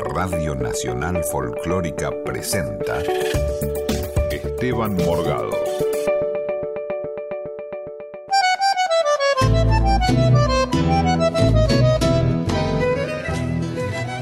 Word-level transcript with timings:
Radio 0.00 0.54
Nacional 0.54 1.22
Folclórica 1.24 2.10
presenta 2.24 3.00
Esteban 4.30 4.94
Morgado. 4.94 5.50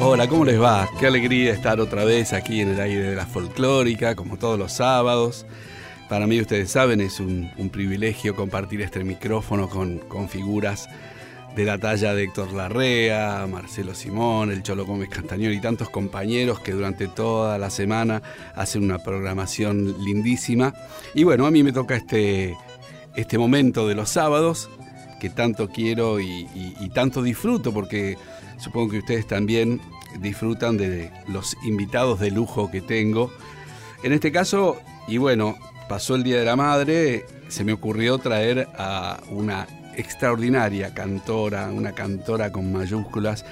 Hola, 0.00 0.28
¿cómo 0.28 0.44
les 0.44 0.60
va? 0.60 0.88
Qué 1.00 1.06
alegría 1.06 1.52
estar 1.52 1.80
otra 1.80 2.04
vez 2.04 2.32
aquí 2.32 2.60
en 2.60 2.68
el 2.68 2.80
aire 2.80 3.02
de 3.10 3.16
la 3.16 3.26
folclórica, 3.26 4.14
como 4.14 4.36
todos 4.36 4.58
los 4.58 4.72
sábados. 4.72 5.46
Para 6.08 6.26
mí, 6.26 6.40
ustedes 6.40 6.70
saben, 6.70 7.00
es 7.00 7.18
un, 7.20 7.50
privilegio 7.72 8.36
compartir 8.36 8.80
este 8.82 9.02
micrófono 9.02 9.68
con, 9.68 9.98
con 9.98 10.28
figuras 10.28 10.88
de 11.56 11.64
la 11.64 11.78
talla 11.78 12.14
de 12.14 12.24
Héctor 12.24 12.52
Larrea, 12.52 13.46
Marcelo 13.48 13.94
Simón, 13.94 14.50
el 14.50 14.62
Cholo 14.62 14.84
Gómez 14.84 15.08
Castañón 15.08 15.52
y 15.52 15.60
tantos 15.60 15.88
compañeros 15.88 16.58
que 16.58 16.72
durante 16.72 17.06
toda 17.06 17.58
la 17.58 17.70
semana 17.70 18.22
hacen 18.56 18.82
una 18.82 18.98
programación 18.98 20.04
lindísima. 20.04 20.74
Y 21.14 21.22
bueno, 21.22 21.46
a 21.46 21.52
mí 21.52 21.62
me 21.62 21.72
toca 21.72 21.94
este, 21.94 22.56
este 23.14 23.38
momento 23.38 23.86
de 23.86 23.94
los 23.94 24.10
sábados 24.10 24.68
que 25.20 25.30
tanto 25.30 25.68
quiero 25.68 26.20
y, 26.20 26.46
tanto 26.92 27.22
disfruto 27.22 27.72
porque 27.72 28.18
supongo 28.58 28.92
que 28.92 28.98
ustedes 28.98 29.26
también 29.26 29.80
disfrutan 30.20 30.76
de 30.76 31.10
los 31.28 31.56
invitados 31.64 32.20
de 32.20 32.30
lujo 32.30 32.70
que 32.70 32.80
tengo. 32.80 33.32
En 34.02 34.12
este 34.12 34.32
caso, 34.32 34.76
y 35.06 35.18
bueno, 35.18 35.56
pasó 35.88 36.16
el 36.16 36.24
Día 36.24 36.38
de 36.38 36.44
la 36.44 36.56
Madre, 36.56 37.24
se 37.48 37.64
me 37.64 37.72
ocurrió 37.72 38.18
traer 38.18 38.68
a 38.76 39.20
una 39.30 39.66
extraordinaria 39.96 40.94
cantora, 40.94 41.70
una 41.72 41.92
cantora 41.92 42.50
con 42.52 42.72
mayúsculas, 42.72 43.44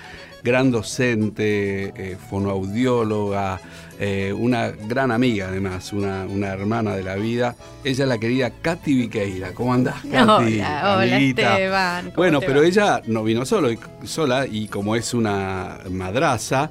gran 0.43 0.71
docente, 0.71 1.93
eh, 1.97 2.17
fonoaudióloga, 2.17 3.61
eh, 3.99 4.33
una 4.37 4.71
gran 4.71 5.13
amiga 5.13 5.49
además, 5.49 5.93
una, 5.93 6.25
una 6.25 6.49
hermana 6.49 6.97
de 6.97 7.05
la 7.05 7.15
vida. 7.15 7.55
Ella 7.85 8.05
es 8.05 8.09
la 8.09 8.19
querida 8.19 8.51
Katy 8.51 8.95
Viqueira. 8.95 9.53
¿Cómo 9.53 9.73
andás, 9.73 10.03
Katy? 10.11 10.61
Hola, 10.61 10.97
hola? 10.97 11.19
Esteban, 11.19 12.05
¿cómo 12.07 12.17
Bueno, 12.17 12.41
pero 12.41 12.61
va? 12.61 12.67
ella 12.67 13.03
no 13.07 13.23
vino 13.23 13.47
solo, 13.47 13.69
sola 14.05 14.47
y 14.47 14.67
como 14.67 14.97
es 14.97 15.15
una 15.15 15.79
madraza 15.91 16.71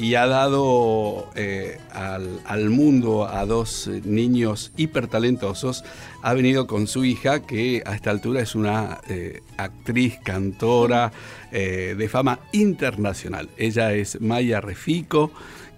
y 0.00 0.14
ha 0.14 0.26
dado 0.26 1.28
eh, 1.34 1.78
al, 1.92 2.40
al 2.46 2.70
mundo 2.70 3.28
a 3.28 3.44
dos 3.44 3.90
niños 4.04 4.72
hipertalentosos, 4.78 5.84
ha 6.22 6.32
venido 6.32 6.66
con 6.66 6.86
su 6.86 7.04
hija 7.04 7.40
que 7.40 7.82
a 7.84 7.94
esta 7.94 8.10
altura 8.10 8.40
es 8.40 8.54
una 8.54 9.02
eh, 9.08 9.42
actriz, 9.58 10.18
cantora 10.24 11.12
eh, 11.52 11.94
de 11.98 12.08
fama 12.08 12.40
internacional. 12.52 13.50
Ella 13.58 13.92
es 13.92 14.22
Maya 14.22 14.62
Refico. 14.62 15.32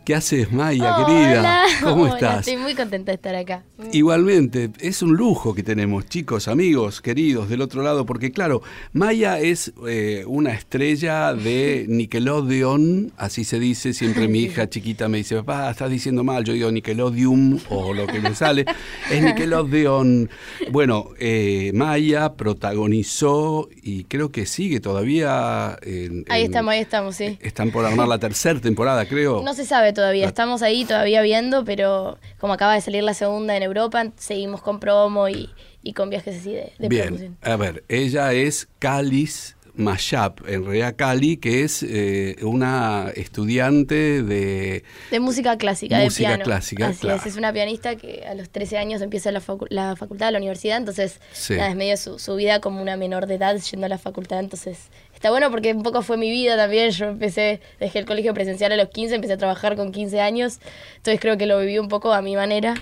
¿Qué 0.04 0.16
haces, 0.16 0.50
Maya, 0.50 0.96
querida? 0.96 1.38
Hola, 1.40 1.64
¿Cómo 1.80 2.02
hola, 2.04 2.14
estás? 2.14 2.38
Estoy 2.48 2.56
muy 2.60 2.74
contenta 2.74 3.12
de 3.12 3.14
estar 3.14 3.36
acá. 3.36 3.62
Igualmente, 3.92 4.70
es 4.80 5.00
un 5.00 5.12
lujo 5.16 5.54
que 5.54 5.62
tenemos, 5.62 6.06
chicos, 6.06 6.48
amigos, 6.48 7.00
queridos 7.00 7.48
del 7.48 7.60
otro 7.60 7.84
lado, 7.84 8.04
porque 8.04 8.32
claro, 8.32 8.62
Maya 8.92 9.38
es 9.38 9.72
eh, 9.86 10.24
una 10.26 10.54
estrella 10.54 11.34
de 11.34 11.86
Nickelodeon, 11.88 13.12
así 13.16 13.44
se 13.44 13.60
dice, 13.60 13.92
siempre 13.92 14.26
mi 14.26 14.40
hija 14.40 14.68
chiquita 14.68 15.08
me 15.08 15.18
dice, 15.18 15.36
papá, 15.36 15.70
estás 15.70 15.88
diciendo 15.88 16.24
mal, 16.24 16.42
yo 16.42 16.52
digo 16.52 16.72
Nickelodeon 16.72 17.60
o 17.70 17.94
lo 17.94 18.08
que 18.08 18.18
me 18.18 18.34
sale, 18.34 18.64
es 19.08 19.22
Nickelodeon. 19.22 20.28
Bueno, 20.72 21.10
eh, 21.20 21.70
Maya 21.74 22.32
protagonizó 22.34 23.68
y 23.82 24.02
creo 24.04 24.32
que 24.32 24.46
sigue 24.46 24.80
todavía. 24.80 25.78
en- 25.82 26.24
Ahí 26.28 26.40
en- 26.42 26.46
estamos, 26.46 26.72
ahí 26.72 26.80
estamos, 26.80 27.14
sí. 27.14 27.38
Están 27.40 27.70
por 27.70 27.84
armar 27.84 28.08
la 28.08 28.18
tercera 28.18 28.58
temporada, 28.58 29.06
creo. 29.06 29.42
No 29.44 29.54
se 29.54 29.64
sabe 29.64 29.91
todavía, 29.92 30.26
estamos 30.26 30.62
ahí 30.62 30.84
todavía 30.84 31.22
viendo, 31.22 31.64
pero 31.64 32.18
como 32.38 32.52
acaba 32.52 32.74
de 32.74 32.80
salir 32.80 33.02
la 33.02 33.14
segunda 33.14 33.56
en 33.56 33.62
Europa, 33.62 34.04
seguimos 34.16 34.62
con 34.62 34.80
promo 34.80 35.28
y, 35.28 35.50
y 35.82 35.92
con 35.92 36.10
viajes 36.10 36.38
así 36.40 36.52
de, 36.52 36.72
de 36.78 36.88
Bien, 36.88 37.04
promoción. 37.06 37.36
a 37.42 37.56
ver, 37.56 37.84
ella 37.88 38.32
es 38.32 38.68
Calis 38.78 39.56
Mashap, 39.74 40.46
en 40.48 40.64
realidad 40.66 40.96
Cali, 40.96 41.38
que 41.38 41.62
es 41.64 41.82
eh, 41.82 42.36
una 42.42 43.10
estudiante 43.16 44.22
de... 44.22 44.84
De 45.10 45.18
música 45.20 45.56
clásica, 45.56 45.98
Música 45.98 46.28
de 46.28 46.34
piano. 46.36 46.44
clásica, 46.44 46.88
Así 46.88 47.00
claro. 47.00 47.16
es, 47.20 47.26
es 47.26 47.36
una 47.36 47.52
pianista 47.54 47.96
que 47.96 48.24
a 48.26 48.34
los 48.34 48.50
13 48.50 48.76
años 48.76 49.00
empieza 49.00 49.32
la, 49.32 49.40
facu- 49.40 49.66
la 49.70 49.96
facultad, 49.96 50.30
la 50.30 50.36
universidad, 50.38 50.76
entonces 50.76 51.20
Sí. 51.32 51.54
nada, 51.54 51.70
es 51.70 51.76
medio 51.76 51.96
su, 51.96 52.18
su 52.18 52.36
vida 52.36 52.60
como 52.60 52.82
una 52.82 52.98
menor 52.98 53.26
de 53.26 53.36
edad 53.36 53.56
yendo 53.70 53.86
a 53.86 53.88
la 53.88 53.96
facultad, 53.98 54.40
entonces 54.40 54.76
está 55.22 55.30
bueno 55.30 55.52
porque 55.52 55.72
un 55.72 55.84
poco 55.84 56.02
fue 56.02 56.16
mi 56.16 56.32
vida 56.32 56.56
también, 56.56 56.90
yo 56.90 57.06
empecé, 57.06 57.60
dejé 57.78 58.00
el 58.00 58.06
colegio 58.06 58.34
presencial 58.34 58.72
a 58.72 58.76
los 58.76 58.88
15, 58.88 59.14
empecé 59.14 59.34
a 59.34 59.36
trabajar 59.36 59.76
con 59.76 59.92
15 59.92 60.20
años, 60.20 60.58
entonces 60.96 61.20
creo 61.20 61.38
que 61.38 61.46
lo 61.46 61.60
viví 61.60 61.78
un 61.78 61.86
poco 61.86 62.12
a 62.12 62.22
mi 62.22 62.34
manera, 62.34 62.74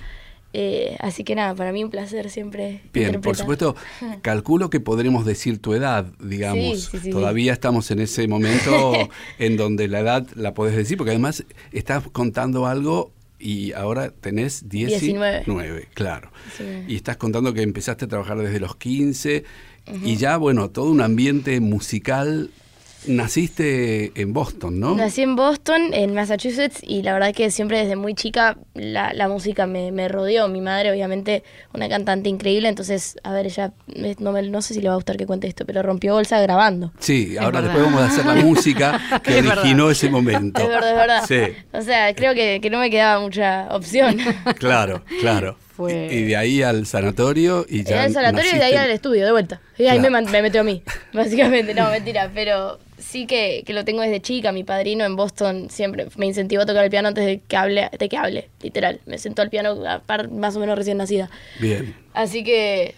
eh, 0.55 0.97
así 1.01 1.23
que 1.23 1.35
nada, 1.35 1.55
para 1.55 1.71
mí 1.71 1.85
un 1.85 1.91
placer 1.91 2.31
siempre 2.31 2.81
Bien, 2.95 3.21
por 3.21 3.37
supuesto, 3.37 3.77
calculo 4.23 4.71
que 4.71 4.81
podremos 4.81 5.27
decir 5.27 5.61
tu 5.61 5.75
edad, 5.75 6.07
digamos. 6.19 6.85
Sí, 6.85 6.89
sí, 6.93 6.99
sí, 7.05 7.11
Todavía 7.11 7.53
estamos 7.53 7.91
en 7.91 8.01
ese 8.01 8.27
momento 8.27 8.95
en 9.39 9.59
donde 9.59 9.87
la 9.87 10.01
edad 10.01 10.27
la 10.35 10.55
podés 10.55 10.75
decir, 10.75 10.97
porque 10.97 11.11
además 11.11 11.45
estás 11.73 12.05
contando 12.11 12.67
algo 12.67 13.13
y 13.39 13.73
ahora 13.73 14.13
tenés 14.19 14.67
19, 14.67 15.45
19. 15.45 15.89
claro. 15.93 16.31
19. 16.59 16.85
Y 16.89 16.97
estás 16.97 17.19
contando 17.19 17.53
que 17.53 17.61
empezaste 17.61 18.07
a 18.07 18.09
trabajar 18.09 18.39
desde 18.39 18.61
los 18.61 18.77
15 18.77 19.45
y 20.05 20.17
ya, 20.17 20.37
bueno, 20.37 20.71
todo 20.71 20.91
un 20.91 21.01
ambiente 21.01 21.61
musical. 21.61 22.51
Naciste 23.07 24.13
en 24.21 24.33
Boston, 24.33 24.79
¿no? 24.79 24.95
Nací 24.95 25.23
en 25.23 25.35
Boston, 25.35 25.95
en 25.95 26.15
Massachusetts, 26.15 26.81
y 26.83 27.03
la 27.03 27.15
verdad 27.15 27.35
que 27.35 27.51
siempre 27.51 27.79
desde 27.79 27.97
muy 27.97 28.15
chica 28.15 28.59
la, 28.75 29.13
la 29.15 29.27
música 29.27 29.67
me, 29.67 29.91
me 29.91 30.07
rodeó. 30.09 30.49
Mi 30.49 30.61
madre, 30.61 30.91
obviamente, 30.91 31.43
una 31.73 31.89
cantante 31.89 32.29
increíble, 32.29 32.69
entonces, 32.69 33.17
a 33.23 33.33
ver, 33.33 33.47
ella, 33.47 33.73
eh, 33.95 34.17
no, 34.19 34.33
me- 34.33 34.43
no 34.43 34.61
sé 34.63 34.75
si 34.75 34.81
le 34.83 34.89
va 34.89 34.93
a 34.93 34.97
gustar 34.97 35.17
que 35.17 35.27
cuente 35.27 35.49
esto, 35.49 35.65
pero 35.65 35.83
rompió 35.83 36.13
bolsa 36.15 36.41
grabando. 36.41 36.93
Sí, 36.99 37.37
ahora 37.39 37.63
después 37.63 37.83
vamos 37.85 38.03
a 38.03 38.07
hacer 38.07 38.27
la 38.27 38.35
música 38.45 39.01
que 39.25 39.39
Es 39.39 39.45
verdad. 39.45 39.59
originó 39.63 39.91
ese 39.91 40.09
momento. 40.11 40.61
Es 40.63 40.69
verdad, 40.69 40.91
es 40.91 40.97
verdad. 40.97 41.25
Sí, 41.27 41.57
O 41.73 41.83
sea, 41.83 42.15
creo 42.15 42.35
que, 42.35 42.61
que 42.61 42.71
no 42.71 42.79
me 42.79 42.91
quedaba 42.91 43.21
mucha 43.21 43.67
opción. 43.71 44.19
claro, 44.59 45.03
claro. 45.21 45.57
Fue- 45.81 46.09
Y 46.13 46.25
de 46.25 46.37
ahí 46.37 46.63
al 46.63 46.87
sanatorio 46.87 47.65
y 47.69 47.85
ya. 47.85 48.05
El 48.07 48.13
sanatorio 48.13 48.51
y 48.55 48.59
de 48.59 48.65
ahí 48.65 48.75
al 48.75 48.91
estudio, 48.91 49.25
de 49.25 49.33
vuelta. 49.33 49.61
Y 49.79 49.87
ahí 49.87 49.99
Claro. 49.99 50.23
me, 50.31 50.43
metió 50.43 50.61
a 50.61 50.65
mí, 50.65 50.83
básicamente. 51.13 51.75
No, 51.75 51.91
mentira, 51.91 52.31
pero 52.35 52.79
sí 52.99 53.27
que, 53.27 53.63
que 53.65 53.73
lo 53.73 53.85
tengo 53.85 54.03
desde 54.03 54.21
chica. 54.21 54.53
Mi 54.53 54.63
padrino 54.65 55.05
en 55.05 55.17
Boston 55.17 55.69
siempre 55.71 56.07
me 56.17 56.27
incentivó 56.27 56.63
a 56.63 56.67
tocar 56.67 56.85
el 56.85 56.91
piano 56.91 57.09
antes 57.09 57.25
de 57.25 57.41
que 57.41 57.57
hable, 57.57 57.89
de 57.99 58.09
que 58.09 58.17
hable, 58.17 58.49
literal. 58.63 59.01
Me 59.07 59.19
sentó 59.19 59.43
al 59.43 59.51
piano 59.51 59.83
a 59.89 60.01
par- 60.01 60.31
más 60.31 60.55
o 60.57 60.61
menos 60.61 60.77
recién 60.77 60.99
nacida. 60.99 61.31
Bien. 61.61 61.95
Así 62.13 62.45
que 62.45 62.95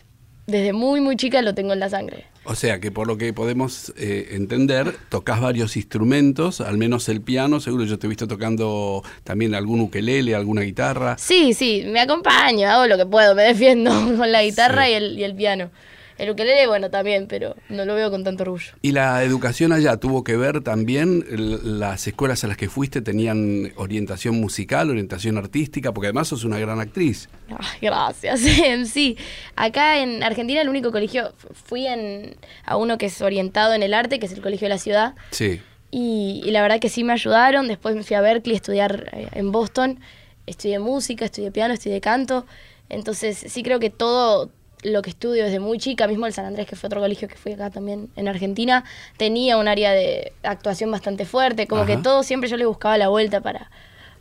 desde 0.47 0.72
muy, 0.72 1.00
muy 1.00 1.16
chica 1.16 1.41
lo 1.42 1.54
tengo 1.54 1.72
en 1.72 1.81
la 1.81 1.88
sangre. 1.88 2.25
O 2.44 2.56
sea 2.56 2.80
que 2.80 2.91
por 2.91 3.06
lo 3.06 3.16
que 3.19 3.32
podemos 3.32 3.92
eh, 3.97 4.30
entender, 4.32 4.97
tocas 5.08 5.41
varios 5.41 5.76
instrumentos, 5.76 6.60
al 6.60 6.76
menos 6.76 7.08
el 7.08 7.20
piano, 7.20 7.60
seguro 7.60 7.84
yo 7.84 7.98
te 8.00 8.06
he 8.06 8.08
visto 8.08 8.26
tocando 8.26 9.03
también 9.22 9.54
algún 9.54 9.80
ukelele, 9.80 10.34
alguna 10.34 10.62
guitarra. 10.62 11.16
Sí, 11.19 11.54
sí, 11.54 11.84
me 11.86 12.00
acompaño, 12.00 12.69
hago 12.69 12.86
lo 12.88 12.97
que 12.97 13.06
puedo, 13.06 13.34
me 13.36 13.44
defiendo 13.44 13.91
con 14.16 14.32
la 14.32 14.42
guitarra 14.42 14.86
Sí. 14.86 14.91
y, 14.91 14.94
el, 14.94 15.19
y 15.19 15.25
el 15.25 15.34
piano. 15.36 15.70
El 16.18 16.30
ukelele, 16.30 16.66
bueno, 16.66 16.90
también, 16.90 17.26
pero 17.26 17.56
no 17.68 17.84
lo 17.84 17.94
veo 17.94 18.10
con 18.10 18.22
tanto 18.24 18.42
orgullo. 18.44 18.72
¿Y 18.82 18.92
la 18.92 19.22
educación 19.24 19.72
allá 19.72 19.96
tuvo 19.96 20.24
que 20.24 20.36
ver 20.36 20.62
también? 20.62 21.24
¿Las 21.62 22.06
escuelas 22.06 22.44
a 22.44 22.46
las 22.48 22.56
que 22.56 22.68
fuiste 22.68 23.00
tenían 23.02 23.72
orientación 23.76 24.40
musical, 24.40 24.90
orientación 24.90 25.38
artística? 25.38 25.92
Porque 25.92 26.08
además 26.08 26.28
sos 26.28 26.44
una 26.44 26.58
gran 26.58 26.80
actriz. 26.80 27.28
Ay, 27.48 27.78
gracias. 27.82 28.40
sí, 28.90 29.16
acá 29.56 29.98
en 30.02 30.22
Argentina 30.22 30.60
el 30.60 30.68
único 30.68 30.92
colegio, 30.92 31.32
fui 31.64 31.86
en, 31.86 32.36
a 32.64 32.76
uno 32.76 32.98
que 32.98 33.06
es 33.06 33.20
orientado 33.22 33.74
en 33.74 33.82
el 33.82 33.94
arte, 33.94 34.18
que 34.18 34.26
es 34.26 34.32
el 34.32 34.40
Colegio 34.42 34.66
de 34.66 34.74
la 34.74 34.78
Ciudad, 34.78 35.14
Sí. 35.30 35.60
y, 35.90 36.42
y 36.44 36.50
la 36.50 36.62
verdad 36.62 36.78
que 36.80 36.88
sí 36.88 37.04
me 37.04 37.12
ayudaron. 37.12 37.68
Después 37.68 37.94
me 37.96 38.02
fui 38.02 38.16
a 38.16 38.20
Berkeley 38.20 38.54
a 38.54 38.56
estudiar 38.56 39.10
eh, 39.12 39.28
en 39.32 39.50
Boston, 39.53 39.98
estudié 40.47 40.78
música, 40.78 41.24
estudié 41.24 41.50
piano, 41.50 41.74
estudié 41.74 42.00
canto, 42.00 42.47
entonces 42.88 43.44
sí 43.48 43.62
creo 43.62 43.78
que 43.80 43.91
todo 43.91 44.50
lo 44.82 45.02
que 45.02 45.10
estudio 45.10 45.44
desde 45.44 45.60
muy 45.60 45.78
chica, 45.78 46.06
mismo 46.06 46.26
el 46.26 46.32
San 46.32 46.44
Andrés, 46.44 46.66
que 46.66 46.76
fue 46.76 46.88
otro 46.88 47.00
colegio 47.00 47.28
que 47.28 47.36
fui 47.36 47.52
acá 47.52 47.70
también 47.70 48.08
en 48.16 48.28
Argentina, 48.28 48.84
tenía 49.16 49.56
un 49.56 49.68
área 49.68 49.92
de 49.92 50.32
actuación 50.42 50.90
bastante 50.90 51.24
fuerte, 51.24 51.66
como 51.66 51.86
que 51.86 51.96
todo 51.96 52.22
siempre 52.22 52.48
yo 52.48 52.56
le 52.56 52.66
buscaba 52.66 52.98
la 52.98 53.08
vuelta 53.08 53.40
para, 53.40 53.70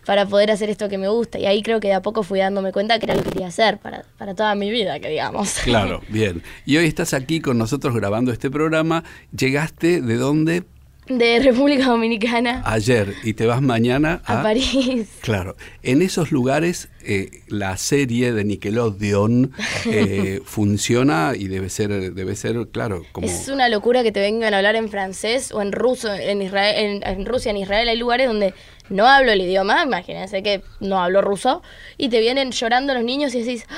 para 0.05 0.25
poder 0.25 0.51
hacer 0.51 0.69
esto 0.69 0.89
que 0.89 0.97
me 0.97 1.07
gusta. 1.07 1.39
Y 1.39 1.45
ahí 1.45 1.63
creo 1.63 1.79
que 1.79 1.87
de 1.87 1.95
a 1.95 2.01
poco 2.01 2.23
fui 2.23 2.39
dándome 2.39 2.71
cuenta 2.71 2.99
que 2.99 3.05
era 3.05 3.15
lo 3.15 3.23
que 3.23 3.29
quería 3.29 3.47
hacer 3.47 3.77
para, 3.79 4.05
para 4.17 4.35
toda 4.35 4.53
mi 4.55 4.69
vida, 4.69 4.99
que 4.99 5.09
digamos. 5.09 5.53
Claro, 5.63 6.01
bien. 6.09 6.43
Y 6.65 6.77
hoy 6.77 6.85
estás 6.85 7.13
aquí 7.13 7.41
con 7.41 7.57
nosotros 7.57 7.95
grabando 7.95 8.31
este 8.31 8.49
programa. 8.49 9.03
¿Llegaste 9.35 10.01
de 10.01 10.15
dónde? 10.15 10.63
De 11.07 11.39
República 11.39 11.87
Dominicana 11.87 12.61
Ayer 12.65 13.15
y 13.23 13.33
te 13.33 13.45
vas 13.45 13.61
mañana 13.61 14.21
a 14.25 14.43
París. 14.43 15.07
Claro, 15.21 15.55
en 15.83 16.01
esos 16.01 16.31
lugares 16.31 16.89
eh, 17.03 17.41
la 17.47 17.77
serie 17.77 18.31
de 18.31 18.43
Nickelodeon 18.43 19.51
eh, 19.85 20.41
funciona 20.45 21.33
y 21.35 21.47
debe 21.47 21.69
ser, 21.69 22.13
debe 22.13 22.35
ser, 22.35 22.67
claro, 22.71 23.03
como... 23.11 23.27
Es 23.27 23.47
una 23.47 23.69
locura 23.69 24.03
que 24.03 24.11
te 24.11 24.19
vengan 24.19 24.53
a 24.53 24.57
hablar 24.57 24.75
en 24.75 24.89
francés 24.89 25.51
o 25.51 25.61
en 25.61 25.71
ruso, 25.71 26.13
en, 26.13 26.41
Israel, 26.41 27.01
en, 27.03 27.25
Rusia, 27.25 27.49
en 27.51 27.57
Israel 27.57 27.89
hay 27.89 27.97
lugares 27.97 28.27
donde 28.27 28.53
no 28.91 29.07
hablo 29.07 29.31
el 29.31 29.41
idioma, 29.41 29.83
imagínense 29.83 30.43
que 30.43 30.61
no 30.79 31.01
hablo 31.01 31.21
ruso, 31.21 31.63
y 31.97 32.09
te 32.09 32.19
vienen 32.19 32.51
llorando 32.51 32.93
los 32.93 33.03
niños 33.03 33.33
y 33.33 33.41
decís, 33.41 33.65
¡Ah! 33.69 33.75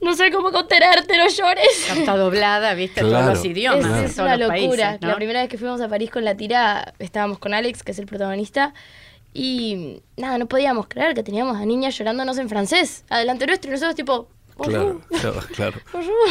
no 0.00 0.14
sé 0.14 0.30
cómo 0.30 0.52
contenerte, 0.52 1.16
no 1.16 1.28
llores. 1.28 1.90
Está 1.90 2.16
doblada, 2.16 2.74
viste, 2.74 3.00
todos 3.00 3.24
los 3.24 3.44
idiomas. 3.44 4.10
Es, 4.10 4.18
una 4.18 4.36
locura. 4.36 4.98
La 5.00 5.16
primera 5.16 5.40
vez 5.40 5.48
que 5.48 5.58
fuimos 5.58 5.80
a 5.80 5.88
París 5.88 6.10
con 6.10 6.24
la 6.24 6.36
tira, 6.36 6.94
estábamos 6.98 7.38
con 7.38 7.54
Alex, 7.54 7.82
que 7.82 7.92
es 7.92 7.98
el 7.98 8.06
protagonista, 8.06 8.74
y 9.32 10.02
nada, 10.16 10.38
no 10.38 10.46
podíamos 10.46 10.88
creer 10.88 11.14
que 11.14 11.22
teníamos 11.22 11.56
a 11.56 11.64
niñas 11.64 11.96
llorándonos 11.96 12.38
en 12.38 12.48
francés, 12.48 13.04
adelante 13.08 13.46
nuestro, 13.46 13.70
y 13.70 13.72
nosotros 13.72 13.94
tipo... 13.94 14.28
Claro, 14.70 15.00
claro, 15.08 15.40
claro. 15.54 15.78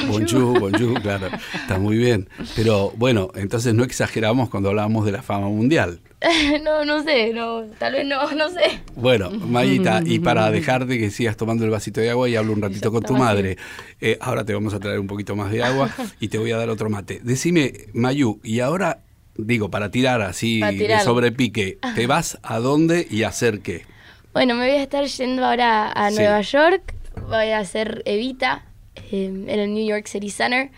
Bonjour, 0.07 0.59
bonjour, 0.59 1.01
claro. 1.01 1.29
Está 1.53 1.79
muy 1.79 1.97
bien. 1.97 2.29
Pero 2.55 2.93
bueno, 2.95 3.31
entonces 3.35 3.73
no 3.73 3.83
exageramos 3.83 4.49
cuando 4.49 4.69
hablábamos 4.69 5.05
de 5.05 5.11
la 5.11 5.23
fama 5.23 5.47
mundial. 5.47 5.99
no, 6.63 6.85
no 6.85 7.03
sé, 7.03 7.33
no, 7.33 7.63
tal 7.77 7.93
vez 7.93 8.05
no, 8.05 8.31
no 8.31 8.49
sé. 8.49 8.81
Bueno, 8.95 9.31
Mayita, 9.31 10.01
y 10.05 10.19
para 10.19 10.51
dejarte 10.51 10.99
que 10.99 11.09
sigas 11.11 11.37
tomando 11.37 11.65
el 11.65 11.71
vasito 11.71 12.01
de 12.01 12.09
agua 12.09 12.29
y 12.29 12.35
hablo 12.35 12.53
un 12.53 12.61
ratito 12.61 12.91
con 12.91 13.03
tu 13.03 13.15
madre, 13.15 13.57
eh, 14.01 14.17
ahora 14.21 14.43
te 14.43 14.53
vamos 14.53 14.73
a 14.73 14.79
traer 14.79 14.99
un 14.99 15.07
poquito 15.07 15.35
más 15.35 15.51
de 15.51 15.63
agua 15.63 15.89
y 16.19 16.27
te 16.27 16.37
voy 16.37 16.51
a 16.51 16.57
dar 16.57 16.69
otro 16.69 16.89
mate. 16.89 17.21
Decime, 17.23 17.73
Mayu, 17.93 18.39
y 18.43 18.59
ahora 18.59 18.99
digo, 19.37 19.71
para 19.71 19.89
tirar 19.91 20.21
así 20.21 20.59
de 20.59 20.99
sobrepique, 20.99 21.79
¿te 21.95 22.07
vas 22.07 22.37
a 22.43 22.59
dónde 22.59 23.07
y 23.09 23.23
a 23.23 23.29
hacer 23.29 23.61
qué? 23.61 23.85
Bueno, 24.33 24.55
me 24.55 24.67
voy 24.67 24.77
a 24.77 24.83
estar 24.83 25.05
yendo 25.05 25.45
ahora 25.45 25.91
a 25.91 26.11
Nueva 26.11 26.41
York, 26.41 26.93
voy 27.27 27.49
a 27.49 27.59
hacer 27.59 28.01
Evita 28.05 28.65
em, 29.11 29.49
en 29.49 29.59
el 29.59 29.73
New 29.73 29.85
York 29.85 30.07
City 30.07 30.29
Center. 30.29 30.71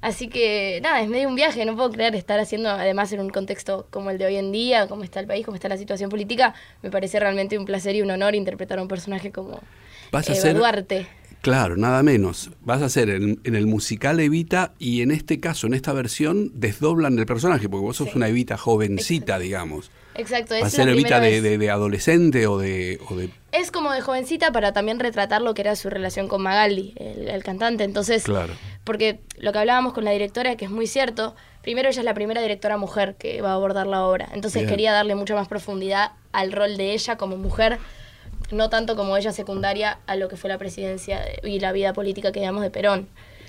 Así 0.00 0.28
que 0.28 0.80
nada, 0.82 1.00
es 1.00 1.08
medio 1.08 1.28
un 1.28 1.36
viaje, 1.36 1.64
no 1.64 1.76
puedo 1.76 1.92
creer 1.92 2.16
estar 2.16 2.40
haciendo, 2.40 2.70
además 2.70 3.12
en 3.12 3.20
un 3.20 3.30
contexto 3.30 3.86
como 3.90 4.10
el 4.10 4.18
de 4.18 4.26
hoy 4.26 4.36
en 4.36 4.50
día, 4.50 4.88
como 4.88 5.04
está 5.04 5.20
el 5.20 5.28
país, 5.28 5.44
como 5.44 5.54
está 5.54 5.68
la 5.68 5.76
situación 5.76 6.10
política, 6.10 6.54
me 6.82 6.90
parece 6.90 7.20
realmente 7.20 7.56
un 7.56 7.64
placer 7.64 7.94
y 7.94 8.02
un 8.02 8.10
honor 8.10 8.34
interpretar 8.34 8.80
a 8.80 8.82
un 8.82 8.88
personaje 8.88 9.30
como 9.30 9.60
Vas 10.12 10.28
a 10.28 10.48
eh, 10.48 10.54
Duarte. 10.54 11.06
Claro, 11.40 11.76
nada 11.76 12.02
menos. 12.02 12.50
Vas 12.60 12.82
a 12.82 12.84
hacer 12.84 13.08
en, 13.10 13.40
el 13.44 13.66
musical 13.66 14.20
Evita 14.20 14.74
y 14.78 15.02
en 15.02 15.10
este 15.10 15.40
caso, 15.40 15.66
en 15.66 15.74
esta 15.74 15.92
versión, 15.92 16.52
desdoblan 16.54 17.18
el 17.18 17.26
personaje, 17.26 17.68
porque 17.68 17.84
vos 17.84 17.96
sos 17.96 18.14
una 18.14 18.28
Evita 18.28 18.56
jovencita, 18.56 19.38
digamos. 19.40 19.90
Exacto. 20.14 20.54
¿Va 20.60 20.66
a 20.66 20.70
ser 20.70 20.88
Evita 20.88 21.18
de, 21.18 21.70
adolescente 21.70 22.46
o 22.46 22.58
de, 22.58 23.00
Es 23.52 23.70
como 23.70 23.92
de 23.92 24.00
jovencita 24.00 24.50
para 24.50 24.72
también 24.72 24.98
retratar 24.98 25.42
lo 25.42 25.54
que 25.54 25.62
era 25.62 25.76
su 25.76 25.90
relación 25.90 26.26
con 26.26 26.42
Magaldi, 26.42 26.94
el, 26.96 27.44
cantante. 27.44 27.84
Entonces, 27.84 28.24
claro. 28.24 28.54
porque 28.82 29.20
lo 29.36 29.52
que 29.52 29.58
hablábamos 29.58 29.92
con 29.92 30.04
la 30.04 30.10
directora, 30.10 30.56
que 30.56 30.64
es 30.64 30.70
muy 30.70 30.86
cierto, 30.86 31.36
primero 31.62 31.88
ella 31.88 32.00
es 32.00 32.04
la 32.04 32.14
primera 32.14 32.40
directora 32.40 32.78
mujer 32.78 33.14
que 33.16 33.42
va 33.42 33.50
a 33.50 33.54
abordar 33.54 33.86
la 33.86 34.04
obra. 34.06 34.28
Entonces 34.32 34.66
quería 34.66 34.92
darle 34.92 35.14
mucha 35.14 35.34
más 35.34 35.48
profundidad 35.48 36.12
al 36.32 36.50
rol 36.50 36.76
de 36.76 36.92
ella 36.92 37.16
como 37.16 37.36
mujer 37.36 37.78
no 38.52 38.68
tanto 38.68 38.96
como 38.96 39.16
ella 39.16 39.32
secundaria 39.32 39.98
a 40.06 40.16
lo 40.16 40.28
que 40.28 40.36
fue 40.36 40.48
la 40.48 40.58
presidencia 40.58 41.22
y 41.42 41.58
la 41.58 41.72
vida 41.72 41.92
política 41.92 42.32
que 42.32 42.40
digamos 42.40 42.62
de 42.62 42.70
Perón. 42.70 43.08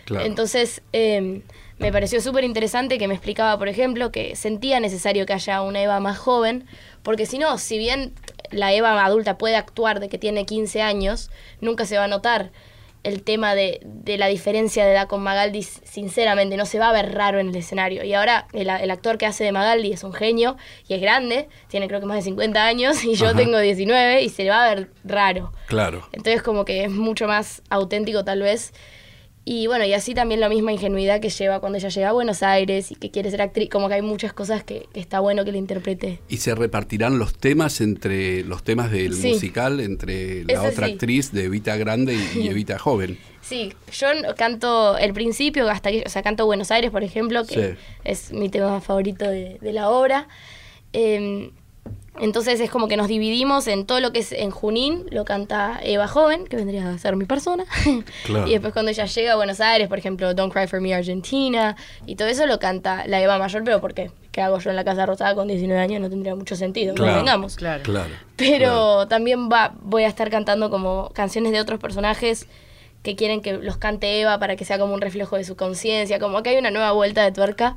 Entonces, 0.09 0.81
em, 0.91 1.43
me 1.77 1.91
pareció 1.91 2.19
súper 2.19 2.43
interesante 2.43 2.97
que 2.97 3.07
me 3.07 3.13
explicaba, 3.13 3.57
por 3.57 3.69
ejemplo, 3.69 4.11
que 4.11 4.35
sentía 4.35 4.79
necesario 4.79 5.25
que 5.25 5.33
haya 5.33 5.61
una 5.61 5.81
Eva 5.81 5.99
más 6.01 6.17
joven, 6.17 6.65
porque 7.03 7.25
si 7.25 7.37
no, 7.37 7.57
si 7.57 7.77
bien 7.77 8.13
la 8.53 8.73
Eva 8.73 9.03
adulta 9.03 9.37
puede 9.37 9.55
actuar 9.55 9.99
de 9.99 10.09
que 10.09 10.17
tiene 10.17 10.45
15 10.45 10.81
años, 10.81 11.29
nunca 11.61 11.85
se 11.85 11.97
va 11.97 12.05
a 12.05 12.07
notar 12.07 12.51
el 13.03 13.21
tema 13.21 13.53
de, 13.53 13.81
de, 13.83 14.17
la 14.17 14.27
diferencia 14.27 14.85
de 14.85 14.93
edad 14.93 15.07
con 15.07 15.21
Magaldi, 15.21 15.61
sinceramente, 15.61 16.55
no 16.55 16.65
se 16.65 16.79
va 16.79 16.89
a 16.89 16.93
ver 16.93 17.13
raro 17.13 17.39
en 17.39 17.49
el 17.49 17.55
escenario. 17.55 18.03
Y 18.03 18.13
ahora 18.13 18.47
el, 18.53 18.69
actor 18.69 19.17
que 19.17 19.25
hace 19.25 19.43
de 19.43 19.51
Magaldi 19.51 19.91
es 19.91 20.03
un 20.03 20.13
genio 20.13 20.55
y 20.87 20.93
es 20.93 21.01
grande, 21.01 21.49
tiene 21.67 21.87
creo 21.87 21.99
que 21.99 22.05
más 22.05 22.17
de 22.17 22.23
50 22.23 22.65
años 22.65 23.03
y 23.03 23.15
yo 23.15 23.35
tengo 23.35 23.59
19 23.59 24.21
y 24.21 24.29
se 24.29 24.47
va 24.47 24.65
a 24.65 24.73
ver 24.73 24.89
raro. 25.03 25.51
Claro. 25.67 26.07
Entonces 26.13 26.41
como 26.41 26.63
que 26.63 26.85
es 26.85 26.91
mucho 26.91 27.27
más 27.27 27.61
auténtico 27.69 28.23
tal 28.23 28.41
vez 28.41 28.73
y 29.45 29.67
bueno, 29.67 29.83
y 29.83 29.93
así 29.93 30.13
también 30.13 30.39
la 30.39 30.47
misma 30.47 30.71
ingenuidad 30.71 31.19
que 31.19 31.29
lleva 31.29 31.59
cuando 31.59 31.77
ella 31.77 31.89
llega 31.89 32.09
a 32.09 32.13
Buenos 32.13 32.43
Aires 32.43 32.91
y 32.91 32.95
que 32.95 33.11
quiere 33.11 33.29
ser 33.29 33.41
actriz, 33.41 33.69
como 33.69 33.89
que 33.89 33.95
hay 33.95 34.01
muchas 34.01 34.31
cosas 34.31 34.63
que, 34.63 34.87
está 34.93 35.19
bueno 35.19 35.43
que 35.43 35.51
le 35.51 35.57
interprete. 35.57 36.19
¿Y 36.29 36.37
se 36.37 36.55
repartirán 36.55 37.19
los 37.19 37.37
temas 37.37 37.81
entre 37.81 38.43
los 38.45 38.63
temas 38.63 38.89
del 38.89 39.13
musical, 39.15 39.81
entre 39.81 40.45
la 40.45 40.63
otra 40.63 40.87
actriz 40.87 41.33
de 41.33 41.45
Evita 41.45 41.75
Grande 41.75 42.15
y, 42.35 42.47
Evita 42.47 42.79
Joven? 42.79 43.17
Sí, 43.41 43.73
yo 43.91 44.07
canto 44.37 44.97
el 44.97 45.11
principio, 45.11 45.69
hasta 45.69 45.91
que, 45.91 46.03
o 46.05 46.09
sea, 46.09 46.23
canto 46.23 46.45
Buenos 46.45 46.71
Aires, 46.71 46.91
por 46.91 47.03
ejemplo, 47.03 47.45
que 47.45 47.75
es 48.05 48.31
mi 48.31 48.47
tema 48.47 48.79
favorito 48.79 49.29
de, 49.29 49.59
la 49.61 49.89
obra. 49.89 50.29
Eh, 50.93 51.51
entonces 52.19 52.59
es 52.59 52.69
como 52.69 52.87
que 52.87 52.95
nos 52.95 53.07
dividimos 53.07 53.67
en 53.67 53.85
todo 53.85 53.99
lo 53.99 54.11
que 54.11 54.19
es 54.19 54.31
en 54.31 54.51
Junín, 54.51 55.05
lo 55.09 55.25
canta 55.25 55.79
Eva 55.83 56.07
Joven, 56.07 56.45
que 56.45 56.55
vendría 56.55 56.89
a 56.89 56.97
ser 56.97 57.15
mi 57.15 57.25
persona. 57.25 57.65
y 58.45 58.51
después 58.51 58.71
cuando 58.73 58.91
ella 58.91 59.05
llega 59.05 59.33
a 59.33 59.35
Buenos 59.35 59.59
Aires, 59.59 59.87
por 59.87 59.97
ejemplo, 59.97 60.33
Don't 60.33 60.53
Cry 60.53 60.67
for 60.67 60.79
Me 60.79 60.93
Argentina, 60.93 61.75
y 62.05 62.15
todo 62.15 62.27
eso 62.27 62.45
lo 62.45 62.59
canta 62.59 63.07
la 63.07 63.21
Eva 63.21 63.39
Mayor, 63.39 63.63
pero 63.63 63.81
¿por 63.81 63.93
qué? 63.93 64.11
¿Qué 64.31 64.41
hago 64.41 64.59
yo 64.59 64.69
en 64.69 64.75
la 64.75 64.83
Casa 64.83 65.05
Rosada 65.05 65.33
con 65.35 65.47
19 65.47 65.79
años? 65.81 66.01
No 66.01 66.09
tendría 66.09 66.35
mucho 66.35 66.55
sentido, 66.55 66.93
claro, 66.93 67.11
no 67.11 67.17
vengamos. 67.17 67.55
Claro, 67.55 67.83
Pero 68.35 69.07
también 69.07 69.49
va, 69.49 69.73
voy 69.81 70.03
a 70.03 70.07
estar 70.07 70.29
cantando 70.29 70.69
como 70.69 71.09
canciones 71.13 71.51
de 71.51 71.59
otros 71.59 71.79
personajes 71.79 72.47
que 73.03 73.15
quieren 73.15 73.41
que 73.41 73.53
los 73.53 73.77
cante 73.77 74.21
Eva 74.21 74.39
para 74.39 74.55
que 74.55 74.65
sea 74.65 74.79
como 74.79 74.93
un 74.93 75.01
reflejo 75.01 75.35
de 75.35 75.43
su 75.43 75.55
conciencia, 75.55 76.19
como 76.19 76.41
que 76.41 76.51
hay 76.51 76.57
una 76.57 76.71
nueva 76.71 76.93
vuelta 76.93 77.23
de 77.23 77.31
tuerca. 77.31 77.75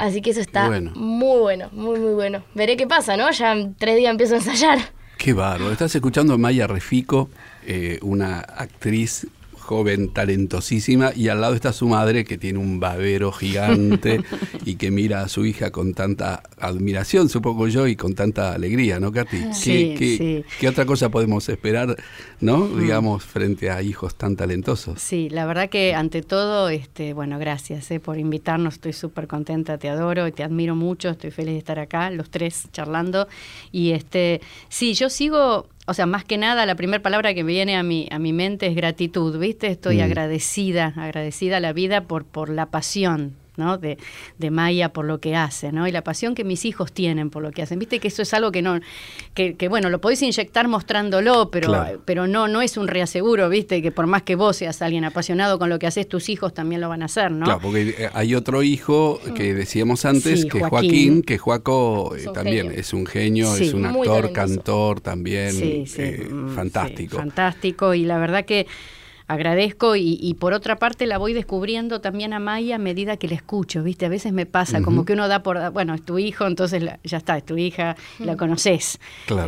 Así 0.00 0.22
que 0.22 0.30
eso 0.30 0.40
está 0.40 0.70
muy 0.94 1.40
bueno, 1.40 1.68
muy, 1.72 1.98
muy 1.98 2.14
bueno. 2.14 2.42
Veré 2.54 2.76
qué 2.78 2.86
pasa, 2.86 3.18
¿no? 3.18 3.30
Ya 3.30 3.52
en 3.52 3.74
tres 3.74 3.96
días 3.96 4.10
empiezo 4.10 4.34
a 4.34 4.38
ensayar. 4.38 4.78
Qué 5.18 5.34
bárbaro. 5.34 5.70
Estás 5.70 5.94
escuchando 5.94 6.32
a 6.32 6.38
Maya 6.38 6.66
Refico, 6.66 7.28
eh, 7.66 7.98
una 8.00 8.40
actriz 8.40 9.26
joven, 9.70 10.08
talentosísima, 10.08 11.12
y 11.14 11.28
al 11.28 11.40
lado 11.40 11.54
está 11.54 11.72
su 11.72 11.86
madre 11.86 12.24
que 12.24 12.36
tiene 12.36 12.58
un 12.58 12.80
babero 12.80 13.30
gigante 13.30 14.20
y 14.64 14.74
que 14.74 14.90
mira 14.90 15.22
a 15.22 15.28
su 15.28 15.46
hija 15.46 15.70
con 15.70 15.94
tanta 15.94 16.42
admiración, 16.58 17.28
supongo 17.28 17.68
yo, 17.68 17.86
y 17.86 17.94
con 17.94 18.16
tanta 18.16 18.52
alegría, 18.52 18.98
¿no, 18.98 19.12
Katy? 19.12 19.54
Sí, 19.54 19.94
¿Qué, 19.96 20.16
sí. 20.18 20.44
¿qué, 20.58 20.68
otra 20.68 20.86
cosa 20.86 21.08
podemos 21.08 21.48
esperar, 21.48 21.96
¿no? 22.40 22.58
Mm. 22.58 22.80
Digamos, 22.80 23.22
frente 23.22 23.70
a 23.70 23.80
hijos 23.80 24.16
tan 24.16 24.34
talentosos. 24.34 25.00
Sí, 25.00 25.28
la 25.30 25.46
verdad 25.46 25.68
que 25.68 25.94
ante 25.94 26.22
todo, 26.22 26.68
este, 26.68 27.12
bueno, 27.12 27.38
gracias 27.38 27.92
eh, 27.92 28.00
por 28.00 28.18
invitarnos, 28.18 28.74
estoy 28.74 28.92
súper 28.92 29.28
contenta, 29.28 29.78
te 29.78 29.88
adoro 29.88 30.26
y 30.26 30.32
te 30.32 30.42
admiro 30.42 30.74
mucho, 30.74 31.10
estoy 31.10 31.30
feliz 31.30 31.52
de 31.52 31.58
estar 31.58 31.78
acá, 31.78 32.10
los 32.10 32.28
tres 32.28 32.66
charlando. 32.72 33.28
Y 33.70 33.92
este, 33.92 34.40
sí, 34.68 34.94
yo 34.94 35.08
sigo 35.10 35.68
o 35.86 35.94
sea, 35.94 36.06
más 36.06 36.24
que 36.24 36.38
nada, 36.38 36.66
la 36.66 36.74
primera 36.74 37.02
palabra 37.02 37.34
que 37.34 37.42
me 37.42 37.52
viene 37.52 37.76
a 37.76 37.82
mi, 37.82 38.08
a 38.10 38.18
mi 38.18 38.32
mente 38.32 38.66
es 38.66 38.74
gratitud, 38.74 39.38
¿viste? 39.38 39.68
Estoy 39.68 39.98
mm. 39.98 40.02
agradecida, 40.02 40.94
agradecida 40.96 41.56
a 41.56 41.60
la 41.60 41.72
vida 41.72 42.02
por, 42.02 42.24
por 42.24 42.48
la 42.48 42.66
pasión 42.66 43.34
de, 43.78 43.98
de, 44.38 44.50
Maya 44.50 44.92
por 44.92 45.04
lo 45.04 45.20
que 45.20 45.36
hace, 45.36 45.72
¿no? 45.72 45.86
Y 45.86 45.92
la 45.92 46.02
pasión 46.02 46.34
que 46.34 46.44
mis 46.44 46.64
hijos 46.64 46.92
tienen 46.92 47.30
por 47.30 47.42
lo 47.42 47.50
que 47.50 47.62
hacen. 47.62 47.78
Viste 47.78 47.98
que 47.98 48.08
eso 48.08 48.22
es 48.22 48.34
algo 48.34 48.50
que 48.52 48.62
no, 48.62 48.80
que, 49.34 49.68
bueno, 49.68 49.90
lo 49.90 50.00
podéis 50.00 50.22
inyectar 50.22 50.68
mostrándolo, 50.68 51.50
pero, 51.50 52.00
pero 52.04 52.26
no, 52.26 52.48
no 52.48 52.62
es 52.62 52.76
un 52.76 52.88
reaseguro, 52.88 53.48
viste, 53.48 53.82
que 53.82 53.92
por 53.92 54.06
más 54.06 54.22
que 54.22 54.34
vos 54.34 54.56
seas 54.56 54.82
alguien 54.82 55.04
apasionado 55.04 55.58
con 55.58 55.68
lo 55.68 55.78
que 55.78 55.86
haces, 55.86 56.08
tus 56.08 56.28
hijos 56.28 56.52
también 56.54 56.80
lo 56.80 56.88
van 56.88 57.02
a 57.02 57.06
hacer, 57.06 57.30
¿no? 57.30 57.44
Claro, 57.44 57.60
porque 57.60 57.94
eh, 57.96 58.10
hay 58.12 58.34
otro 58.34 58.62
hijo 58.62 59.20
que 59.34 59.52
mm. 59.52 59.56
decíamos 59.56 60.04
antes, 60.04 60.44
que 60.46 60.60
Joaquín, 60.60 61.22
que 61.22 61.38
Joaco 61.38 62.16
eh, 62.16 62.26
también 62.32 62.72
es 62.74 62.92
un 62.92 63.06
genio, 63.06 63.54
es 63.54 63.72
un 63.72 63.86
actor, 63.86 64.32
cantor 64.32 65.00
también, 65.00 65.54
eh, 65.60 66.28
mm, 66.30 66.54
fantástico. 66.54 67.16
fantástico, 67.16 67.94
y 67.94 68.04
la 68.04 68.18
verdad 68.18 68.44
que 68.44 68.66
agradezco 69.30 69.94
y, 69.94 70.34
por 70.40 70.52
otra 70.52 70.76
parte 70.76 71.06
la 71.06 71.16
voy 71.16 71.32
descubriendo 71.34 72.00
también 72.00 72.32
a 72.32 72.40
Maya 72.40 72.76
a 72.76 72.78
medida 72.78 73.16
que 73.16 73.28
la 73.28 73.36
escucho, 73.36 73.82
¿viste? 73.84 74.06
A 74.06 74.08
veces 74.08 74.32
me 74.32 74.44
pasa 74.44 74.82
como 74.82 75.04
que 75.04 75.12
uno 75.12 75.28
da 75.28 75.44
por, 75.44 75.70
bueno, 75.70 75.94
es 75.94 76.02
tu 76.04 76.18
hijo, 76.18 76.46
entonces 76.46 76.82
ya 77.04 77.18
está, 77.18 77.36
es 77.36 77.44
tu 77.44 77.56
hija, 77.56 77.96
la 78.18 78.36
conoces. 78.36 78.98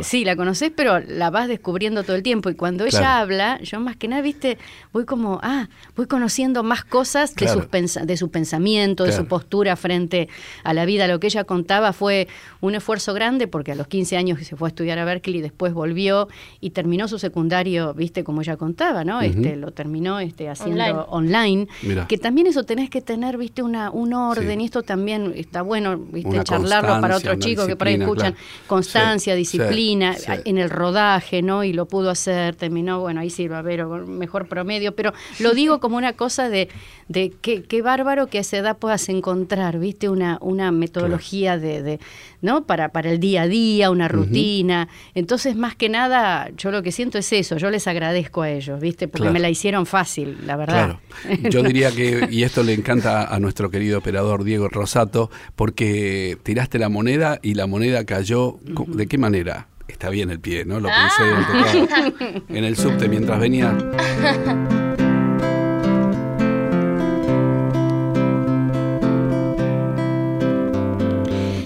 Sí, 0.01 0.23
la 0.23 0.37
conoces, 0.37 0.71
pero 0.73 0.99
la 0.99 1.29
vas 1.29 1.49
descubriendo 1.49 2.03
todo 2.03 2.15
el 2.15 2.23
tiempo 2.23 2.49
y 2.49 2.55
cuando 2.55 2.85
ella 2.85 3.19
habla, 3.19 3.59
yo 3.61 3.81
más 3.81 3.97
que 3.97 4.07
nada, 4.07 4.21
¿viste? 4.21 4.57
Voy 4.93 5.03
como, 5.03 5.39
ah, 5.43 5.67
voy 5.97 6.07
conociendo 6.07 6.63
más 6.63 6.85
cosas 6.85 7.35
de, 7.35 7.49
sus 7.49 7.69
de 7.69 8.17
su 8.17 8.31
pensamiento, 8.31 9.03
de 9.03 9.11
su 9.11 9.25
postura 9.25 9.75
frente 9.75 10.29
a 10.63 10.73
la 10.73 10.85
vida. 10.85 11.07
Lo 11.07 11.19
que 11.19 11.27
ella 11.27 11.43
contaba 11.43 11.91
fue 11.91 12.29
un 12.61 12.75
esfuerzo 12.75 13.13
grande 13.13 13.47
porque 13.47 13.73
a 13.73 13.75
los 13.75 13.87
15 13.87 14.15
años 14.15 14.39
se 14.47 14.55
fue 14.55 14.67
a 14.67 14.69
estudiar 14.69 14.97
a 14.99 15.03
Berkeley, 15.03 15.41
después 15.41 15.73
volvió 15.73 16.29
y 16.61 16.69
terminó 16.69 17.09
su 17.09 17.19
secundario, 17.19 17.93
¿viste? 17.93 18.23
Como 18.23 18.41
ella 18.41 18.55
contaba, 18.55 19.03
¿no? 19.03 19.21
Este, 19.21 19.57
lo 19.57 19.72
terminó 19.73 20.19
este, 20.19 20.49
haciendo 20.49 21.05
online, 21.09 21.67
que 22.07 22.17
también 22.17 22.47
eso 22.47 22.63
tenés 22.63 22.89
que 22.89 23.01
tener, 23.01 23.37
viste, 23.37 23.61
una, 23.61 23.91
un 23.91 24.13
orden, 24.13 24.61
y 24.61 24.65
esto 24.65 24.83
también 24.83 25.33
está 25.35 25.61
bueno, 25.61 25.97
viste, 25.97 26.43
charlarlo 26.43 27.01
para 27.01 27.17
otros 27.17 27.39
chicos 27.39 27.67
que 27.67 27.75
por 27.75 27.87
ahí 27.87 27.95
escuchan, 27.95 28.35
constancia, 28.67 29.35
disciplina, 29.35 30.15
en 30.45 30.57
el 30.57 30.69
rodaje, 30.69 31.41
¿no? 31.41 31.63
Y 31.63 31.73
lo 31.73 31.85
pudo 31.85 32.09
hacer, 32.09 32.55
terminó, 32.55 32.99
bueno, 32.99 33.21
ahí 33.21 33.29
sí 33.29 33.47
va 33.47 33.57
a 33.57 33.59
haber 33.59 33.85
mejor 33.85 34.47
promedio, 34.47 34.95
pero 34.95 35.13
lo 35.39 35.53
digo 35.53 35.79
como 35.79 35.97
una 35.97 36.13
cosa 36.13 36.49
de, 36.49 36.69
de 37.07 37.33
qué, 37.41 37.63
qué 37.63 37.81
bárbaro 37.81 38.27
que 38.27 38.37
a 38.37 38.41
esa 38.41 38.57
edad 38.57 38.77
puedas 38.77 39.09
encontrar, 39.09 39.79
viste, 39.79 40.09
una, 40.09 40.37
una 40.41 40.71
metodología 40.71 41.57
de, 41.57 41.99
¿no? 42.41 42.65
Para, 42.65 42.89
para 42.89 43.11
el 43.11 43.19
día 43.19 43.43
a 43.43 43.47
día, 43.47 43.89
una 43.89 44.07
rutina. 44.07 44.87
Entonces, 45.15 45.55
más 45.55 45.75
que 45.75 45.89
nada, 45.89 46.49
yo 46.57 46.71
lo 46.71 46.83
que 46.83 46.91
siento 46.91 47.17
es 47.17 47.31
eso, 47.33 47.57
yo 47.57 47.69
les 47.69 47.87
agradezco 47.87 48.41
a 48.41 48.49
ellos, 48.49 48.79
¿viste? 48.79 49.07
Porque 49.07 49.29
me 49.29 49.39
la 49.39 49.49
hicieron 49.49 49.85
fácil, 49.85 50.37
la 50.45 50.55
verdad. 50.55 50.73
Claro. 50.73 50.99
Yo 51.49 51.61
diría 51.63 51.91
que, 51.91 52.27
y 52.29 52.43
esto 52.43 52.63
le 52.63 52.73
encanta 52.73 53.33
a 53.33 53.39
nuestro 53.39 53.69
querido 53.69 53.99
operador 53.99 54.43
Diego 54.43 54.67
Rosato, 54.67 55.29
porque 55.55 56.37
tiraste 56.43 56.79
la 56.79 56.89
moneda 56.89 57.39
y 57.41 57.53
la 57.53 57.67
moneda 57.67 58.05
cayó, 58.05 58.57
¿de 58.87 59.07
qué 59.07 59.17
manera? 59.17 59.67
Está 59.87 60.09
bien 60.09 60.29
el 60.29 60.39
pie, 60.39 60.65
¿no? 60.65 60.79
Lo 60.79 60.89
pensé 60.89 61.23
ah. 61.23 62.11
en 62.49 62.63
el 62.63 62.75
subte 62.75 63.07
mientras 63.07 63.39
venía. 63.39 63.77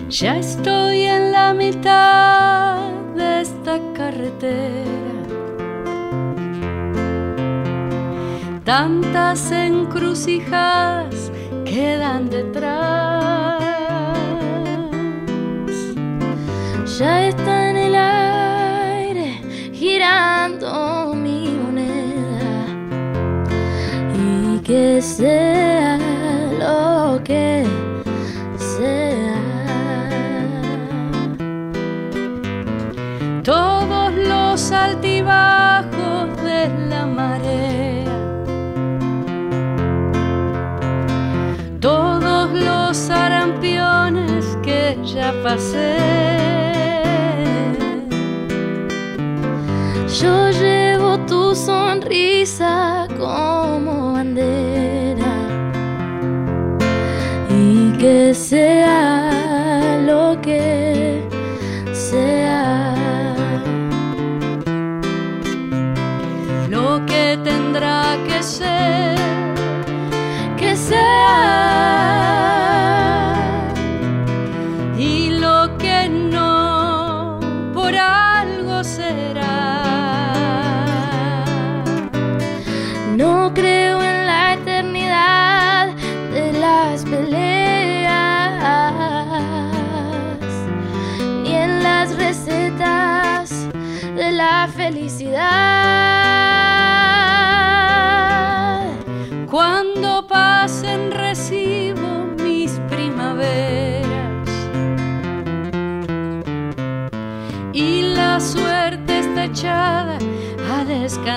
Ya 0.09 0.37
estoy 0.37 1.01
en 1.01 1.33
la 1.33 1.53
mitad 1.53 2.91
de 3.13 3.41
esta 3.41 3.77
carretera. 3.93 4.85
Tantas 8.63 9.51
encrucijadas 9.51 11.29
quedan 11.65 12.29
detrás. 12.29 13.61
Ya 16.97 17.27
está 17.27 17.69
en 17.69 17.77
el 17.77 17.95
aire 17.95 19.41
girando 19.73 21.13
mi 21.15 21.49
moneda. 21.49 22.65
Y 24.15 24.59
que 24.59 25.01
sea 25.01 25.99
lo 26.59 27.21
que 27.25 27.76
que 45.55 46.16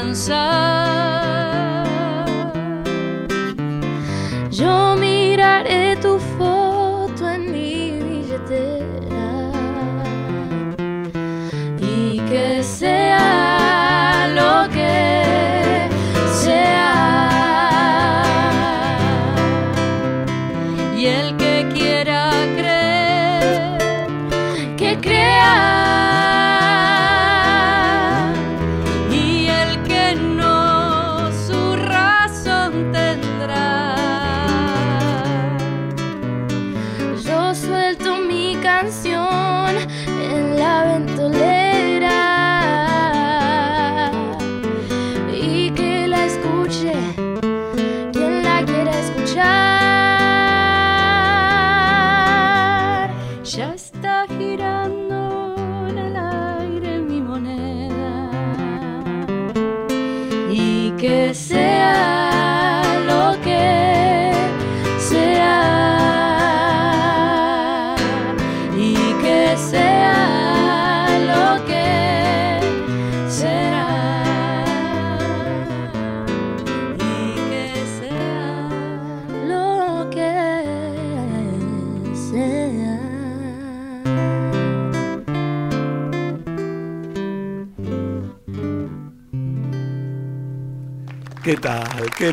answer. 0.01 0.80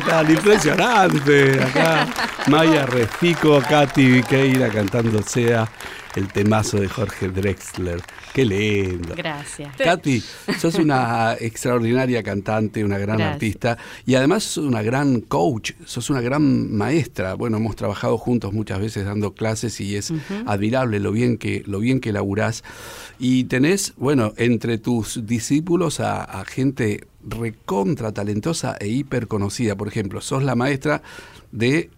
Tal? 0.08 0.30
Impresionante. 0.30 1.62
Acá 1.62 2.08
Maya 2.48 2.86
Refico, 2.86 3.60
Katy 3.60 4.10
Viqueira 4.10 4.70
cantando 4.70 5.22
Sea, 5.22 5.70
el 6.16 6.28
temazo 6.28 6.80
de 6.80 6.88
Jorge 6.88 7.28
Drexler. 7.28 8.00
Qué 8.32 8.44
lindo. 8.44 9.14
Gracias. 9.14 9.76
Katy, 9.76 10.22
sos 10.58 10.76
una 10.76 11.34
extraordinaria 11.38 12.22
cantante, 12.22 12.84
una 12.84 12.98
gran 12.98 13.20
artista 13.20 13.76
y 14.06 14.14
además 14.14 14.44
sos 14.44 14.64
una 14.64 14.82
gran 14.82 15.20
coach, 15.20 15.72
sos 15.84 16.08
una 16.08 16.20
gran 16.20 16.72
maestra. 16.72 17.34
Bueno, 17.34 17.58
hemos 17.58 17.76
trabajado 17.76 18.16
juntos 18.16 18.52
muchas 18.52 18.80
veces 18.80 19.04
dando 19.04 19.34
clases 19.34 19.80
y 19.80 19.96
es 19.96 20.12
admirable 20.46 21.00
lo 21.00 21.12
bien 21.12 21.36
que 21.36 21.62
lo 21.66 21.80
bien 21.80 22.00
que 22.00 22.12
laburás 22.12 22.64
y 23.18 23.44
tenés, 23.44 23.92
bueno, 23.96 24.32
entre 24.36 24.78
tus 24.78 25.26
discípulos 25.26 26.00
a 26.00 26.44
gente 26.46 27.06
recontra 27.30 28.12
talentosa 28.12 28.76
e 28.80 28.88
hiper 28.88 29.28
conocida. 29.28 29.76
Por 29.76 29.88
ejemplo, 29.88 30.20
sos 30.20 30.42
la 30.42 30.54
maestra 30.54 31.02
de 31.52 31.90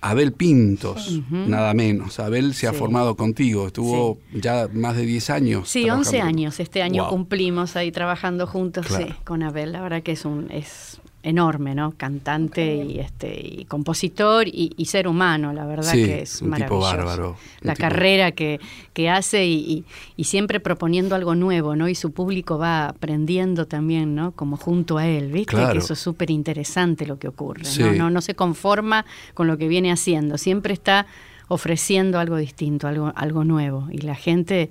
Abel 0.00 0.32
Pintos, 0.32 1.20
nada 1.30 1.74
menos. 1.74 2.20
Abel 2.20 2.54
se 2.54 2.68
ha 2.68 2.72
formado 2.72 3.16
contigo, 3.16 3.66
estuvo 3.66 4.18
ya 4.32 4.68
más 4.72 4.96
de 4.96 5.04
10 5.04 5.30
años. 5.30 5.68
Sí, 5.68 5.90
11 5.90 6.20
años. 6.20 6.60
Este 6.60 6.82
año 6.82 7.08
cumplimos 7.08 7.74
ahí 7.76 7.90
trabajando 7.90 8.46
juntos 8.46 8.86
con 9.24 9.42
Abel. 9.42 9.72
La 9.72 9.82
verdad 9.82 10.02
que 10.02 10.12
es 10.12 10.24
un 10.24 10.50
es 10.50 11.00
enorme, 11.22 11.74
¿no? 11.74 11.92
Cantante 11.96 12.76
y 12.76 13.00
este 13.00 13.40
y 13.44 13.64
compositor 13.64 14.46
y, 14.46 14.72
y 14.76 14.84
ser 14.86 15.08
humano, 15.08 15.52
la 15.52 15.66
verdad 15.66 15.92
Sí, 15.92 16.04
que 16.04 16.22
es 16.22 16.40
un 16.40 16.52
tipo 16.54 16.78
maravilloso. 16.78 16.80
bárbaro, 16.96 17.28
un 17.30 17.36
La 17.60 17.74
tipo- 17.74 17.80
carrera 17.88 18.32
que, 18.32 18.60
que 18.92 19.10
hace 19.10 19.44
y, 19.44 19.54
y- 19.54 19.84
y 20.16 20.24
siempre 20.24 20.60
proponiendo 20.60 21.14
algo 21.16 21.34
nuevo, 21.34 21.74
¿no? 21.76 21.88
Y 21.88 21.94
su 21.96 22.12
público 22.12 22.56
va 22.56 22.88
aprendiendo 22.88 23.66
también, 23.66 24.14
¿no? 24.14 24.30
Como 24.32 24.56
junto 24.56 24.96
a 24.96 25.06
él, 25.06 25.32
¿viste? 25.32 25.54
Claro. 25.56 25.72
Que 25.72 25.78
eso 25.78 25.92
es 25.94 25.98
súper 25.98 26.30
interesante 26.30 27.04
lo 27.04 27.18
que 27.18 27.28
ocurre, 27.28 27.64
Sí. 27.64 27.82
¿no? 27.82 27.92
¿no? 27.92 28.10
No 28.10 28.20
se 28.20 28.34
conforma 28.34 29.04
con 29.34 29.48
lo 29.48 29.58
que 29.58 29.66
viene 29.68 29.90
haciendo, 29.90 30.38
siempre 30.38 30.72
está 30.72 31.06
ofreciendo 31.48 32.18
algo 32.18 32.36
distinto, 32.36 32.86
algo, 32.88 33.12
algo 33.16 33.42
nuevo. 33.44 33.88
Y 33.90 33.98
la 33.98 34.14
gente 34.14 34.70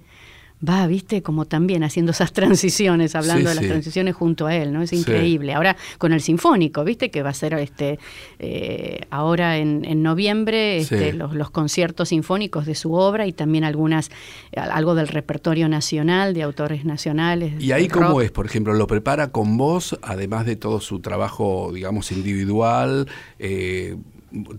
va, 0.67 0.87
viste, 0.87 1.21
como 1.21 1.45
también 1.45 1.83
haciendo 1.83 2.11
esas 2.11 2.33
transiciones, 2.33 3.13
hablando 3.15 3.41
Sí, 3.43 3.47
de 3.49 3.55
las 3.55 3.63
sí. 3.63 3.69
transiciones 3.69 4.15
junto 4.15 4.47
a 4.47 4.55
él, 4.55 4.73
¿no? 4.73 4.81
Es 4.81 4.89
Sí. 4.89 4.97
increíble. 4.97 5.53
Ahora 5.53 5.75
con 5.97 6.13
el 6.13 6.21
Sinfónico, 6.21 6.83
viste, 6.83 7.11
que 7.11 7.21
va 7.21 7.29
a 7.29 7.33
ser 7.33 7.53
este 7.55 7.99
eh, 8.39 9.01
ahora 9.09 9.57
en, 9.57 9.85
en 9.85 10.01
noviembre 10.03 10.77
este, 10.77 11.13
los, 11.13 11.33
los 11.35 11.49
conciertos 11.51 12.09
sinfónicos 12.09 12.65
de 12.65 12.75
su 12.75 12.93
obra 12.93 13.27
y 13.27 13.33
también 13.33 13.63
algunas, 13.63 14.09
algo 14.55 14.95
del 14.95 15.07
repertorio 15.07 15.69
nacional, 15.69 16.33
de 16.33 16.43
autores 16.43 16.85
nacionales. 16.85 17.61
¿Y 17.61 17.71
ahí 17.71 17.87
cómo 17.87 18.09
rock. 18.09 18.21
es? 18.23 18.31
Por 18.31 18.45
ejemplo, 18.45 18.73
¿lo 18.73 18.87
prepara 18.87 19.31
con 19.31 19.57
vos, 19.57 19.97
además 20.01 20.45
de 20.45 20.55
todo 20.55 20.79
su 20.79 20.99
trabajo, 20.99 21.71
digamos, 21.73 22.11
individual? 22.11 23.07
Eh, 23.39 23.95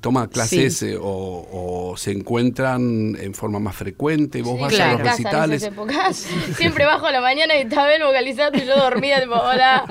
¿Toma 0.00 0.28
clases 0.28 0.78
Sí. 0.78 0.86
eh, 0.86 0.96
o, 1.00 1.90
o 1.92 1.96
se 1.96 2.12
encuentran 2.12 3.16
en 3.20 3.34
forma 3.34 3.58
más 3.58 3.76
frecuente? 3.76 4.40
¿Vos 4.42 4.56
Sí, 4.56 4.62
vas 4.62 4.72
claro. 4.74 4.90
a 4.90 4.92
los 4.92 5.02
casa 5.02 5.16
recitales? 5.16 5.62
esas 5.62 5.72
épocas. 5.72 6.16
Siempre 6.56 6.86
bajo 6.86 7.06
a 7.06 7.12
la 7.12 7.20
mañana 7.20 7.54
y 7.56 7.60
estaba 7.62 7.92
él 7.94 8.02
vocalizando 8.02 8.58
y 8.58 8.66
yo 8.66 8.76
dormida, 8.76 9.20
tipo, 9.20 9.34
hola. 9.34 9.84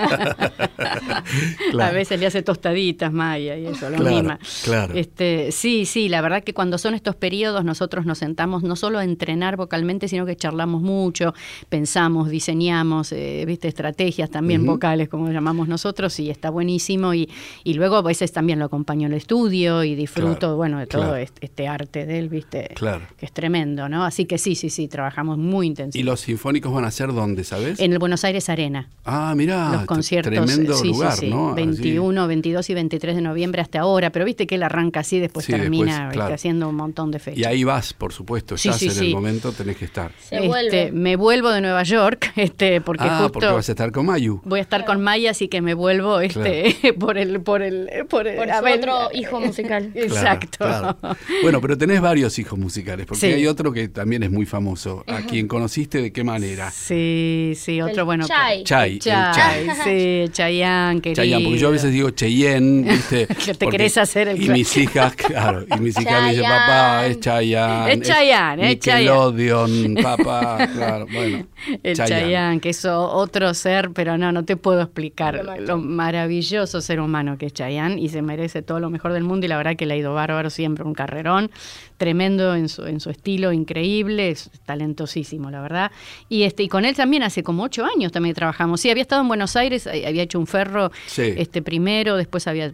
Claro. 1.71 1.91
A 1.91 1.91
veces 1.91 2.19
le 2.19 2.25
hace 2.27 2.41
tostaditas 2.41 3.11
Maya 3.11 3.57
y 3.57 3.65
eso, 3.67 3.89
lo 3.89 3.97
Claro, 3.97 4.15
mima. 4.15 4.39
claro. 4.63 4.93
Este, 4.95 5.51
sí, 5.51 5.85
sí, 5.85 6.09
la 6.09 6.21
verdad 6.21 6.43
que 6.43 6.53
cuando 6.53 6.77
son 6.77 6.93
estos 6.93 7.15
periodos 7.15 7.63
nosotros 7.63 8.05
nos 8.05 8.17
sentamos 8.17 8.63
no 8.63 8.75
solo 8.75 8.99
a 8.99 9.03
entrenar 9.03 9.57
vocalmente, 9.57 10.07
sino 10.07 10.25
que 10.25 10.35
charlamos 10.35 10.81
mucho, 10.81 11.33
pensamos, 11.69 12.29
diseñamos, 12.29 13.11
eh, 13.11 13.43
viste, 13.45 13.67
estrategias 13.67 14.29
también 14.29 14.65
vocales, 14.65 15.09
como 15.09 15.29
llamamos 15.29 15.67
nosotros, 15.67 16.19
y 16.19 16.29
está 16.29 16.49
buenísimo. 16.49 17.13
Y, 17.13 17.29
y 17.63 17.73
luego 17.73 17.97
a 17.97 18.01
veces 18.01 18.31
también 18.31 18.59
lo 18.59 18.65
acompaño 18.65 19.07
en 19.07 19.13
el 19.13 19.25
estudio 19.67 19.83
y 19.83 19.95
disfruto, 19.95 20.37
Claro, 20.39 20.55
bueno, 20.55 20.79
de 20.79 20.87
todo 20.87 21.01
claro. 21.03 21.15
este, 21.17 21.45
este 21.45 21.67
arte 21.67 22.05
de 22.05 22.19
él, 22.19 22.29
viste, 22.29 22.69
Claro. 22.75 23.01
que 23.17 23.25
es 23.25 23.31
tremendo, 23.31 23.89
¿no? 23.89 24.03
Así 24.05 24.25
que 24.25 24.37
sí, 24.37 24.55
sí, 24.55 24.69
sí, 24.69 24.87
trabajamos 24.87 25.37
muy 25.37 25.67
¿Y 25.67 25.69
intensamente. 25.69 26.03
los 26.09 26.19
sinfónicos 26.21 26.73
van 26.73 26.85
a 26.85 26.91
ser 26.91 27.13
dónde, 27.13 27.43
sabes? 27.43 27.79
En 27.79 27.93
el 27.93 27.99
Buenos 27.99 28.23
Aires 28.23 28.49
Arena 28.49 28.89
ah, 29.05 29.33
mirá, 29.35 29.71
los 29.73 29.85
conciertos, 29.85 30.31
tremendo 30.33 30.73
sí, 30.75 30.87
lugar, 30.89 31.13
sí, 31.13 31.29
¿no? 31.29 31.49
Así. 31.49 31.55
21, 31.55 32.27
22 32.27 32.69
y 32.69 32.73
23 32.73 33.15
de 33.15 33.21
noviembre 33.21 33.61
hasta 33.61 33.79
ahora, 33.81 34.09
pero 34.11 34.25
viste 34.25 34.47
que 34.47 34.55
él 34.55 34.63
arranca 34.63 35.01
así, 35.01 35.19
después 35.19 35.45
Sí, 35.45 35.51
termina 35.53 36.05
después, 36.07 36.17
viste, 36.17 36.33
haciendo 36.33 36.69
un 36.69 36.75
montón 36.75 37.11
de 37.11 37.19
fechas. 37.19 37.39
Y 37.39 37.45
ahí 37.45 37.63
vas, 37.63 37.93
por 37.93 38.13
supuesto, 38.13 38.55
estás 38.55 38.77
sí, 38.77 38.87
en 38.87 38.91
sí. 38.91 39.07
el 39.07 39.13
momento, 39.13 39.51
tenés 39.51 39.77
que 39.77 39.85
estar. 39.85 40.11
Se 40.19 40.35
Este, 40.35 40.47
vuelve. 40.47 40.91
me 40.91 41.15
vuelvo 41.15 41.49
de 41.51 41.61
Nueva 41.61 41.83
York, 41.83 42.31
este, 42.35 42.81
porque 42.81 43.03
ah, 43.05 43.17
justo 43.19 43.31
porque 43.33 43.47
vas 43.47 43.69
a 43.69 43.71
estar 43.71 43.91
con 43.91 44.05
Mayu. 44.05 44.41
voy 44.43 44.59
a 44.59 44.61
estar 44.61 44.85
con 44.85 45.01
Maya, 45.01 45.31
así 45.31 45.47
que 45.47 45.61
me 45.61 45.73
vuelvo 45.73 46.19
este, 46.19 46.75
por 46.99 47.17
el, 47.17 47.41
por 47.41 47.61
el, 47.61 47.89
por 48.09 48.27
el, 48.27 48.37
Por 48.37 48.51
a 48.51 48.59
su 48.59 48.63
ver, 48.63 48.79
otro 48.79 49.09
hijo 49.13 49.39
musical. 49.57 49.91
Exacto. 49.95 50.57
claro. 50.59 50.97
Bueno, 51.41 51.61
pero 51.61 51.77
tenés 51.77 52.01
varios 52.01 52.37
hijos 52.39 52.57
musicales, 52.59 53.05
porque 53.05 53.19
Sí. 53.21 53.27
hay 53.33 53.47
otro 53.47 53.71
que 53.71 53.87
también 53.89 54.23
es 54.23 54.31
muy 54.31 54.45
famoso. 54.45 55.03
¿A 55.07 55.21
quien 55.21 55.47
conociste 55.47 56.01
de 56.01 56.11
qué 56.11 56.23
manera? 56.23 56.69
Sí, 56.71 57.53
sí, 57.55 57.81
otro 57.81 58.01
El 58.01 58.05
bueno. 58.05 58.27
Chay. 58.27 58.63
Chay, 58.63 58.93
el 58.93 58.99
Chay, 58.99 59.33
Chay. 59.33 59.69
sí, 60.27 60.31
Chayanne, 60.31 61.01
querido. 61.01 61.23
Chayanne, 61.23 61.43
porque 61.45 61.59
yo 61.59 61.67
a 61.67 61.71
veces 61.71 61.91
digo 61.91 62.09
Cheyenne, 62.11 62.91
¿viste? 62.91 63.27
Que 63.47 63.53
te 63.53 63.65
Porque- 63.65 63.77
querés 63.77 63.97
hacer 63.97 64.27
el 64.27 64.41
Y 64.43 64.49
mis 64.49 64.75
hijas, 64.77 65.15
claro, 65.15 65.65
y 65.75 65.79
mis 65.79 65.97
hijas 65.99 66.21
me 66.23 66.29
dicen, 66.29 66.43
Chayanne. 66.43 66.59
papá, 66.67 67.05
es 67.07 67.19
Chayanne. 67.19 67.93
Es 67.93 67.99
Chayanne, 68.01 68.63
es 68.63 68.69
Nickelodeon, 68.69 69.95
papá, 70.01 70.67
claro, 70.73 71.05
bueno. 71.11 71.47
El 71.83 71.95
Chayanne. 71.95 72.21
Chayanne, 72.23 72.59
que 72.59 72.69
es 72.69 72.85
otro 72.85 73.53
ser, 73.53 73.91
pero 73.91 74.17
no, 74.17 74.31
no 74.31 74.43
te 74.45 74.57
puedo 74.57 74.81
explicar 74.81 75.41
lo 75.59 75.77
maravilloso 75.77 76.81
ser 76.81 76.99
humano 76.99 77.37
que 77.37 77.47
es 77.47 77.53
Chayanne 77.53 77.99
y 78.01 78.09
se 78.09 78.21
merece 78.21 78.61
todo 78.61 78.79
lo 78.79 78.89
mejor 78.89 79.13
del 79.13 79.23
mundo 79.23 79.45
la 79.47 79.57
verdad 79.57 79.75
que 79.75 79.85
le 79.85 79.93
ha 79.93 79.97
ido 79.97 80.13
bárbaro 80.13 80.49
siempre, 80.49 80.83
un 80.83 80.93
carrerón 80.93 81.49
tremendo 81.97 82.53
en 82.55 82.69
su, 82.69 82.85
en 82.85 82.99
su 82.99 83.09
estilo, 83.09 83.51
increíble, 83.51 84.29
es 84.29 84.51
talentosísimo, 84.65 85.49
la 85.49 85.61
verdad. 85.61 85.91
Y 86.29 86.43
este 86.43 86.63
y 86.63 86.67
con 86.67 86.85
él 86.85 86.95
también 86.95 87.23
hace 87.23 87.41
como 87.43 87.63
ocho 87.63 87.85
años 87.85 88.11
también 88.11 88.35
trabajamos. 88.35 88.81
Sí, 88.81 88.89
había 88.89 89.01
estado 89.01 89.21
en 89.23 89.27
Buenos 89.27 89.55
Aires, 89.55 89.87
había 89.87 90.21
hecho 90.23 90.39
un 90.39 90.47
ferro 90.47 90.91
Sí. 91.07 91.33
este 91.37 91.61
primero, 91.61 92.15
después 92.17 92.47
había, 92.47 92.71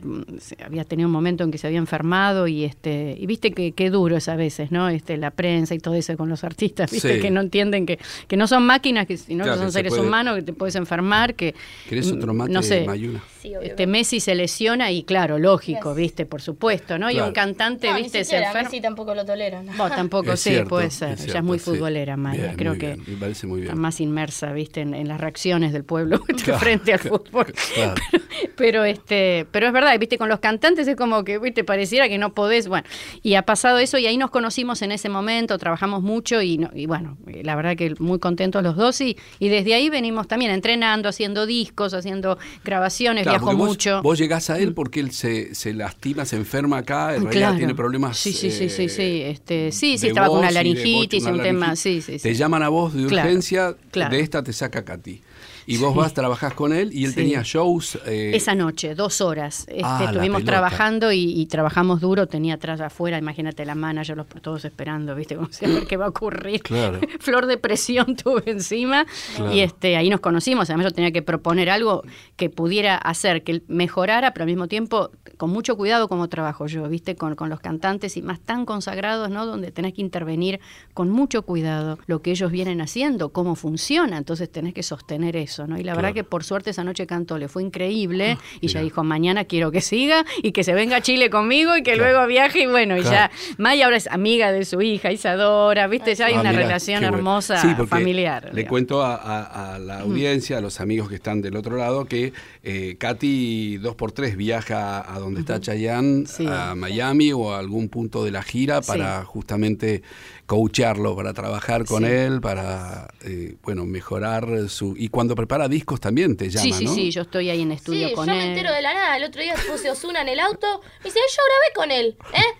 había 0.65 0.83
tenido 0.83 1.07
un 1.07 1.13
momento 1.13 1.43
en 1.43 1.51
que 1.51 1.57
se 1.57 1.67
había 1.67 1.79
enfermado 1.79 2.47
y 2.47 2.65
este 2.65 3.15
y 3.17 3.25
viste 3.25 3.51
que 3.51 3.71
qué 3.71 3.89
duro 3.89 4.17
es 4.17 4.27
a 4.27 4.35
veces, 4.35 4.71
¿no? 4.71 4.89
Este 4.89 5.15
la 5.17 5.31
prensa 5.31 5.73
y 5.75 5.79
todo 5.79 5.93
eso 5.95 6.15
con 6.17 6.27
los 6.29 6.43
artistas, 6.43 6.91
viste 6.91 7.15
Sí. 7.15 7.21
que 7.21 7.31
no 7.31 7.41
entienden 7.41 7.85
que, 7.85 7.99
que 8.27 8.35
no 8.37 8.47
son 8.47 8.65
máquinas, 8.65 9.07
que 9.07 9.17
sino 9.17 9.43
Claro, 9.43 9.57
que 9.59 9.63
son 9.63 9.71
se 9.71 9.79
seres 9.79 9.93
puede- 9.93 10.05
humanos, 10.07 10.35
que 10.35 10.41
te 10.43 10.53
puedes 10.53 10.75
enfermar, 10.75 11.35
que 11.35 11.55
¿Querés 11.87 12.11
otro 12.11 12.33
mm, 12.33 12.37
mate, 12.37 12.51
no 12.53 12.61
sé, 12.61 12.85
Mayuna? 12.85 13.23
Obviamente. 13.49 13.69
este 13.69 13.87
Messi 13.87 14.19
se 14.19 14.35
lesiona 14.35 14.91
y 14.91 15.03
claro, 15.03 15.39
lógico, 15.39 15.89
Yes. 15.91 15.97
viste, 15.97 16.25
por 16.25 16.41
supuesto, 16.41 16.97
¿no? 16.97 17.09
Y 17.11 17.19
un 17.19 17.31
cantante, 17.31 17.87
No, 17.89 17.95
ni 17.95 18.03
viste, 18.03 18.23
se 18.23 18.37
enferma. 18.37 18.63
Messi 18.63 18.81
tampoco 18.81 19.13
lo 19.15 19.25
toleran. 19.25 19.67
Vos 19.77 19.89
tampoco, 19.89 20.33
Es 20.33 20.39
sí, 20.41 20.51
cierto, 20.51 20.69
puede 20.69 20.87
es 20.87 20.93
ser. 20.93 21.17
Ella 21.21 21.39
es 21.39 21.43
muy 21.43 21.59
sí. 21.59 21.65
futbolera, 21.65 22.17
Maya. 22.17 22.43
Bien, 22.43 22.55
Creo 22.55 22.71
muy 22.71 22.79
que 22.79 22.87
bien, 22.93 23.03
me 23.07 23.15
parece 23.17 23.47
muy 23.47 23.61
bien. 23.61 23.69
está 23.71 23.79
más 23.79 23.99
inmersa, 24.01 24.51
viste, 24.53 24.81
en, 24.81 24.93
en 24.93 25.07
las 25.07 25.19
reacciones 25.19 25.73
del 25.73 25.83
pueblo 25.83 26.19
Claro, 26.43 26.59
frente 26.59 26.93
al 26.93 26.99
fútbol. 26.99 27.53
claro. 27.75 27.95
Pero, 28.55 28.73
pero, 28.73 28.85
este, 28.85 29.45
pero 29.51 29.67
es 29.67 29.73
verdad, 29.73 29.97
viste, 29.99 30.17
con 30.17 30.27
los 30.29 30.39
cantantes 30.39 30.87
es 30.87 30.95
como 30.95 31.23
que, 31.23 31.37
viste, 31.37 31.63
pareciera 31.63 32.07
que 32.09 32.17
no 32.17 32.33
podés. 32.33 32.67
Bueno, 32.67 32.87
y 33.21 33.35
ha 33.35 33.43
pasado 33.43 33.77
eso 33.77 33.97
y 33.99 34.07
ahí 34.07 34.17
nos 34.17 34.31
conocimos 34.31 34.81
en 34.81 34.91
ese 34.91 35.07
momento, 35.09 35.57
trabajamos 35.59 36.01
mucho 36.01 36.41
y, 36.41 36.57
no- 36.57 36.69
y 36.73 36.85
bueno, 36.87 37.17
la 37.43 37.55
verdad 37.55 37.75
que 37.75 37.93
muy 37.99 38.19
contentos 38.19 38.63
los 38.63 38.75
dos 38.75 38.99
y, 39.01 39.17
y 39.39 39.49
desde 39.49 39.73
ahí 39.75 39.89
venimos 39.89 40.27
también 40.27 40.51
entrenando, 40.51 41.09
haciendo 41.09 41.45
discos, 41.45 41.93
haciendo 41.93 42.37
grabaciones, 42.63 43.25
Vos- 43.39 43.55
mucho. 43.55 44.01
Vos, 44.01 44.17
llegás 44.17 44.49
a 44.49 44.59
él 44.59 44.73
porque 44.73 44.99
él 44.99 45.11
se, 45.11 45.53
se 45.55 45.73
lastima, 45.73 46.25
se 46.25 46.35
enferma 46.35 46.79
acá, 46.79 47.15
en 47.15 47.23
realidad 47.23 47.55
tiene 47.57 47.75
problemas. 47.75 48.17
Sí, 48.17 48.33
sí, 48.33 48.51
sí, 48.51 48.65
eh, 48.65 48.69
sí, 48.69 48.89
sí, 48.89 49.21
este, 49.23 49.71
sí, 49.71 49.97
sí, 49.97 50.07
estaba 50.07 50.27
con 50.27 50.39
una 50.39 50.51
laringitis, 50.51 51.23
un 51.25 51.41
tema, 51.41 51.75
sí, 51.75 52.01
sí. 52.01 52.17
Te 52.19 52.33
llaman 52.35 52.63
a 52.63 52.69
vos 52.69 52.93
de 52.93 53.05
urgencia, 53.05 53.75
claro. 53.91 54.15
de 54.15 54.21
esta 54.21 54.43
te 54.43 54.53
saca 54.53 54.83
Katy. 54.83 55.21
Y 55.65 55.77
vos 55.77 55.93
Sí. 55.93 55.99
vas, 55.99 56.13
trabajás 56.13 56.53
con 56.53 56.73
él 56.73 56.89
y 56.93 57.05
él 57.05 57.11
Sí. 57.11 57.15
tenía 57.17 57.41
shows. 57.43 57.97
eh, 58.05 58.31
Esa 58.33 58.55
noche, 58.55 58.95
dos 58.95 59.21
horas. 59.21 59.65
Este, 59.67 59.81
Ah, 59.83 60.05
estuvimos 60.05 60.43
trabajando 60.43 61.11
y, 61.11 61.39
y 61.39 61.45
trabajamos 61.45 62.01
duro. 62.01 62.27
Tenía 62.27 62.55
atrás 62.55 62.81
afuera, 62.81 63.17
imagínate 63.17 63.65
la 63.65 63.75
manager, 63.75 64.17
los, 64.17 64.27
todos 64.27 64.65
esperando, 64.65 65.15
¿viste? 65.15 65.35
Como 65.35 65.51
si 65.51 65.65
a 65.65 65.69
ver 65.69 65.85
qué 65.87 65.97
va 65.97 66.05
a 66.05 66.09
ocurrir. 66.09 66.61
Claro. 66.61 66.99
Flor 67.19 67.45
de 67.45 67.57
presión 67.57 68.15
tuve 68.23 68.43
encima. 68.45 69.05
Claro. 69.35 69.53
Y 69.53 69.59
este, 69.61 69.95
ahí 69.97 70.09
nos 70.09 70.19
conocimos. 70.19 70.69
Además, 70.69 70.85
yo 70.87 70.91
tenía 70.91 71.11
que 71.11 71.21
proponer 71.21 71.69
algo 71.69 72.03
que 72.35 72.49
pudiera 72.49 72.95
hacer 72.97 73.43
que 73.43 73.51
él 73.53 73.63
mejorara, 73.67 74.33
pero 74.33 74.43
al 74.43 74.49
mismo 74.49 74.67
tiempo 74.67 75.11
con 75.37 75.49
mucho 75.49 75.75
cuidado 75.77 76.07
como 76.07 76.29
trabajo 76.29 76.67
yo, 76.67 76.87
¿viste? 76.87 77.15
Con, 77.15 77.35
con 77.35 77.49
los 77.49 77.59
cantantes 77.59 78.15
y 78.17 78.21
más 78.21 78.39
tan 78.39 78.65
consagrados, 78.65 79.29
¿no? 79.29 79.45
Donde 79.45 79.71
tenés 79.71 79.93
que 79.93 80.01
intervenir 80.01 80.59
con 80.93 81.09
mucho 81.09 81.41
cuidado 81.43 81.97
lo 82.07 82.21
que 82.21 82.31
ellos 82.31 82.51
vienen 82.51 82.81
haciendo, 82.81 83.29
cómo 83.29 83.55
funciona. 83.55 84.17
Entonces 84.17 84.49
tenés 84.51 84.73
que 84.73 84.83
sostener 84.83 85.35
eso, 85.35 85.52
¿no? 85.67 85.77
Y 85.77 85.83
la 85.83 85.95
verdad 85.95 86.13
que 86.13 86.23
por 86.23 86.43
suerte 86.43 86.71
esa 86.71 86.83
noche 86.83 87.05
cantó, 87.07 87.37
le 87.37 87.47
fue 87.47 87.63
increíble 87.63 88.37
y 88.61 88.67
ya 88.67 88.81
dijo, 88.81 89.03
mañana 89.03 89.45
quiero 89.45 89.71
que 89.71 89.81
siga 89.81 90.25
y 90.41 90.51
que 90.51 90.63
se 90.63 90.73
venga 90.73 90.97
a 90.97 91.01
Chile 91.01 91.29
conmigo 91.29 91.77
y 91.77 91.83
que 91.83 91.93
Claro. 91.93 92.11
luego 92.11 92.27
viaje 92.27 92.61
y 92.63 92.65
bueno, 92.67 92.97
y 92.97 93.03
ya 93.03 93.29
Maya 93.57 93.85
ahora 93.85 93.97
es 93.97 94.07
amiga 94.07 94.51
de 94.51 94.65
su 94.65 94.81
hija 94.81 95.11
Isadora, 95.11 95.87
¿viste? 95.87 96.15
Ya 96.15 96.25
hay 96.25 96.33
Ah, 96.35 96.41
una 96.41 96.49
mirá, 96.51 96.63
relación 96.63 97.03
hermosa 97.03 97.57
Sí, 97.61 97.67
familiar. 97.87 98.45
Le 98.45 98.49
digamos. 98.51 98.69
cuento 98.69 99.01
a, 99.03 99.15
a- 99.15 99.75
a 99.75 99.79
la 99.79 99.99
audiencia, 99.99 100.57
a 100.57 100.61
los 100.61 100.79
amigos 100.81 101.09
que 101.09 101.15
están 101.15 101.41
del 101.41 101.55
otro 101.55 101.77
lado, 101.77 102.05
que 102.05 102.33
eh, 102.63 102.95
Katy 102.97 103.77
dos 103.77 103.95
por 103.95 104.11
tres 104.11 104.35
viaja 104.37 105.13
a 105.13 105.19
donde 105.19 105.41
está 105.41 105.59
Chayanne, 105.59 106.25
Sí. 106.25 106.45
a 106.49 106.73
Miami 106.75 107.31
o 107.33 107.53
a 107.53 107.59
algún 107.59 107.89
punto 107.89 108.23
de 108.23 108.31
la 108.31 108.41
gira 108.43 108.81
para 108.81 109.23
justamente 109.25 110.01
coacharlo, 110.45 111.15
para 111.15 111.33
trabajar 111.33 111.85
con 111.85 112.03
Sí. 112.03 112.09
él, 112.11 112.41
para 112.41 113.07
eh, 113.23 113.55
bueno 113.63 113.85
mejorar 113.85 114.69
su... 114.69 114.93
Y 114.97 115.07
cuando 115.09 115.35
prepara 115.35 115.67
discos 115.67 115.99
también 115.99 116.35
te 116.35 116.49
llama, 116.49 116.63
Sí, 116.63 116.73
sí, 116.73 116.85
¿no? 116.85 116.93
sí, 116.93 117.11
yo 117.11 117.21
estoy 117.21 117.49
ahí 117.49 117.61
en 117.61 117.71
estudio 117.71 118.09
Sí, 118.09 118.13
con 118.13 118.27
yo 118.27 118.33
él. 118.33 118.37
me 118.39 118.47
entero 118.49 118.71
de 118.73 118.81
la 118.81 118.93
nada. 118.93 119.17
El 119.17 119.23
otro 119.23 119.41
día 119.41 119.55
puse 119.71 119.89
Osuna 119.89 120.21
en 120.21 120.29
el 120.29 120.39
auto. 120.39 120.81
Me 120.99 121.05
dice, 121.05 121.19
yo 121.29 121.41
grabé 121.47 121.73
con 121.75 121.91
él. 121.91 122.17
¿Eh? 122.33 122.57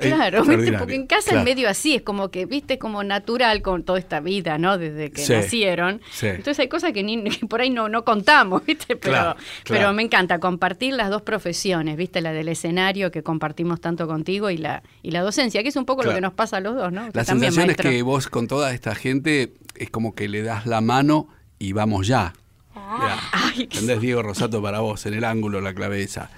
Eh, 0.00 0.08
Claro, 0.10 0.44
¿viste? 0.44 0.72
porque 0.78 0.94
en 0.94 1.06
casa 1.06 1.30
claro. 1.30 1.38
en 1.40 1.44
medio 1.44 1.68
así, 1.68 1.94
es 1.94 2.02
como 2.02 2.30
que, 2.30 2.46
viste, 2.46 2.78
como 2.78 3.04
natural 3.04 3.62
con 3.62 3.84
toda 3.84 3.98
esta 3.98 4.20
vida, 4.20 4.58
¿no? 4.58 4.78
Desde 4.78 5.10
que 5.10 5.22
Sí, 5.24 5.32
nacieron. 5.32 6.00
sí. 6.10 6.26
Entonces 6.26 6.58
hay 6.58 6.68
cosas 6.68 6.92
que, 6.92 7.02
ni, 7.02 7.22
que 7.24 7.46
por 7.48 7.60
ahí 7.60 7.70
no, 7.70 7.88
no 7.88 8.04
contamos, 8.04 8.64
¿viste? 8.66 8.96
Pero, 8.96 9.00
Claro, 9.12 9.34
claro. 9.34 9.42
pero 9.68 9.92
me 9.92 10.02
encanta 10.02 10.38
compartir 10.38 10.94
las 10.94 11.10
dos 11.10 11.22
profesiones, 11.22 11.96
¿viste? 11.96 12.20
La 12.20 12.32
del 12.32 12.48
escenario 12.48 13.10
que 13.10 13.22
compartimos 13.22 13.80
tanto 13.80 14.06
contigo 14.06 14.50
y 14.50 14.56
la, 14.56 14.82
y 15.02 15.10
la 15.10 15.20
docencia, 15.22 15.62
que 15.62 15.68
es 15.68 15.76
un 15.76 15.84
poco 15.84 16.02
lo 16.02 16.14
que 16.14 16.20
nos 16.20 16.32
pasa 16.32 16.56
a 16.58 16.60
los 16.60 16.74
dos, 16.74 16.92
¿no? 16.92 17.02
Usted 17.02 17.14
La 17.16 17.24
también, 17.24 17.52
sensación 17.52 17.70
es 17.70 17.76
que 17.96 18.02
vos 18.02 18.28
con 18.28 18.46
toda 18.48 18.72
esta 18.72 18.94
gente 18.94 19.52
es 19.76 19.90
como 19.90 20.14
que 20.14 20.28
le 20.28 20.42
das 20.42 20.66
la 20.66 20.80
mano 20.80 21.28
y 21.58 21.72
vamos 21.72 22.06
ya. 22.06 22.32
Ah, 22.74 23.18
Ay, 23.32 23.62
¿Entendés? 23.64 24.00
Diego 24.00 24.22
Rosato 24.22 24.62
para 24.62 24.80
vos, 24.80 25.04
en 25.06 25.14
el 25.14 25.24
ángulo, 25.24 25.60
la 25.60 25.74
clave 25.74 26.02
esa. 26.02 26.30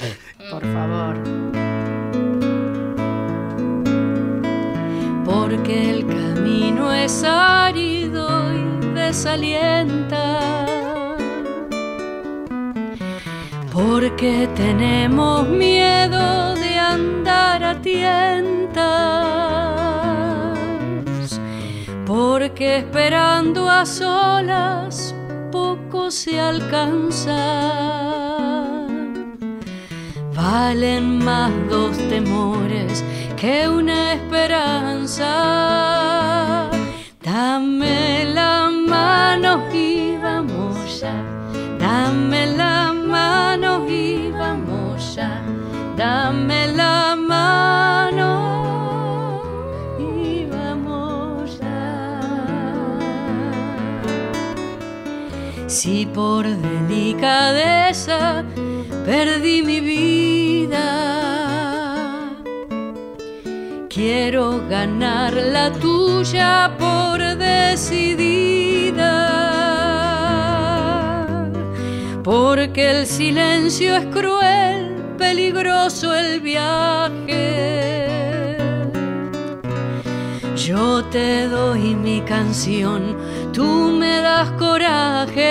por 0.50 0.62
favor. 0.72 1.61
El 5.72 6.06
camino 6.06 6.92
es 6.92 7.24
árido 7.24 8.28
y 8.52 8.94
desalienta. 8.94 10.40
Porque 13.72 14.48
tenemos 14.54 15.48
miedo 15.48 16.54
de 16.54 16.78
andar 16.78 17.64
a 17.64 17.80
tientas. 17.80 18.82
Porque 22.06 22.78
esperando 22.78 23.70
a 23.70 23.86
solas 23.86 25.14
poco 25.50 26.10
se 26.10 26.38
alcanza. 26.38 27.72
Valen 30.34 31.24
más 31.24 31.50
dos 31.70 31.96
temores 32.08 33.04
que 33.42 33.68
una 33.68 34.12
esperanza. 34.12 35.30
Dame 37.20 38.24
la 38.32 38.70
mano 38.70 39.50
y 39.72 40.16
vamos 40.16 41.00
ya. 41.00 41.16
Dame 41.76 42.46
la 42.56 42.92
mano 42.92 43.84
y 43.88 44.30
vamos 44.30 45.16
ya. 45.16 45.42
Dame 45.96 46.68
la 46.68 47.16
mano 47.16 48.30
y 49.98 50.46
vamos 50.46 51.58
ya. 51.58 52.20
Si 55.66 56.06
por 56.06 56.44
delicadeza 56.46 58.44
perdí 59.04 59.62
mi 59.62 59.80
vida. 59.80 61.21
Quiero 64.04 64.66
ganar 64.68 65.32
la 65.32 65.70
tuya 65.70 66.72
por 66.76 67.20
decidida. 67.36 69.14
Porque 72.24 72.90
el 72.90 73.06
silencio 73.06 73.96
es 73.96 74.06
cruel, 74.06 74.96
peligroso 75.16 76.16
el 76.16 76.40
viaje. 76.40 77.38
Yo 80.56 81.04
te 81.04 81.46
doy 81.46 81.94
mi 81.94 82.22
canción, 82.22 83.16
tú 83.52 83.92
me 84.00 84.20
das 84.20 84.50
coraje. 84.58 85.46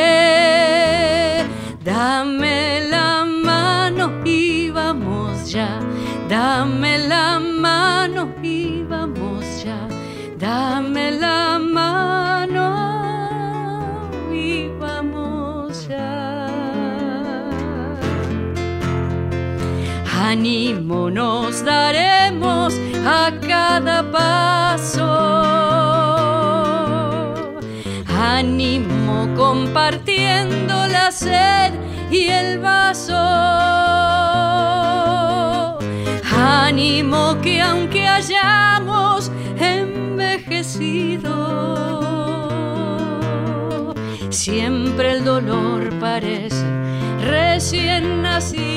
Dame 1.86 2.82
la 2.90 3.24
mano 3.24 4.12
y 4.26 4.70
vamos 4.72 5.50
ya. 5.50 5.80
Dame 6.28 6.98
la 7.08 7.40
mano 7.40 7.51
nos 21.14 21.64
daremos 21.64 22.74
a 23.06 23.32
cada 23.42 24.10
paso. 24.12 25.08
Ánimo 28.08 29.28
compartiendo 29.36 30.88
la 30.88 31.12
sed 31.12 31.74
y 32.10 32.28
el 32.28 32.60
vaso. 32.60 33.14
Ánimo 36.34 37.38
que 37.42 37.62
aunque 37.62 38.08
hayamos 38.08 39.32
envejecido, 39.60 41.34
siempre 44.30 45.12
el 45.12 45.26
dolor 45.26 45.90
parece 46.00 46.66
recién 47.22 48.22
nacido. 48.22 48.71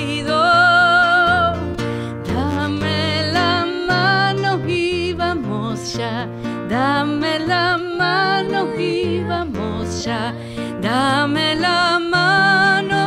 Dame 10.06 11.54
la 11.56 11.98
mano 11.98 13.04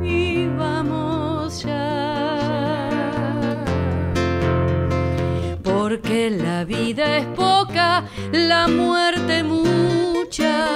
y 0.00 0.46
vamos 0.46 1.64
ya. 1.64 2.36
Porque 5.64 6.30
la 6.30 6.64
vida 6.64 7.16
es 7.16 7.26
poca, 7.34 8.04
la 8.30 8.68
muerte 8.68 9.42
mucha. 9.42 10.68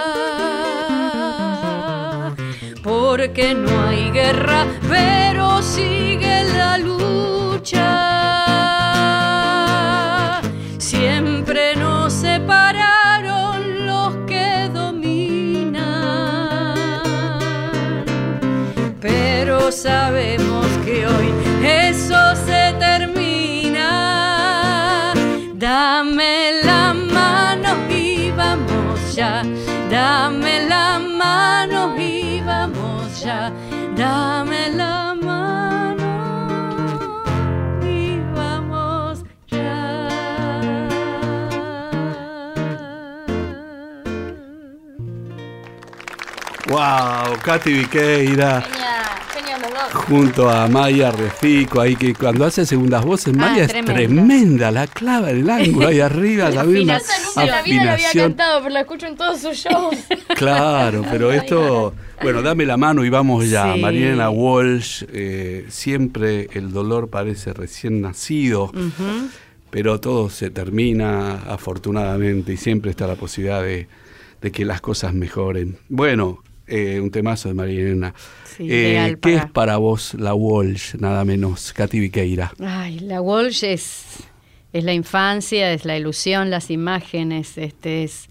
Porque 2.82 3.54
no 3.54 3.86
hay 3.86 4.10
guerra, 4.10 4.66
pero 4.88 5.62
sigue 5.62 6.42
la 6.56 6.78
lucha. 6.78 8.17
Sabemos 19.82 20.66
que 20.84 21.06
hoy 21.06 21.32
eso 21.62 22.34
se 22.46 22.74
termina. 22.78 23.88
Dame 25.54 26.62
la 26.64 26.94
mano 26.94 27.68
y 27.88 28.30
vamos 28.32 29.14
ya. 29.14 29.42
Dame 29.90 30.66
la 30.66 30.98
mano 30.98 31.96
y 31.96 32.40
vamos 32.44 33.20
ya. 33.22 33.52
Dame 33.96 34.70
la 34.70 35.14
mano 35.14 36.06
y 37.82 38.18
vamos 38.34 39.24
ya. 39.46 40.08
¡Wow! 46.68 47.38
Katy 47.42 47.72
Viqueira. 47.72 48.60
Genial, 48.60 49.04
genial 49.34 49.60
los 49.62 49.70
dos. 49.72 49.77
Junto 49.92 50.50
a 50.50 50.68
Maya 50.68 51.10
Refico, 51.10 51.80
ahí 51.80 51.96
que 51.96 52.14
cuando 52.14 52.44
hace 52.44 52.64
segundas 52.66 53.04
voces, 53.04 53.34
Ah, 53.36 53.40
Maya 53.40 53.64
es 53.64 53.68
tremenda. 53.68 53.94
tremenda, 53.94 54.70
la 54.70 54.86
clava 54.86 55.28
del 55.28 55.48
ángulo 55.48 55.88
ahí 55.88 56.00
arriba, 56.00 56.50
la 56.50 56.64
misma 56.64 56.98
nunca 56.98 57.42
en 57.44 57.50
la 57.50 57.62
vida 57.62 57.84
la 57.84 57.92
había 57.92 57.94
afinación. 58.08 58.24
cantado, 58.30 58.58
pero 58.62 58.70
la 58.74 58.80
escucho 58.80 59.06
en 59.06 59.16
todos 59.16 59.40
sus 59.40 59.56
shows. 59.56 59.96
Claro, 60.36 61.04
pero 61.10 61.32
esto, 61.32 61.94
bueno, 62.22 62.42
dame 62.42 62.64
la 62.64 62.76
mano 62.76 63.04
y 63.04 63.08
vamos 63.10 63.48
ya. 63.50 63.74
Sí. 63.74 63.80
Mariana 63.80 64.30
Walsh, 64.30 65.04
eh, 65.12 65.66
siempre 65.68 66.48
el 66.52 66.70
dolor 66.72 67.08
parece 67.08 67.52
recién 67.52 68.00
nacido, 68.00 68.70
pero 69.70 70.00
todo 70.00 70.30
se 70.30 70.50
termina 70.50 71.42
afortunadamente 71.48 72.52
y 72.52 72.56
siempre 72.56 72.90
está 72.90 73.06
la 73.06 73.16
posibilidad 73.16 73.62
de, 73.62 73.88
de 74.40 74.52
que 74.52 74.64
las 74.64 74.80
cosas 74.80 75.12
mejoren. 75.12 75.76
Bueno, 75.88 76.42
eh, 76.68 77.00
un 77.00 77.10
temazo 77.10 77.52
de. 77.52 78.12
Sí, 78.56 78.66
Eh, 78.70 79.16
¿Qué 79.20 79.34
es 79.36 79.46
para 79.46 79.76
vos 79.76 80.14
la 80.14 80.34
Walsh, 80.34 80.94
nada 80.96 81.24
menos? 81.24 81.72
Katy 81.72 82.00
Viqueira. 82.00 82.52
Ay, 82.60 82.98
la 83.00 83.20
Walsh 83.20 83.64
es, 83.64 84.04
es 84.72 84.84
la 84.84 84.92
infancia, 84.94 85.72
es 85.72 85.84
la 85.84 85.96
ilusión, 85.96 86.50
las 86.50 86.70
imágenes, 86.70 87.56
este 87.58 88.04
es 88.04 88.28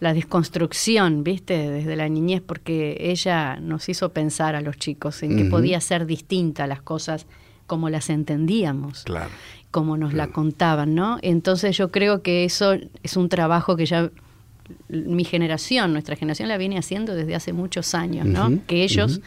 la 0.00 0.14
desconstrucción, 0.14 1.24
¿viste? 1.24 1.70
Desde 1.70 1.94
la 1.96 2.08
niñez, 2.08 2.42
porque 2.44 2.96
ella 3.00 3.56
nos 3.60 3.88
hizo 3.88 4.10
pensar 4.12 4.54
a 4.54 4.60
los 4.60 4.76
chicos 4.78 5.22
en 5.22 5.36
que 5.36 5.42
Ujú. 5.42 5.50
podía 5.50 5.80
ser 5.80 6.06
distinta 6.06 6.66
las 6.66 6.80
cosas 6.82 7.26
como 7.66 7.88
las 7.90 8.10
entendíamos, 8.10 9.04
Claro. 9.04 9.30
como 9.70 9.96
nos 9.96 10.12
la 10.14 10.28
contaban, 10.28 10.94
¿no? 10.94 11.18
Entonces 11.22 11.76
yo 11.76 11.90
creo 11.90 12.22
que 12.22 12.44
eso 12.44 12.74
es 13.02 13.16
un 13.16 13.28
trabajo 13.28 13.76
que 13.76 13.86
ya 13.86 14.10
mi 14.88 15.24
generación, 15.24 15.92
nuestra 15.92 16.16
generación 16.16 16.48
la 16.48 16.56
viene 16.56 16.78
haciendo 16.78 17.14
desde 17.14 17.34
hace 17.34 17.52
muchos 17.52 17.94
años, 17.94 18.26
¿no? 18.26 18.58
Que 18.66 18.82
ellos, 18.82 19.20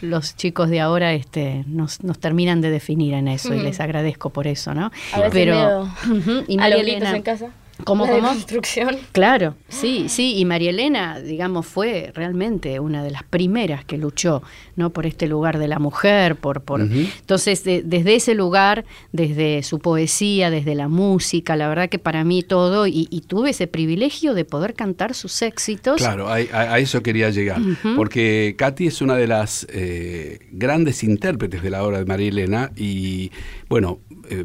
los 0.00 0.36
chicos 0.36 0.68
de 0.70 0.80
ahora, 0.80 1.12
este, 1.12 1.64
nos, 1.66 2.02
nos 2.02 2.18
terminan 2.18 2.60
de 2.60 2.70
definir 2.70 3.14
en 3.14 3.28
eso 3.28 3.54
y 3.54 3.60
les 3.60 3.80
agradezco 3.80 4.30
por 4.30 4.46
eso, 4.46 4.74
¿no? 4.74 4.90
A 5.12 5.18
veces 5.18 5.32
Pero 5.32 5.54
miedo 5.54 6.44
y 6.48 6.54
a 6.54 6.60
María 6.60 6.76
los 6.76 6.82
gritos 6.82 7.02
Elena, 7.02 7.16
en 7.16 7.22
casa. 7.22 7.50
¿Cómo, 7.84 8.04
La 8.06 8.12
cómo? 8.12 8.28
deconstrucción. 8.28 8.96
Claro, 9.10 9.56
sí, 9.68 10.04
sí, 10.08 10.36
y 10.36 10.44
María 10.44 10.70
Elena, 10.70 11.18
digamos, 11.20 11.66
fue 11.66 12.12
realmente 12.14 12.78
una 12.78 13.02
de 13.02 13.10
las 13.10 13.24
primeras 13.24 13.84
que 13.84 13.98
luchó, 13.98 14.42
¿no? 14.76 14.90
Por 14.90 15.04
este 15.06 15.26
lugar 15.26 15.58
de 15.58 15.66
la 15.66 15.78
mujer, 15.80 16.36
por, 16.36 16.60
por... 16.62 16.80
Entonces, 16.80 17.64
de- 17.64 17.82
desde 17.82 18.14
ese 18.14 18.34
lugar, 18.34 18.84
desde 19.10 19.62
su 19.64 19.80
poesía, 19.80 20.50
desde 20.50 20.74
la 20.76 20.86
música, 20.86 21.56
la 21.56 21.66
verdad 21.68 21.88
que 21.88 21.98
para 21.98 22.22
mí 22.24 22.42
todo, 22.42 22.86
y, 22.86 23.08
y 23.10 23.22
tuve 23.22 23.50
ese 23.50 23.66
privilegio 23.66 24.34
de 24.34 24.44
poder 24.44 24.74
cantar 24.74 25.14
sus 25.14 25.42
éxitos. 25.42 25.96
Claro, 25.96 26.28
a, 26.28 26.34
a- 26.36 26.74
a 26.74 26.78
eso 26.78 27.02
quería 27.02 27.30
llegar, 27.30 27.60
porque 27.96 28.54
Katy 28.56 28.86
es 28.86 29.00
una 29.02 29.16
de 29.16 29.26
las 29.26 29.66
eh, 29.70 30.38
grandes 30.52 31.02
intérpretes 31.02 31.62
de 31.62 31.70
la 31.70 31.82
obra 31.82 31.98
de 31.98 32.04
María 32.04 32.28
Elena 32.28 32.70
y, 32.76 33.32
bueno, 33.68 33.98
eh, 34.30 34.44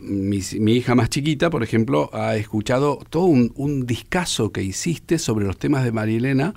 mi, 0.00 0.40
mi 0.60 0.72
hija 0.76 0.94
más 0.94 1.10
chiquita, 1.10 1.50
por 1.50 1.62
ejemplo, 1.62 2.10
ha 2.12 2.36
escuchado 2.36 2.98
todo 3.10 3.24
un, 3.24 3.52
un 3.56 3.86
discazo 3.86 4.52
que 4.52 4.62
hiciste 4.62 5.18
sobre 5.18 5.46
los 5.46 5.56
temas 5.58 5.84
de 5.84 5.92
María 5.92 6.16
Elena 6.18 6.54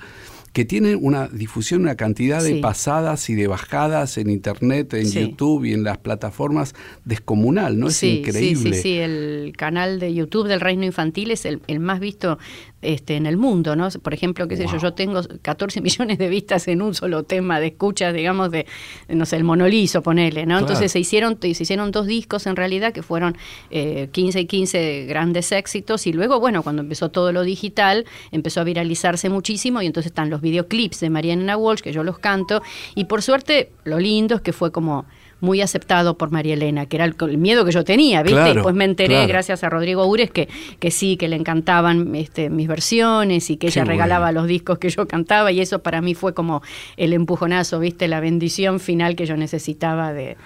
que 0.53 0.65
tienen 0.65 0.97
una 0.99 1.27
difusión, 1.27 1.81
una 1.81 1.95
cantidad 1.95 2.41
de 2.41 2.55
Sí. 2.55 2.61
pasadas 2.61 3.29
y 3.29 3.35
de 3.35 3.45
bajadas 3.45 4.17
en 4.17 4.31
internet, 4.31 4.91
en 4.95 5.05
Sí. 5.05 5.19
YouTube 5.21 5.65
y 5.65 5.73
en 5.73 5.83
las 5.83 5.99
plataformas 5.99 6.73
descomunal, 7.05 7.77
¿no? 7.77 7.89
Es 7.89 7.97
sí, 7.97 8.19
increíble. 8.19 8.71
Sí, 8.71 8.73
sí, 8.77 8.81
sí, 8.81 8.93
el 8.97 9.53
canal 9.55 9.99
de 9.99 10.15
YouTube 10.15 10.47
del 10.47 10.59
Reino 10.59 10.83
Infantil 10.83 11.29
es 11.29 11.45
el, 11.45 11.61
el 11.67 11.79
más 11.79 11.99
visto 11.99 12.39
este, 12.81 13.15
en 13.15 13.25
el 13.25 13.37
mundo, 13.37 13.75
¿no? 13.75 13.89
Por 14.01 14.13
ejemplo, 14.13 14.47
qué 14.47 14.55
sé 14.55 14.67
yo, 14.67 14.77
yo 14.77 14.93
tengo 14.93 15.21
14 15.41 15.81
millones 15.87 16.17
de 16.17 16.29
vistas 16.29 16.67
en 16.67 16.81
un 16.81 16.93
solo 16.93 17.23
tema 17.23 17.59
de 17.59 17.67
escuchas, 17.67 18.13
digamos, 18.13 18.51
de, 18.51 18.65
no 19.07 19.25
sé, 19.25 19.37
el 19.37 19.43
monolizo, 19.43 20.01
ponele, 20.03 20.41
¿no? 20.41 20.49
Claro. 20.49 20.59
Entonces 20.61 20.91
se 20.91 20.99
hicieron, 20.99 21.37
se 21.41 21.49
hicieron 21.49 21.91
dos 21.91 22.05
discos 22.05 22.45
en 22.45 22.55
realidad 22.55 22.93
que 22.93 23.01
fueron 23.01 23.37
eh, 23.71 24.09
15 24.11 24.41
y 24.41 24.45
15 24.45 25.05
grandes 25.07 25.51
éxitos 25.51 26.05
y 26.07 26.13
luego, 26.13 26.39
bueno, 26.39 26.63
cuando 26.63 26.81
empezó 26.81 27.09
todo 27.09 27.31
lo 27.31 27.43
digital, 27.43 28.05
empezó 28.31 28.61
a 28.61 28.63
viralizarse 28.63 29.29
muchísimo 29.29 29.81
y 29.81 29.87
entonces 29.87 30.11
están 30.11 30.29
los 30.29 30.41
videoclips 30.41 30.99
de 30.99 31.09
Mariana 31.09 31.57
Walsh, 31.57 31.81
que 31.81 31.91
yo 31.91 32.03
los 32.03 32.19
canto, 32.19 32.61
y 32.95 33.05
por 33.05 33.21
suerte 33.21 33.71
lo 33.83 33.99
lindo 33.99 34.35
es 34.35 34.41
que 34.41 34.53
fue 34.53 34.71
como 34.71 35.05
muy 35.39 35.61
aceptado 35.61 36.17
por 36.17 36.31
María 36.31 36.53
Elena, 36.53 36.85
que 36.85 36.97
era 36.97 37.05
el, 37.05 37.15
el 37.19 37.37
miedo 37.37 37.65
que 37.65 37.71
yo 37.71 37.83
tenía, 37.83 38.23
¿viste? 38.23 38.35
Claro, 38.35 38.51
y 38.51 38.53
después 38.55 38.75
me 38.75 38.85
enteré, 38.85 39.15
claro. 39.15 39.27
gracias 39.27 39.63
a 39.63 39.69
Rodrigo 39.69 40.05
Ures, 40.05 40.31
que, 40.31 40.47
que 40.79 40.91
sí, 40.91 41.17
que 41.17 41.27
le 41.27 41.35
encantaban 41.35 42.15
este, 42.15 42.49
mis 42.49 42.67
versiones 42.67 43.49
y 43.49 43.57
que 43.57 43.67
Qué 43.67 43.79
ella 43.79 43.85
regalaba 43.85 44.31
los 44.31 44.47
discos 44.47 44.79
que 44.79 44.89
yo 44.89 45.07
cantaba 45.07 45.51
y 45.51 45.59
eso 45.59 45.79
para 45.79 46.01
mí 46.01 46.15
fue 46.15 46.33
como 46.33 46.61
el 46.95 47.13
empujonazo, 47.13 47.79
¿viste? 47.79 48.07
La 48.07 48.19
bendición 48.19 48.79
final 48.79 49.15
que 49.15 49.25
yo 49.25 49.37
necesitaba 49.37 50.13
de, 50.13 50.37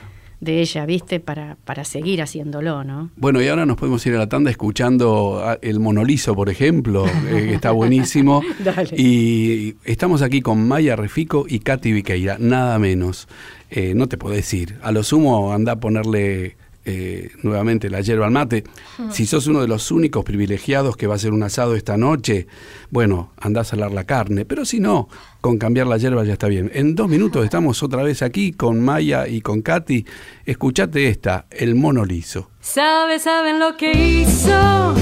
de 0.42 0.60
ella, 0.60 0.86
¿viste? 0.86 1.20
Para, 1.20 1.56
para 1.64 1.86
seguir 1.86 2.22
haciéndolo, 2.22 2.84
¿no? 2.84 3.12
Bueno, 3.16 3.42
y 3.42 3.48
ahora 3.48 3.66
nos 3.66 3.78
podemos 3.78 4.06
ir 4.08 4.16
a 4.16 4.18
la 4.18 4.28
tanda 4.28 4.50
escuchando 4.50 5.58
el 5.62 5.80
monolizo, 5.80 6.36
por 6.36 6.50
ejemplo, 6.50 7.06
eh, 7.06 7.46
que 7.48 7.54
está 7.54 7.72
buenísimo. 7.72 8.42
Dale. 8.60 8.90
Y 8.98 9.76
estamos 9.86 10.24
aquí 10.24 10.42
con 10.42 10.68
Maya 10.68 10.96
Refico 10.96 11.46
y 11.48 11.60
Katy 11.60 11.94
Viqueira, 11.94 12.38
nada 12.40 12.80
menos. 12.80 13.28
Eh, 13.72 13.94
no 13.96 14.08
te 14.08 14.18
podés 14.18 14.54
ir. 14.54 14.78
A 14.84 14.92
lo 14.92 15.02
sumo 15.02 15.54
anda 15.54 15.72
a 15.72 15.80
ponerle 15.80 16.58
eh, 16.84 17.30
nuevamente 17.44 17.90
la 17.90 18.02
yerba 18.02 18.26
al 18.26 18.32
mate. 18.32 18.64
Si 19.12 19.26
sos 19.26 19.48
uno 19.48 19.62
de 19.62 19.68
los 19.68 19.92
únicos 19.92 20.26
privilegiados 20.26 20.98
que 20.98 21.08
va 21.08 21.14
a 21.14 21.16
hacer 21.16 21.32
un 21.32 21.44
asado 21.44 21.76
esta 21.76 21.96
noche, 21.96 22.48
bueno, 22.90 23.32
andá 23.38 23.62
a 23.62 23.64
salar 23.64 23.92
la 23.92 24.04
carne. 24.04 24.46
Pero 24.46 24.66
si 24.66 24.80
no, 24.80 25.08
con 25.40 25.58
cambiar 25.58 25.88
la 25.88 25.98
yerba 25.98 26.24
ya 26.26 26.34
está 26.34 26.48
bien. 26.48 26.70
En 26.74 26.96
dos 26.96 27.08
minutos 27.08 27.46
estamos 27.46 27.82
otra 27.82 28.04
vez 28.04 28.22
aquí 28.22 28.52
con 28.52 28.82
Maya 28.82 29.28
y 29.28 29.42
con 29.42 29.62
Katy. 29.62 30.06
Escuchate 30.46 31.08
esta, 31.08 31.46
el 31.50 31.76
monolizo. 31.76 32.50
Sabe, 32.60 33.20
saben 33.20 33.60
lo 33.60 33.78
que 33.78 33.92
hizo 33.92 34.94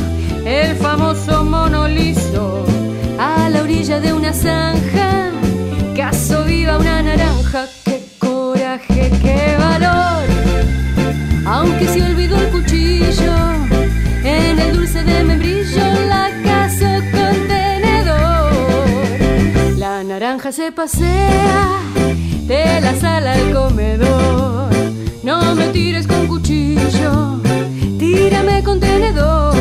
el 0.45 0.75
famoso 0.75 1.43
mono 1.43 1.87
liso 1.87 2.65
a 3.17 3.49
la 3.49 3.63
orilla 3.63 3.99
de 3.99 4.13
una 4.13 4.33
zanja. 4.33 5.31
Caso 5.95 6.45
viva 6.45 6.77
una 6.77 7.01
naranja, 7.01 7.67
qué 8.77 9.55
valor. 9.57 10.25
Aunque 11.45 11.87
se 11.87 12.03
olvidó 12.03 12.37
el 12.39 12.49
cuchillo 12.49 13.33
en 14.23 14.59
el 14.59 14.75
dulce 14.75 15.03
de 15.03 15.23
membrillo, 15.23 15.83
la 16.07 16.29
caso 16.43 16.85
con 17.11 17.47
tenedor. 17.47 18.51
La 19.77 20.03
naranja 20.03 20.51
se 20.51 20.71
pasea 20.71 21.79
de 22.45 22.81
la 22.81 22.93
sala 22.95 23.33
al 23.33 23.51
comedor. 23.51 24.69
No 25.23 25.55
me 25.55 25.67
tires 25.69 26.05
con 26.05 26.27
cuchillo, 26.27 27.41
tírame 27.97 28.63
con 28.63 28.79
tenedor. 28.79 29.55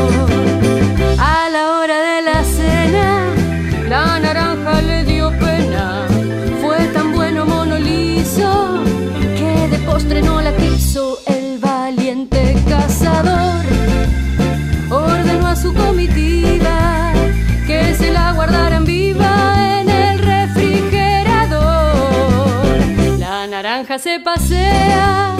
Se 23.98 24.20
pasea 24.20 25.34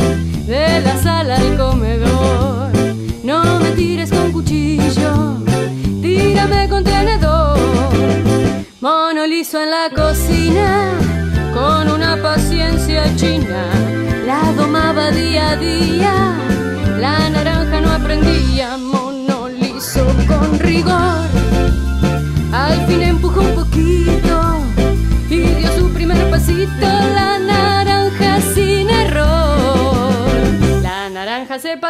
de 0.46 0.80
la 0.80 0.96
sala 0.96 1.36
al 1.36 1.56
comedor. 1.56 2.72
No 3.22 3.60
me 3.60 3.70
tires 3.72 4.10
con 4.10 4.32
cuchillo, 4.32 5.36
tírame 6.02 6.68
con 6.68 6.82
tenedor. 6.82 7.58
Mono 8.80 9.26
liso 9.26 9.62
en 9.62 9.70
la 9.70 9.90
cocina, 9.94 10.90
con 11.54 11.88
una 11.88 12.20
paciencia 12.20 13.04
china, 13.16 13.66
la 14.26 14.52
domaba 14.52 15.10
día 15.12 15.50
a 15.50 15.56
día. 15.56 16.34
La 16.98 17.30
naranja 17.30 17.80
no 17.80 17.92
aprendía, 17.92 18.76
mono 18.76 19.48
liso 19.48 20.04
con 20.26 20.58
rigor. 20.58 21.27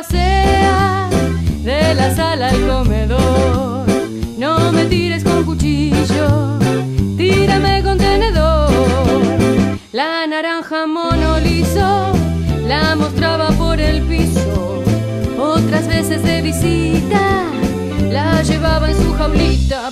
De 0.01 1.95
la 1.97 2.15
sala 2.15 2.51
al 2.51 2.67
comedor. 2.69 3.85
No 4.39 4.71
me 4.71 4.85
tires 4.85 5.25
con 5.25 5.43
cuchillo, 5.45 6.57
tírame 7.17 7.83
con 7.83 7.99
tenedor. 7.99 8.71
La 9.91 10.25
naranja 10.29 10.87
mono 10.87 11.41
liso 11.41 12.13
la 12.69 12.95
mostraba 12.95 13.49
por 13.59 13.81
el 13.81 14.03
piso. 14.03 14.85
Otras 15.37 15.89
veces 15.89 16.23
de 16.23 16.43
visita 16.43 17.43
la 18.09 18.41
llevaba 18.43 18.91
en 18.91 18.97
su 18.97 19.13
jaulita, 19.15 19.88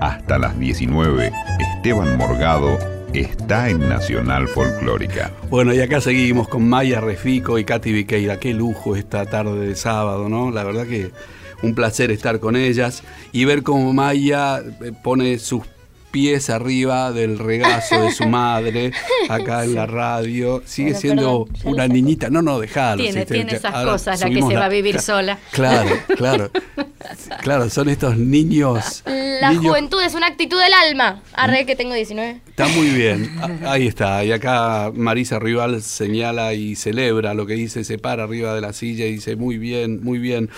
Hasta 0.00 0.38
las 0.38 0.58
19, 0.58 1.32
Esteban 1.58 2.16
Morgado 2.16 2.78
está 3.12 3.68
en 3.70 3.88
Nacional 3.88 4.48
Folclórica. 4.48 5.30
Bueno, 5.50 5.72
y 5.72 5.80
acá 5.80 6.00
seguimos 6.00 6.48
con 6.48 6.68
Maya 6.68 7.00
Refico 7.00 7.58
y 7.58 7.64
Katy 7.64 7.92
Viqueira. 7.92 8.38
Qué 8.38 8.54
lujo 8.54 8.96
esta 8.96 9.24
tarde 9.26 9.68
de 9.68 9.76
sábado, 9.76 10.28
¿no? 10.28 10.50
La 10.50 10.64
verdad 10.64 10.86
que 10.86 11.10
un 11.62 11.74
placer 11.74 12.10
estar 12.10 12.40
con 12.40 12.56
ellas 12.56 13.02
y 13.32 13.44
ver 13.44 13.62
cómo 13.62 13.92
Maya 13.92 14.58
eh, 14.58 14.92
pone 15.02 15.38
sus 15.38 15.62
pies 16.10 16.50
arriba 16.50 17.12
del 17.12 17.38
regazo 17.38 18.02
de 18.02 18.10
su 18.12 18.26
madre 18.28 18.92
acá 19.28 19.64
en 19.64 19.74
la 19.74 19.86
radio. 19.86 20.62
Sigue 20.64 20.94
siendo 20.94 21.44
perdón, 21.46 21.74
una 21.74 21.88
niñita. 21.88 22.30
No, 22.30 22.42
no, 22.42 22.58
dejalo. 22.58 23.02
Tiene- 23.02 23.20
si 23.26 23.32
tiene 23.32 23.52
esas 23.54 23.74
ahora 23.74 23.92
cosas, 23.92 24.20
la 24.20 24.30
que 24.30 24.42
se 24.42 24.56
va 24.56 24.64
a 24.66 24.68
vivir 24.68 25.00
sola. 25.00 25.38
Claro, 25.52 25.90
claro. 26.16 26.50
Claro, 27.42 27.70
son 27.70 27.88
estos 27.88 28.18
niños. 28.18 29.02
La 29.06 29.50
niños- 29.52 29.66
juventud 29.68 30.02
es 30.02 30.14
una 30.14 30.26
actitud 30.26 30.60
del 30.60 30.72
alma. 30.72 31.22
Arre 31.32 31.64
que 31.64 31.74
tengo 31.76 31.94
19. 31.94 32.40
Está 32.48 32.66
muy 32.68 32.88
bien. 32.88 33.30
Ah, 33.40 33.72
Ahí 33.72 33.86
está. 33.86 34.24
Y 34.24 34.32
acá 34.32 34.90
Marisa 34.94 35.38
Rival 35.38 35.80
señala 35.82 36.52
y 36.54 36.74
celebra 36.74 37.34
lo 37.34 37.46
que 37.46 37.54
dice, 37.54 37.84
se 37.84 37.98
para 37.98 38.24
arriba 38.24 38.54
de 38.54 38.60
la 38.60 38.72
silla 38.72 39.06
y 39.06 39.12
dice, 39.12 39.36
muy 39.36 39.56
bien, 39.58 40.02
muy 40.02 40.18
bien. 40.18 40.50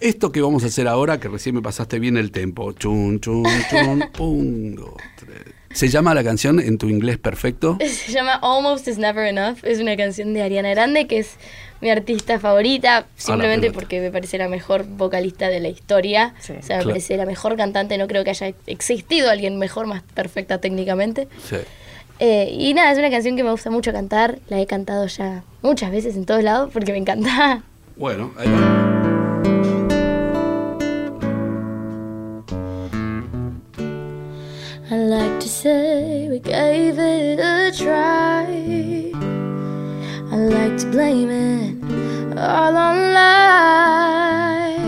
Esto 0.00 0.32
que 0.32 0.40
vamos 0.40 0.64
a 0.64 0.68
hacer 0.68 0.88
ahora, 0.88 1.20
que 1.20 1.28
recién 1.28 1.54
me 1.54 1.62
pasaste 1.62 1.98
bien 1.98 2.16
el 2.16 2.30
tempo. 2.32 2.72
Chun, 2.72 3.20
chun, 3.20 3.44
chun, 3.68 4.04
un, 4.18 4.74
dos, 4.74 4.94
tres. 5.16 5.54
¿Se 5.72 5.88
llama 5.88 6.14
la 6.14 6.24
canción 6.24 6.58
en 6.58 6.78
tu 6.78 6.88
inglés 6.88 7.18
perfecto? 7.18 7.76
Se 7.86 8.10
llama 8.12 8.34
Almost 8.42 8.88
is 8.88 8.98
Never 8.98 9.26
Enough. 9.26 9.58
Es 9.62 9.78
una 9.78 9.96
canción 9.96 10.32
de 10.34 10.42
Ariana 10.42 10.70
Grande 10.70 11.06
que 11.06 11.18
es 11.18 11.36
mi 11.80 11.90
artista 11.90 12.38
favorita, 12.38 13.06
simplemente 13.16 13.70
porque 13.70 14.00
me 14.00 14.10
parece 14.10 14.36
la 14.36 14.48
mejor 14.48 14.84
vocalista 14.84 15.48
de 15.48 15.60
la 15.60 15.68
historia. 15.68 16.34
Sí. 16.40 16.52
o 16.58 16.62
sea, 16.62 16.76
me 16.78 16.82
Claro. 16.82 16.88
parece 16.90 17.16
la 17.16 17.26
mejor 17.26 17.56
cantante. 17.56 17.96
No 17.98 18.06
creo 18.06 18.24
que 18.24 18.30
haya 18.30 18.52
existido 18.66 19.30
alguien 19.30 19.58
mejor, 19.58 19.86
más 19.86 20.02
perfecta 20.14 20.58
técnicamente. 20.58 21.28
Sí. 21.48 21.56
Eh, 22.18 22.50
y 22.52 22.74
nada, 22.74 22.92
es 22.92 22.98
una 22.98 23.10
canción 23.10 23.36
que 23.36 23.44
me 23.44 23.50
gusta 23.50 23.70
mucho 23.70 23.92
cantar. 23.92 24.38
La 24.48 24.60
he 24.60 24.66
cantado 24.66 25.06
ya 25.06 25.42
muchas 25.62 25.90
veces 25.90 26.16
en 26.16 26.26
todos 26.26 26.42
lados 26.42 26.70
porque 26.72 26.92
me 26.92 26.98
encanta. 26.98 27.62
Bueno, 27.96 28.32
ahí 28.38 28.48
say 35.60 36.26
we 36.30 36.38
gave 36.38 36.98
it 36.98 37.38
a 37.38 37.70
try. 37.76 38.46
I 40.32 40.36
like 40.36 40.78
to 40.78 40.86
blame 40.90 41.28
it 41.28 42.38
all 42.38 42.74
on 42.74 43.12
life. 43.12 44.80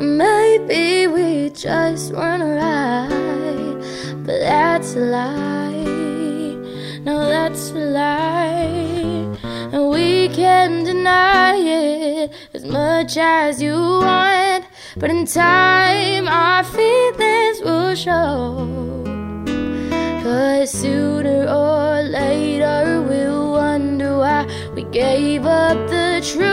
Maybe 0.00 1.08
we 1.08 1.50
just 1.50 2.14
weren't 2.14 2.42
right, 2.42 3.76
but 4.24 4.38
that's 4.38 4.94
a 4.94 5.00
lie. 5.00 5.84
No, 7.04 7.28
that's 7.28 7.70
a 7.72 7.74
lie. 7.74 9.36
And 9.74 9.90
we 9.90 10.28
can 10.28 10.84
deny 10.84 11.56
it 11.56 12.32
as 12.54 12.64
much 12.64 13.18
as 13.18 13.60
you 13.60 13.74
want. 13.74 14.64
But 14.96 15.10
in 15.10 15.26
time, 15.26 16.28
our 16.28 16.64
feelings 16.64 17.60
will 17.60 17.94
show. 17.94 19.09
Sooner 20.70 21.48
or 21.48 22.00
later, 22.04 23.02
we'll 23.02 23.50
wonder 23.50 24.18
why 24.18 24.46
we 24.72 24.84
gave 24.84 25.44
up. 25.44 25.76
The 25.90 26.22
truth 26.24 26.49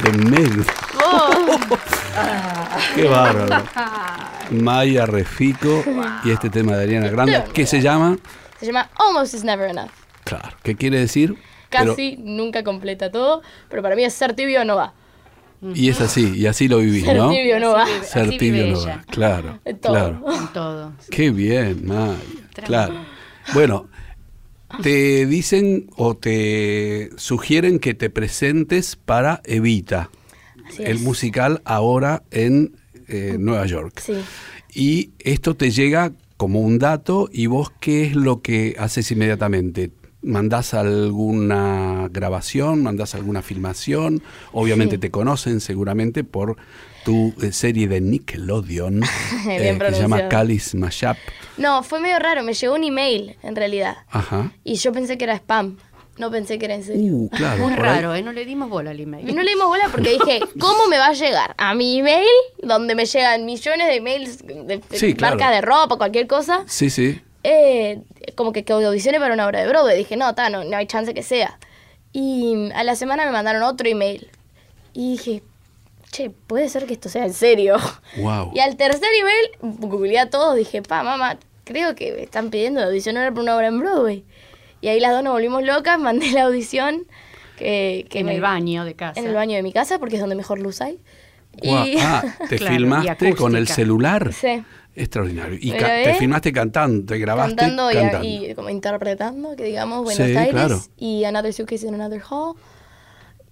Tremendo. 0.00 0.62
Qué 2.94 3.04
bárbaro. 3.08 3.64
Maya 4.50 5.06
Refico 5.06 5.82
y 6.24 6.30
este 6.30 6.50
tema 6.50 6.76
de 6.76 6.84
Ariana 6.84 7.08
Grande, 7.08 7.42
¿qué 7.54 7.64
se 7.66 7.80
llama? 7.80 8.18
Se 8.60 8.66
llama 8.66 8.90
Almost 8.94 9.34
is 9.34 9.44
Never 9.44 9.70
Enough. 9.70 9.90
Claro, 10.24 10.50
¿qué 10.62 10.76
quiere 10.76 10.98
decir? 11.00 11.36
Pero- 11.70 11.92
Casi 11.92 12.16
nunca 12.18 12.62
completa 12.62 13.10
todo, 13.10 13.42
pero 13.68 13.82
para 13.82 13.96
mí 13.96 14.04
es 14.04 14.12
ser 14.14 14.34
tibio 14.34 14.64
no 14.66 14.76
va. 14.76 14.92
y 15.74 15.88
es 15.88 16.00
así, 16.00 16.34
y 16.36 16.46
así 16.46 16.68
lo 16.68 16.78
vivís, 16.78 17.04
Ser 17.04 17.16
¿no? 17.16 17.30
tibio 17.30 17.58
no 17.58 17.72
va. 17.72 17.84
Así. 17.84 17.92
Ser 18.04 18.28
tibio 18.36 18.64
vive 18.64 18.70
no 18.72 18.86
va. 18.86 19.02
Claro, 19.10 19.58
En 19.64 19.78
todo. 19.78 19.92
claro. 19.92 20.24
En 20.38 20.46
todo. 20.52 20.92
Qué 21.10 21.30
bien, 21.30 21.86
Maya. 21.86 22.16
Claro. 22.64 22.94
Bueno, 23.54 23.88
te 24.82 25.26
dicen 25.26 25.88
o 25.96 26.16
te 26.16 27.10
sugieren 27.16 27.78
que 27.78 27.94
te 27.94 28.10
presentes 28.10 28.96
para 28.96 29.40
Evita, 29.44 30.10
Así 30.68 30.82
el 30.82 30.96
es. 30.96 31.02
musical 31.02 31.62
ahora 31.64 32.22
en 32.30 32.76
eh, 33.08 33.36
Nueva 33.38 33.66
York. 33.66 34.00
Sí. 34.04 34.14
Y 34.74 35.10
esto 35.20 35.54
te 35.56 35.70
llega 35.70 36.12
como 36.36 36.60
un 36.60 36.78
dato 36.78 37.28
y 37.32 37.46
vos 37.46 37.70
qué 37.80 38.04
es 38.04 38.14
lo 38.16 38.42
que 38.42 38.74
haces 38.78 39.10
inmediatamente. 39.10 39.90
¿Mandás 40.22 40.74
alguna 40.74 42.08
grabación? 42.10 42.82
¿Mandás 42.82 43.14
alguna 43.14 43.42
filmación? 43.42 44.22
Obviamente 44.52 44.96
Sí. 44.96 45.00
te 45.00 45.10
conocen 45.10 45.60
seguramente 45.60 46.24
por 46.24 46.56
tu 47.04 47.32
eh, 47.40 47.52
serie 47.52 47.86
de 47.86 48.00
Nickelodeon 48.00 49.02
eh, 49.48 49.78
que 49.78 49.94
se 49.94 50.00
llama. 50.00 50.28
Calis 50.28 50.74
Mashup. 50.74 51.16
No, 51.56 51.82
fue 51.82 52.00
medio 52.00 52.18
raro, 52.18 52.42
me 52.42 52.52
llegó 52.54 52.74
un 52.74 52.84
email 52.84 53.36
en 53.42 53.56
realidad. 53.56 53.96
Ajá. 54.10 54.52
Y 54.64 54.74
yo 54.76 54.92
pensé 54.92 55.16
que 55.18 55.24
era 55.24 55.34
spam. 55.36 55.78
No 56.18 56.30
pensé 56.30 56.58
que 56.58 56.64
era 56.64 56.74
en 56.74 56.82
serio. 56.82 57.12
Uh, 57.14 57.28
claro. 57.28 57.62
Muy 57.64 57.72
ahí- 57.74 57.78
raro, 57.78 58.14
¿eh? 58.14 58.22
No 58.22 58.32
le 58.32 58.46
dimos 58.46 58.70
bola 58.70 58.90
al 58.92 58.98
email. 59.00 59.28
Y 59.28 59.32
no 59.34 59.42
le 59.42 59.50
dimos 59.50 59.66
bola 59.66 59.88
porque 59.92 60.12
dije, 60.12 60.40
¿cómo 60.58 60.86
me 60.88 60.96
va 60.96 61.08
a 61.08 61.12
llegar? 61.12 61.54
A 61.58 61.74
mi 61.74 61.98
email, 61.98 62.26
donde 62.62 62.94
me 62.94 63.04
llegan 63.04 63.44
millones 63.44 63.86
de 63.86 63.94
emails 63.96 64.38
de, 64.46 64.80
Sí, 64.92 65.12
claro. 65.14 65.36
marcas 65.36 65.54
de 65.54 65.60
ropa, 65.60 65.96
cualquier 65.98 66.26
cosa, 66.26 66.64
Sí, 66.66 66.88
sí. 66.88 67.20
eh, 67.42 68.00
como 68.34 68.52
que, 68.54 68.64
que 68.64 68.72
audicioné 68.72 69.18
para 69.20 69.34
una 69.34 69.46
obra 69.46 69.60
de 69.60 69.68
Broadway. 69.68 69.98
Dije, 69.98 70.16
no, 70.16 70.34
ta, 70.34 70.48
no, 70.48 70.64
no 70.64 70.76
hay 70.78 70.86
chance 70.86 71.12
que 71.12 71.22
sea. 71.22 71.58
Y 72.12 72.70
a 72.74 72.82
la 72.82 72.96
semana 72.96 73.26
me 73.26 73.32
mandaron 73.32 73.62
otro 73.62 73.86
email. 73.86 74.30
Y 74.94 75.12
dije, 75.12 75.42
che, 76.16 76.30
puede 76.30 76.68
ser 76.68 76.86
que 76.86 76.94
esto 76.94 77.08
sea 77.08 77.24
en 77.26 77.34
serio. 77.34 77.76
Wow. 78.18 78.52
Y 78.54 78.60
al 78.60 78.76
tercer 78.76 79.08
email, 79.20 79.78
googleé 79.80 80.18
a 80.18 80.30
todos, 80.30 80.56
dije, 80.56 80.82
pa, 80.82 81.02
mamá, 81.02 81.38
creo 81.64 81.94
que 81.94 82.12
me 82.12 82.22
están 82.22 82.50
pidiendo 82.50 82.82
audicionar 82.82 83.30
para 83.32 83.42
una 83.42 83.56
obra 83.56 83.66
en 83.68 83.78
Broadway. 83.78 84.24
Y 84.80 84.88
ahí 84.88 85.00
las 85.00 85.12
dos 85.12 85.22
nos 85.22 85.32
volvimos 85.32 85.62
locas, 85.64 85.98
mandé 85.98 86.30
la 86.32 86.44
audición. 86.44 87.06
Que, 87.58 88.06
que 88.10 88.18
en 88.20 88.26
me- 88.26 88.34
el 88.34 88.40
baño 88.42 88.84
de 88.84 88.94
casa. 88.94 89.18
En 89.18 89.26
el 89.26 89.34
baño 89.34 89.56
de 89.56 89.62
mi 89.62 89.72
casa, 89.72 89.98
porque 89.98 90.16
es 90.16 90.20
donde 90.20 90.36
mejor 90.36 90.58
luz 90.58 90.80
hay. 90.82 90.98
Guau. 91.62 91.86
Y 91.86 91.96
Ah, 91.98 92.22
te 92.50 92.56
Claro, 92.58 92.74
y 92.74 92.76
filmaste 92.78 93.34
con 93.34 93.56
el 93.56 93.66
celular. 93.66 94.32
Sí. 94.34 94.62
Extraordinario. 94.94 95.58
Y 95.60 95.72
te 95.72 96.14
filmaste 96.14 96.52
cantando, 96.52 97.04
te 97.06 97.18
grabaste 97.18 97.56
cantando, 97.56 97.90
y- 97.90 97.94
cantando. 97.94 98.26
Y, 98.28 98.54
como 98.54 98.68
interpretando, 98.70 99.56
que 99.56 99.64
digamos, 99.64 100.04
Buenos 100.04 100.16
Sí, 100.26 100.36
Aires 100.36 100.50
claro. 100.52 100.80
y 100.98 101.24
Another 101.24 101.52
Suitcase 101.52 101.86
in 101.86 101.94
Another 101.94 102.22
Hall. 102.30 102.54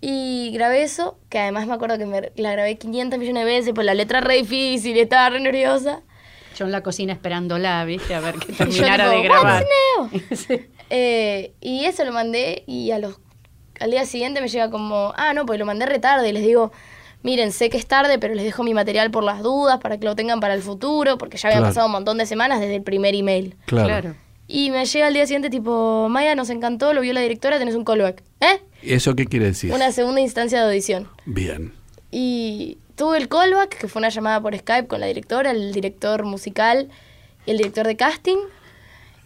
Y 0.07 0.51
grabé 0.53 0.83
eso, 0.83 1.17
que 1.31 1.38
además 1.38 1.67
me 1.67 1.73
acuerdo 1.73 1.97
que 1.97 2.05
me, 2.05 2.31
la 2.37 2.53
grabé 2.53 2.77
500 2.77 3.19
millones 3.19 3.43
de 3.47 3.51
veces, 3.51 3.73
pues 3.75 3.87
la 3.87 3.95
letra 3.95 4.21
re 4.21 4.37
difícil, 4.37 4.99
estaba 4.99 5.31
re 5.31 5.40
nerviosa. 5.40 6.03
Yo 6.59 6.67
en 6.67 6.73
la 6.73 6.83
cocina 6.83 7.14
esperándola, 7.14 7.83
¿viste? 7.87 8.14
A 8.14 8.21
ver 8.21 8.35
que 8.35 8.53
terminara 8.59 9.09
de 9.09 9.23
grabar. 9.23 9.64
Eh, 10.90 11.55
y 11.62 11.87
eso 11.87 12.05
lo 12.05 12.12
mandé 12.12 12.62
y 12.67 12.90
a 12.90 12.99
los, 12.99 13.19
al 13.81 13.90
día 13.90 14.05
siguiente 14.05 14.43
me 14.43 14.49
llega 14.49 14.69
como, 14.71 15.14
ah, 15.17 15.33
no, 15.33 15.47
pues 15.47 15.59
lo 15.59 15.64
mandé 15.64 15.87
re 15.87 15.99
tarde. 15.99 16.29
Y 16.29 16.33
les 16.33 16.45
digo, 16.45 16.71
miren, 17.23 17.51
sé 17.51 17.71
que 17.71 17.79
es 17.79 17.87
tarde, 17.87 18.19
pero 18.19 18.35
les 18.35 18.45
dejo 18.45 18.62
mi 18.62 18.75
material 18.75 19.11
por 19.11 19.25
las 19.25 19.43
dudas, 19.43 19.79
para 19.79 19.99
que 19.99 20.05
lo 20.05 20.14
tengan 20.14 20.40
para 20.40 20.53
el 20.53 20.61
futuro, 20.61 21.17
porque 21.17 21.38
ya 21.38 21.49
habían 21.49 21.62
Claro. 21.62 21.71
pasado 21.71 21.87
un 21.87 21.93
montón 21.93 22.19
de 22.19 22.27
semanas 22.27 22.61
desde 22.61 22.77
el 22.77 22.83
primer 22.83 23.14
email. 23.14 23.57
Claro. 23.64 23.88
Claro. 23.88 24.14
Y 24.46 24.70
me 24.70 24.85
llega 24.85 25.07
al 25.07 25.14
día 25.14 25.26
siguiente 25.26 25.50
tipo, 25.50 26.09
Maya, 26.11 26.35
nos 26.35 26.50
encantó, 26.50 26.92
lo 26.92 27.00
vio 27.00 27.12
la 27.12 27.20
directora, 27.20 27.59
tenés 27.59 27.74
un 27.74 27.85
callback. 27.85 28.22
¿Eh? 28.40 28.61
¿Eso 28.83 29.14
qué 29.14 29.26
quiere 29.26 29.46
decir? 29.46 29.72
Una 29.72 29.90
segunda 29.90 30.20
instancia 30.20 30.61
de 30.61 30.66
audición. 30.66 31.09
Bien. 31.24 31.72
Y 32.11 32.78
tuve 32.94 33.18
el 33.18 33.28
callback, 33.28 33.78
que 33.78 33.88
fue 33.88 34.00
una 34.00 34.11
llamada 34.11 34.40
por 34.40 34.57
Skype 34.57 34.87
con 34.87 35.00
la 35.00 35.07
directora, 35.07 35.50
el 35.50 35.72
director 35.72 36.24
musical 36.24 36.90
y 37.46 37.52
el 37.52 37.57
director 37.57 37.87
de 37.87 37.96
casting. 37.96 38.37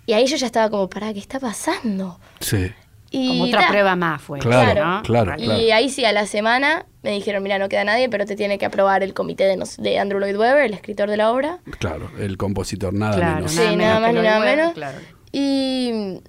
Y 0.06 0.12
ahí 0.12 0.26
yo 0.26 0.36
ya 0.36 0.46
estaba 0.46 0.70
como, 0.70 0.88
pará, 0.88 1.12
¿qué 1.12 1.18
está 1.18 1.40
pasando? 1.40 2.18
Sí. 2.40 2.70
Y 3.10 3.28
Como 3.28 3.44
otra 3.44 3.60
ta. 3.62 3.68
prueba 3.68 3.96
más 3.96 4.20
fue. 4.20 4.38
Claro, 4.38 4.84
¿no? 4.84 5.02
claro, 5.02 5.34
Y 5.38 5.44
claro. 5.44 5.74
ahí 5.74 5.88
sí, 5.88 6.04
a 6.04 6.12
la 6.12 6.26
semana 6.26 6.84
me 7.02 7.10
dijeron, 7.12 7.42
mira, 7.42 7.58
no 7.58 7.68
queda 7.70 7.84
nadie, 7.84 8.08
pero 8.10 8.26
te 8.26 8.36
tiene 8.36 8.58
que 8.58 8.66
aprobar 8.66 9.02
el 9.02 9.14
comité 9.14 9.44
de, 9.44 9.56
nos- 9.56 9.76
de 9.78 9.98
Andrew 9.98 10.20
Lloyd 10.20 10.36
Webber, 10.36 10.64
el 10.66 10.74
escritor 10.74 11.08
de 11.08 11.16
la 11.16 11.30
obra. 11.32 11.58
Claro, 11.78 12.10
el 12.18 12.36
compositor, 12.36 12.92
nada 12.92 13.16
Claro, 13.16 13.34
menos. 13.36 13.52
Sí, 13.52 13.76
nada 13.76 14.00
más 14.00 14.12
ni 14.12 14.20
nada 14.20 14.40
menos. 14.40 14.72
claro. 14.74 14.98
Y 15.32 16.20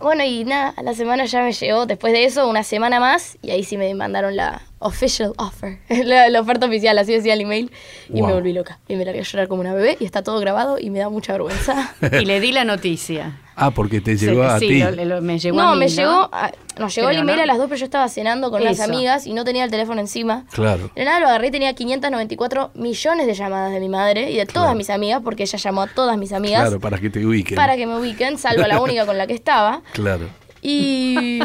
bueno, 0.00 0.24
y 0.24 0.44
nada, 0.44 0.74
a 0.76 0.82
la 0.82 0.94
semana 0.94 1.24
ya 1.26 1.42
me 1.42 1.52
llegó, 1.52 1.86
después 1.86 2.12
de 2.12 2.24
eso, 2.24 2.48
una 2.48 2.64
semana 2.64 2.98
más, 2.98 3.38
y 3.42 3.50
ahí 3.52 3.62
sí 3.62 3.76
me 3.76 3.94
mandaron 3.94 4.34
la 4.34 4.62
official 4.82 5.32
offer, 5.38 5.78
la, 6.04 6.28
la 6.28 6.40
oferta 6.40 6.66
oficial, 6.66 6.98
así 6.98 7.12
decía 7.12 7.34
el 7.34 7.40
email, 7.42 7.70
y 8.08 8.20
Wow. 8.20 8.26
me 8.28 8.34
volví 8.34 8.52
loca. 8.52 8.78
Y 8.88 8.96
me 8.96 9.04
largué 9.04 9.20
a 9.20 9.24
llorar 9.24 9.48
como 9.48 9.60
una 9.60 9.72
bebé, 9.74 9.96
y 10.00 10.04
está 10.04 10.22
todo 10.22 10.38
grabado, 10.40 10.78
y 10.78 10.90
me 10.90 10.98
da 10.98 11.08
mucha 11.08 11.32
vergüenza. 11.32 11.94
Y 12.20 12.24
le 12.24 12.40
di 12.40 12.52
la 12.52 12.64
noticia. 12.64 13.38
Ah, 13.54 13.70
porque 13.70 14.00
te 14.00 14.16
llegó 14.16 14.42
Sí, 14.42 14.48
a 14.48 14.58
sí, 14.58 14.68
ti. 14.68 14.78
lo- 14.80 15.04
lo- 15.04 15.20
me 15.22 15.38
llegó 15.38 15.56
no, 15.58 15.68
a 15.68 15.72
mí, 15.74 15.80
me 15.80 15.86
¿no? 15.86 15.92
llegó, 15.92 16.30
a- 16.32 16.52
nos 16.78 16.94
llegó 16.94 17.10
el 17.10 17.18
email 17.18 17.36
¿no? 17.36 17.42
a 17.42 17.46
las 17.46 17.58
dos, 17.58 17.66
pero 17.68 17.78
yo 17.78 17.84
estaba 17.84 18.08
cenando 18.08 18.50
con 18.50 18.62
unas 18.62 18.78
Eso. 18.78 18.84
amigas 18.84 19.26
y 19.26 19.34
no 19.34 19.44
tenía 19.44 19.64
el 19.64 19.70
teléfono 19.70 20.00
encima. 20.00 20.46
Claro. 20.52 20.90
De 20.96 21.04
nada 21.04 21.20
lo 21.20 21.26
agarré 21.28 21.48
y 21.48 21.50
tenía 21.50 21.74
594 21.74 22.70
millones 22.74 23.26
de 23.26 23.34
llamadas 23.34 23.72
de 23.72 23.80
mi 23.80 23.90
madre 23.90 24.30
y 24.30 24.36
de 24.38 24.46
todas 24.46 24.62
Claro. 24.68 24.74
mis 24.78 24.88
amigas, 24.88 25.20
porque 25.22 25.42
ella 25.42 25.58
llamó 25.58 25.82
a 25.82 25.86
todas 25.86 26.16
mis 26.16 26.32
amigas 26.32 26.62
Claro, 26.62 26.80
para 26.80 26.98
que 26.98 27.10
te 27.10 27.24
ubiquen. 27.26 27.54
para 27.56 27.76
que 27.76 27.86
me 27.86 27.96
ubiquen, 27.98 28.38
salvo 28.38 28.64
a 28.64 28.68
la 28.68 28.80
única 28.80 29.04
con 29.04 29.18
la 29.18 29.26
que 29.26 29.34
estaba. 29.34 29.82
Claro. 29.92 30.28
Y. 30.62 31.40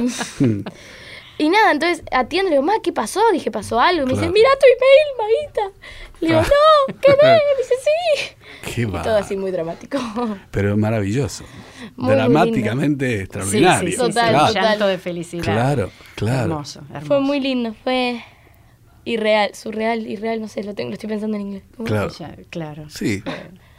y 1.37 1.49
nada, 1.49 1.71
entonces 1.71 2.03
atiendo, 2.11 2.49
le 2.49 2.55
digo, 2.57 2.65
ma, 2.65 2.73
¿qué 2.83 2.91
pasó? 2.91 3.21
Dije, 3.31 3.51
pasó 3.51 3.79
algo. 3.79 4.03
Y 4.03 4.05
me 4.05 4.13
Claro. 4.13 4.21
dice, 4.27 4.33
mira 4.33 4.49
tu 4.59 4.65
email, 4.65 5.17
Maguita. 5.17 5.79
Le 6.19 6.27
digo, 6.29 6.41
no, 6.41 6.95
¿qué 7.01 7.11
me? 7.21 7.29
Me 7.33 7.61
dice, 7.61 7.73
sí. 7.83 8.71
Qué 8.73 8.81
Y 8.81 8.85
va. 8.85 9.01
todo 9.03 9.17
así 9.17 9.37
muy 9.37 9.51
dramático. 9.51 9.99
Pero 10.51 10.75
maravilloso. 10.77 11.43
Muy, 11.95 12.13
Dramáticamente 12.15 13.21
extraordinario. 13.21 13.79
Sí, 13.79 13.85
sí, 13.87 13.91
sí, 13.91 13.97
Total, 14.07 14.29
claro. 14.29 14.47
total. 14.47 14.63
llanto 14.63 14.87
de 14.87 14.97
felicidad. 14.97 15.43
Claro, 15.43 15.91
claro. 16.15 16.41
Hermoso, 16.51 16.79
hermoso. 16.89 17.05
Fue 17.05 17.19
muy 17.21 17.39
lindo, 17.39 17.75
fue 17.83 18.23
irreal, 19.05 19.53
surreal, 19.55 20.05
irreal, 20.07 20.41
no 20.41 20.47
sé, 20.47 20.63
lo, 20.63 20.73
tengo, 20.73 20.89
lo 20.89 20.93
estoy 20.95 21.07
pensando 21.09 21.37
en 21.37 21.41
inglés. 21.43 21.63
¿Cómo? 21.77 21.87
Claro. 21.87 22.11
Claro. 22.49 22.89
Sí. 22.89 23.23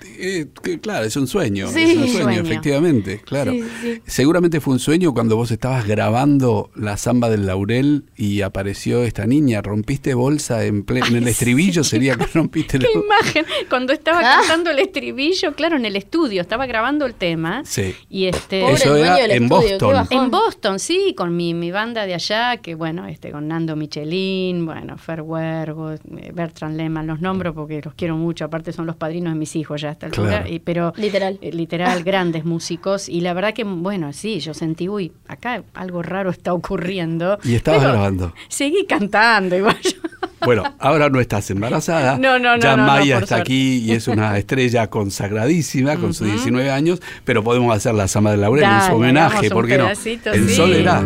Eh, 0.05 0.47
que- 0.63 0.79
claro, 0.81 1.05
es 1.07 1.17
un 1.17 1.27
sueño. 1.27 1.69
Sí. 1.69 1.83
Es 1.83 1.97
un 1.97 2.09
sueño, 2.09 2.23
Sueño. 2.25 2.41
efectivamente, 2.43 3.21
claro. 3.25 3.53
Sí, 3.53 3.63
sí, 3.63 3.69
sí. 3.97 4.03
Seguramente 4.07 4.61
fue 4.61 4.75
un 4.75 4.79
sueño 4.81 5.13
cuando 5.13 5.37
vos 5.37 5.51
estabas 5.51 5.87
grabando 5.87 6.71
la 6.75 6.97
samba 6.97 7.29
del 7.31 7.47
laurel 7.47 8.05
y 8.17 8.43
apareció 8.43 9.03
esta 9.03 9.27
niña. 9.27 9.63
¿Rompiste 9.63 10.15
bolsa 10.15 10.65
en, 10.65 10.85
ple- 10.87 11.07
en 11.09 11.17
el 11.17 11.29
estribillo? 11.29 11.85
Sería 11.85 12.17
que 12.17 12.27
rompiste 12.35 12.79
la 12.79 12.87
Qué 12.87 12.99
imagen. 12.99 13.47
Cuando 13.69 13.93
estaba 13.93 14.21
Ah. 14.21 14.39
cantando 14.41 14.71
el 14.71 14.79
estribillo, 14.79 15.55
claro, 15.55 15.77
en 15.77 15.85
el 15.85 15.97
estudio, 15.97 16.41
estaba 16.41 16.67
grabando 16.67 17.07
el 17.07 17.15
tema. 17.15 17.63
Sí. 17.65 17.95
Y 18.09 18.27
este. 18.27 18.61
Pobre 18.63 18.75
Eso 18.75 18.97
era 18.97 19.25
en 19.25 19.45
estudio, 19.45 19.79
Boston. 19.79 20.07
En 20.11 20.31
Boston, 20.31 20.79
sí, 20.79 21.15
con 21.17 21.37
mi, 21.37 21.55
mi 21.55 21.71
banda 21.71 22.07
de 22.07 22.15
allá, 22.15 22.57
que 22.59 22.75
bueno, 22.75 23.07
este, 23.07 23.31
con 23.31 23.49
Nando 23.49 23.77
Michelin, 23.77 24.65
bueno, 24.67 24.97
Fer 24.99 25.23
Huergo, 25.23 25.93
eh, 25.93 25.99
Bertrand 26.35 26.77
Lehmann, 26.77 27.07
los 27.07 27.21
nombro 27.21 27.55
porque 27.55 27.81
los 27.85 27.95
quiero 27.95 28.17
mucho, 28.17 28.45
aparte 28.45 28.73
son 28.73 28.87
los 28.87 28.97
padrinos 28.97 29.33
de 29.33 29.39
mis 29.39 29.55
hijos 29.57 29.81
ya 29.81 29.88
a 29.89 29.93
esta 29.93 30.07
altura, 30.07 30.29
Claro. 30.29 30.49
y, 30.49 30.59
pero 30.61 30.93
Literal. 30.97 31.39
eh, 31.43 31.53
literal, 31.53 32.03
grandes 32.05 32.45
músicos, 32.45 33.09
y 33.09 33.21
la 33.21 33.33
verdad 33.35 33.53
que, 33.55 33.65
bueno, 33.65 34.13
sí, 34.13 34.41
yo 34.41 34.55
sentí, 34.55 34.89
uy, 34.89 35.13
acá 35.27 35.63
algo 35.75 36.03
raro 36.03 36.31
está 36.31 36.53
ocurriendo. 36.53 37.39
Y 37.45 37.55
estabas 37.55 37.81
Pero 37.81 37.93
grabando. 37.93 38.33
Seguí 38.49 38.87
cantando, 38.87 39.57
igual 39.57 39.77
yo. 39.83 39.91
Bueno, 40.45 40.63
ahora 40.79 41.11
no 41.11 41.19
estás 41.21 41.51
embarazada. 41.51 42.17
No, 42.17 42.39
no, 42.39 42.57
no, 42.57 42.63
Ya 42.63 42.77
no, 42.77 42.85
Maya 42.87 43.17
está 43.17 43.27
suerte. 43.27 43.43
aquí 43.43 43.79
y 43.79 43.91
es 43.91 44.07
una 44.07 44.39
estrella 44.39 44.87
consagradísima 44.89 45.97
con 45.97 46.15
sus 46.15 46.29
19 46.29 46.71
años, 46.71 47.01
pero 47.25 47.43
podemos 47.43 47.77
hacer 47.77 47.93
la 47.95 48.07
samba 48.07 48.31
del 48.31 48.43
laurel 48.43 48.63
en 48.65 48.83
su 48.83 48.93
homenaje, 48.95 49.51
¿por 49.51 49.67
qué 49.67 49.79
no? 49.79 49.93
sí. 49.97 50.19
sol 50.55 50.75
era. 50.75 51.03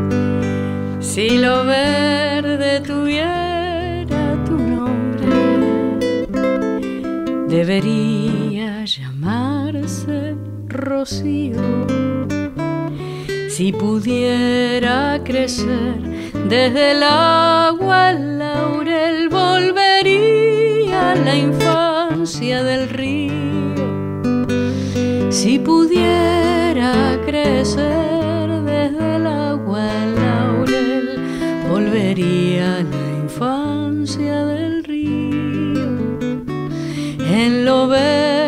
Si 1.00 1.38
lo 1.38 1.64
verde 1.64 2.80
tuviera 2.82 4.36
tu 4.44 4.52
nombre, 4.58 5.26
debería 7.48 8.41
llamarse 8.84 10.34
Rocío. 10.66 11.86
Si 13.48 13.72
pudiera 13.72 15.20
crecer 15.24 16.00
desde 16.48 16.92
el 16.92 17.02
agua 17.02 18.10
el 18.10 18.38
laurel, 18.38 19.28
volvería 19.28 21.12
a 21.12 21.14
la 21.14 21.36
infancia 21.36 22.62
del 22.64 22.88
río. 22.88 23.32
Si 25.30 25.58
pudiera 25.58 27.18
crecer 27.24 28.48
desde 28.64 29.16
el 29.16 29.26
agua 29.26 29.86
el 30.02 30.14
laurel, 30.16 31.20
volvería 31.68 32.78
a 32.78 32.82
la 32.82 33.18
infancia 33.22 34.46
del 34.46 34.82
río. 34.84 35.88
En 37.18 37.64
lo 37.64 37.88
verde 37.88 38.41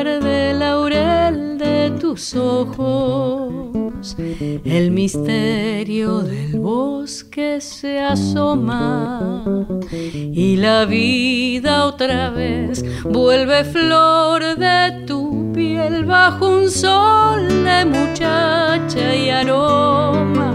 ojos, 2.36 4.16
el 4.64 4.92
misterio 4.92 6.20
del 6.20 6.60
bosque 6.60 7.60
se 7.60 8.00
asoma 8.00 9.44
y 9.90 10.56
la 10.56 10.84
vida 10.84 11.86
otra 11.86 12.30
vez 12.30 12.84
vuelve 13.02 13.64
flor 13.64 14.56
de 14.56 15.04
tu 15.06 15.50
piel 15.52 16.04
bajo 16.04 16.48
un 16.48 16.70
sol 16.70 17.48
de 17.48 17.84
muchacha 17.84 19.16
y 19.16 19.30
aroma. 19.30 20.54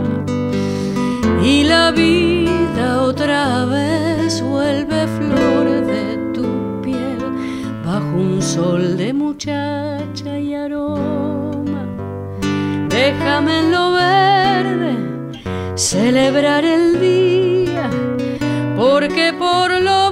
Y 1.44 1.64
la 1.64 1.92
vida 1.92 3.02
otra 3.02 3.66
vez 3.66 4.42
vuelve 4.42 5.08
flor 5.08 5.66
de 5.86 6.32
tu 6.34 6.82
piel 6.82 7.18
bajo 7.86 8.16
un 8.16 8.42
sol 8.42 8.96
de 8.96 9.12
muchacha 9.14 10.40
y 10.40 10.54
aroma. 10.54 11.29
Déjame 13.12 13.58
en 13.58 13.72
lo 13.72 13.94
verde 13.94 14.96
celebrar 15.74 16.64
el 16.64 17.02
día, 17.02 17.90
porque 18.78 19.34
por 19.34 19.72
lo 19.82 20.09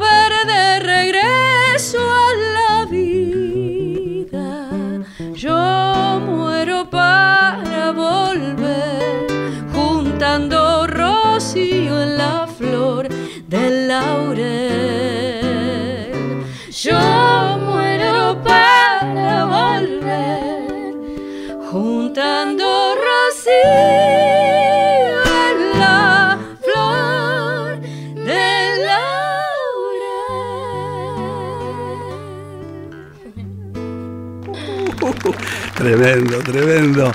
Tremendo, 35.96 36.40
tremendo. 36.44 37.12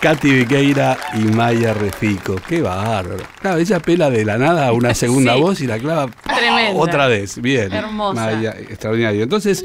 Katy 0.00 0.30
Viqueira 0.32 0.96
y 1.14 1.24
Maya 1.24 1.74
Refico. 1.74 2.36
Qué 2.48 2.60
bárbaro. 2.62 3.24
Claro, 3.40 3.58
ella 3.58 3.80
pela 3.80 4.08
de 4.10 4.24
la 4.24 4.38
nada 4.38 4.72
una 4.72 4.94
segunda 4.94 5.34
Sí. 5.34 5.40
voz 5.40 5.60
y 5.60 5.66
la 5.66 5.78
clava 5.80 6.08
Tremenda. 6.22 6.80
otra 6.80 7.08
vez. 7.08 7.40
Bien. 7.42 7.72
Hermosa. 7.72 8.14
Maya, 8.14 8.50
extraordinario. 8.52 9.24
Entonces, 9.24 9.64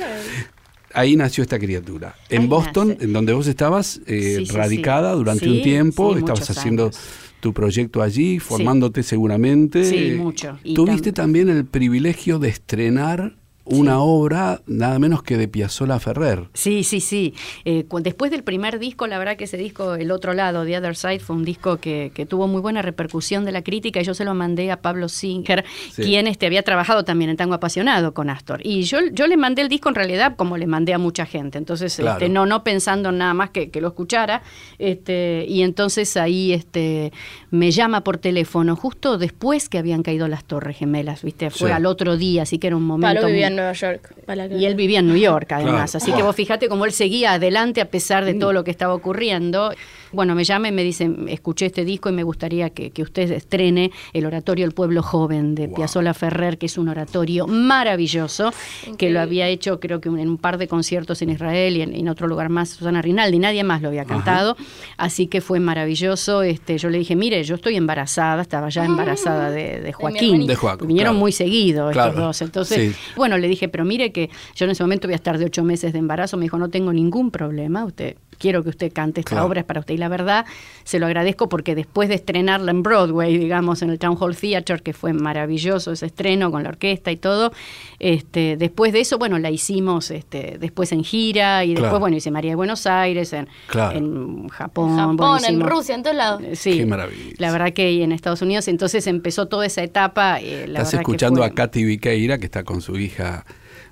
ahí 0.91 1.15
nació 1.15 1.43
esta 1.43 1.59
criatura. 1.59 2.15
En 2.29 2.41
Ahí 2.43 2.47
Boston, 2.47 2.87
nace. 2.89 3.03
en 3.05 3.13
donde 3.13 3.33
vos 3.33 3.45
estabas 3.45 4.01
eh, 4.07 4.37
Sí, 4.39 4.45
sí, 4.47 4.51
radicada 4.55 5.11
durante 5.13 5.47
un 5.47 5.61
tiempo, 5.61 6.17
estabas 6.17 6.49
haciendo 6.49 6.85
años. 6.85 6.99
tu 7.39 7.53
proyecto 7.53 8.01
allí, 8.01 8.39
formándote 8.39 9.03
seguramente. 9.03 9.85
Sí, 9.85 10.15
mucho. 10.17 10.57
Y 10.63 10.73
Tuviste 10.73 11.11
tam- 11.11 11.15
también 11.17 11.49
el 11.49 11.65
privilegio 11.65 12.39
de 12.39 12.49
estrenar 12.49 13.35
una 13.65 13.99
obra 13.99 14.61
nada 14.67 14.99
menos 14.99 15.23
que 15.23 15.37
de 15.37 15.47
Piazzolla 15.47 15.99
Ferrer. 15.99 16.49
Sí, 16.53 16.83
sí, 16.83 16.99
sí. 16.99 17.33
Eh, 17.65 17.85
después 18.01 18.29
del 18.31 18.43
primer 18.43 18.77
disco, 18.79 19.07
la 19.07 19.17
verdad 19.17 19.37
que 19.37 19.45
ese 19.45 19.57
disco, 19.57 19.95
El 19.95 20.11
Otro 20.11 20.33
Lado, 20.33 20.65
The 20.65 20.77
Other 20.77 20.95
Side, 20.95 21.19
fue 21.19 21.35
un 21.35 21.45
disco 21.45 21.77
que, 21.77 22.11
que 22.13 22.25
tuvo 22.25 22.47
muy 22.47 22.61
buena 22.61 22.81
repercusión 22.81 23.45
de 23.45 23.51
la 23.51 23.61
crítica 23.63 24.01
y 24.01 24.03
yo 24.03 24.13
se 24.13 24.25
lo 24.25 24.33
mandé 24.33 24.71
a 24.71 24.81
Pablo 24.81 25.07
Singer, 25.09 25.63
Sí. 25.91 26.01
quien 26.03 26.27
este, 26.27 26.45
había 26.45 26.63
trabajado 26.63 27.03
también 27.05 27.29
en 27.29 27.37
Tango 27.37 27.53
Apasionado 27.53 28.13
con 28.13 28.29
Astor. 28.29 28.59
Y 28.65 28.83
yo, 28.83 28.97
yo 29.11 29.27
le 29.27 29.37
mandé 29.37 29.61
el 29.61 29.69
disco 29.69 29.89
en 29.89 29.95
realidad 29.95 30.35
como 30.35 30.57
le 30.57 30.67
mandé 30.67 30.93
a 30.93 30.97
mucha 30.97 31.25
gente, 31.25 31.57
entonces 31.57 31.95
Claro. 31.95 32.17
este, 32.19 32.29
no, 32.29 32.45
no 32.45 32.63
pensando 32.63 33.11
nada 33.11 33.33
más 33.33 33.49
que, 33.51 33.69
que 33.69 33.79
lo 33.81 33.87
escuchara. 33.89 34.41
Este, 34.79 35.45
y 35.47 35.61
entonces 35.61 36.17
ahí 36.17 36.51
este, 36.53 37.11
me 37.51 37.71
llama 37.71 38.03
por 38.03 38.17
teléfono, 38.17 38.75
justo 38.75 39.17
después 39.17 39.69
que 39.69 39.77
habían 39.77 40.03
caído 40.03 40.27
las 40.27 40.43
Torres 40.43 40.77
Gemelas, 40.77 41.23
¿viste? 41.23 41.49
Fue 41.49 41.69
Sí. 41.69 41.73
al 41.73 41.85
otro 41.85 42.17
día, 42.17 42.41
así 42.43 42.57
que 42.59 42.67
era 42.67 42.75
un 42.75 42.83
momento... 42.83 43.23
Muy- 43.23 43.31
en 43.53 43.57
Nueva 43.57 43.73
York. 43.73 44.13
para 44.25 44.47
que- 44.49 44.55
Y 44.55 44.65
él 44.65 44.75
vivía 44.75 44.99
en 44.99 45.07
New 45.07 45.17
York, 45.17 45.51
además. 45.51 45.91
Claro. 45.91 46.03
Así 46.03 46.11
que 46.13 46.23
vos 46.23 46.35
fíjate 46.35 46.67
cómo 46.69 46.85
él 46.85 46.91
seguía 46.91 47.33
adelante 47.33 47.81
a 47.81 47.85
pesar 47.85 48.25
de 48.25 48.33
todo 48.33 48.53
lo 48.53 48.63
que 48.63 48.71
estaba 48.71 48.93
ocurriendo. 48.93 49.73
Bueno, 50.13 50.35
me 50.35 50.43
llama 50.43 50.67
y 50.69 50.71
me 50.71 50.83
dice, 50.83 51.09
escuché 51.27 51.65
este 51.65 51.83
disco 51.85 52.09
y 52.09 52.13
me 52.13 52.23
gustaría 52.23 52.69
que, 52.69 52.91
que 52.91 53.01
usted 53.01 53.31
estrene 53.31 53.91
el 54.13 54.25
oratorio 54.25 54.65
El 54.65 54.71
Pueblo 54.71 55.01
Joven 55.03 55.55
de 55.55 55.67
Piazzolla 55.67 56.13
Ferrer, 56.13 56.57
que 56.57 56.67
es 56.67 56.77
un 56.77 56.87
oratorio 56.89 57.47
maravilloso, 57.47 58.51
que 58.97 59.09
lo 59.09 59.19
había 59.19 59.47
hecho 59.47 59.79
creo 59.79 59.99
que 59.99 60.09
en 60.09 60.29
un 60.29 60.37
par 60.37 60.57
de 60.57 60.67
conciertos 60.67 61.21
en 61.21 61.31
Israel 61.31 61.77
y 61.77 61.81
en, 61.81 61.93
en 61.95 62.07
otro 62.07 62.27
lugar 62.27 62.49
más, 62.49 62.69
Susana 62.69 63.01
Rinaldi, 63.01 63.39
nadie 63.39 63.63
más 63.63 63.81
lo 63.81 63.87
había 63.89 64.05
cantado. 64.05 64.55
Así 64.97 65.27
que 65.27 65.41
fue 65.41 65.59
maravilloso. 65.59 66.43
Este, 66.43 66.77
yo 66.77 66.89
le 66.89 66.99
dije, 66.99 67.15
mire, 67.15 67.43
yo 67.43 67.55
estoy 67.55 67.75
embarazada, 67.75 68.41
estaba 68.41 68.69
ya 68.69 68.85
embarazada 68.85 69.49
de, 69.49 69.81
de 69.81 69.93
Joaquín. 69.93 70.45
De 70.47 70.55
Joaco, 70.55 70.85
Vinieron 70.85 71.13
claro. 71.13 71.19
muy 71.19 71.31
seguido 71.31 71.89
estos 71.89 72.03
Claro, 72.03 72.21
dos. 72.27 72.41
Entonces, 72.41 72.93
sí. 72.95 72.99
bueno, 73.15 73.37
le 73.37 73.47
dije, 73.47 73.67
pero 73.69 73.85
mire 73.85 74.11
que 74.11 74.29
yo 74.55 74.65
en 74.65 74.71
ese 74.71 74.83
momento 74.83 75.07
voy 75.07 75.13
a 75.13 75.15
estar 75.15 75.37
de 75.37 75.45
ocho 75.45 75.63
meses 75.63 75.93
de 75.93 75.99
embarazo. 75.99 76.37
Me 76.37 76.43
dijo, 76.43 76.57
no 76.57 76.69
tengo 76.69 76.93
ningún 76.93 77.31
problema. 77.31 77.85
Usted 77.85 78.15
quiero 78.37 78.63
que 78.63 78.69
usted 78.69 78.91
cante 78.93 79.21
esta 79.21 79.31
Claro. 79.31 79.45
obra 79.47 79.59
es 79.61 79.65
para 79.65 79.79
usted. 79.79 79.93
Y 79.93 79.97
la 79.97 80.07
verdad, 80.09 80.45
se 80.83 80.99
lo 80.99 81.05
agradezco 81.05 81.49
porque 81.49 81.75
después 81.75 82.09
de 82.09 82.15
estrenarla 82.15 82.71
en 82.71 82.83
Broadway, 82.83 83.37
digamos, 83.37 83.81
en 83.81 83.89
el 83.89 83.99
Town 83.99 84.17
Hall 84.19 84.35
Theatre, 84.35 84.79
que 84.79 84.93
fue 84.93 85.13
maravilloso 85.13 85.91
ese 85.91 86.05
estreno 86.05 86.51
con 86.51 86.63
la 86.63 86.69
orquesta 86.69 87.11
y 87.11 87.17
todo, 87.17 87.51
este, 87.99 88.57
después 88.57 88.93
de 88.93 89.01
eso, 89.01 89.17
bueno, 89.17 89.39
la 89.39 89.49
hicimos 89.51 90.11
este, 90.11 90.57
después 90.59 90.91
en 90.91 91.03
gira 91.03 91.63
y 91.63 91.69
después, 91.69 91.89
Claro. 91.89 91.99
bueno, 91.99 92.17
hice 92.17 92.31
María 92.31 92.51
de 92.51 92.55
Buenos 92.55 92.85
Aires, 92.87 93.33
en, 93.33 93.47
Claro. 93.67 93.97
en 93.97 94.47
Japón. 94.49 94.91
En 94.91 94.97
Japón, 94.97 95.17
bueno, 95.17 95.47
en 95.47 95.59
Rusia, 95.61 95.95
en 95.95 96.03
todos 96.03 96.15
lados. 96.15 96.41
Eh, 96.43 96.55
Sí, 96.55 96.77
Qué 96.79 96.85
maravilla. 96.85 97.33
la 97.37 97.51
verdad 97.51 97.73
que 97.73 97.91
y 97.91 98.03
en 98.03 98.11
Estados 98.11 98.41
Unidos, 98.41 98.67
entonces 98.67 99.05
empezó 99.07 99.47
toda 99.47 99.65
esa 99.65 99.83
etapa. 99.83 100.39
eh, 100.39 100.67
la 100.67 100.79
Estás 100.79 100.91
que 100.91 100.95
escuchando 100.97 101.37
fue- 101.41 101.47
a 101.47 101.51
Katy 101.51 101.83
Viqueira, 101.83 102.37
que 102.37 102.45
está 102.45 102.63
con 102.63 102.81
su 102.81 102.97
hija 102.97 103.45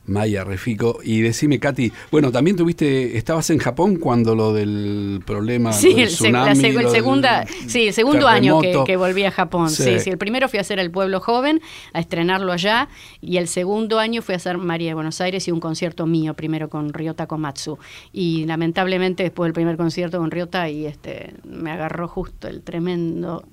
Maya 0.06 0.43
Refico. 0.43 0.99
Y 1.04 1.22
decime, 1.22 1.60
Katy, 1.60 1.91
bueno, 2.12 2.32
también 2.32 2.58
tuviste, 2.58 3.18
estabas 3.18 3.49
en 3.52 3.60
Japón 3.60 3.97
cuando 3.97 4.36
lo 4.36 4.52
del 4.52 5.22
problema 5.26 5.72
Sí, 5.74 5.89
lo 5.91 5.95
del 5.97 6.04
el, 6.06 6.10
seg- 6.10 6.32
la 6.32 6.52
tsunami, 6.54 6.60
seg- 6.60 6.68
el 6.70 6.74
lo 6.76 6.82
del 6.82 6.91
segunda, 6.91 7.45
sí, 7.68 7.88
el 7.88 7.93
segundo 7.93 8.28
año 8.28 8.60
que 8.86 8.97
volví 8.97 9.24
a 9.24 9.32
Japón. 9.32 9.70
Sí. 9.70 9.84
Sí. 9.84 9.99
sí, 9.99 10.10
el 10.10 10.18
primero 10.18 10.49
fui 10.49 10.58
a 10.58 10.62
hacer 10.62 10.80
El 10.80 10.91
Pueblo 10.91 11.20
Joven, 11.20 11.62
a 11.93 11.99
estrenarlo 11.99 12.52
allá, 12.52 12.89
y 13.22 13.38
el 13.38 13.47
segundo 13.47 13.99
año 13.99 14.22
fui 14.22 14.34
a 14.34 14.38
hacer 14.38 14.58
María 14.58 14.89
de 14.89 14.93
Buenos 14.95 15.22
Aires 15.22 15.47
y 15.47 15.52
un 15.52 15.60
concierto 15.60 16.06
mío, 16.08 16.34
primero 16.34 16.70
con 16.70 16.93
Ryota 16.93 17.28
Komatsu. 17.28 17.78
Y 18.12 18.45
lamentablemente 18.45 19.24
después 19.24 19.47
del 19.47 19.54
primer 19.54 19.78
concierto 19.78 20.18
con 20.18 20.32
Ryota, 20.32 20.68
y 20.70 20.86
este 20.88 21.34
me 21.45 21.72
agarró 21.72 22.08
justo 22.08 22.47
el 22.47 22.62
tremendo 22.62 23.43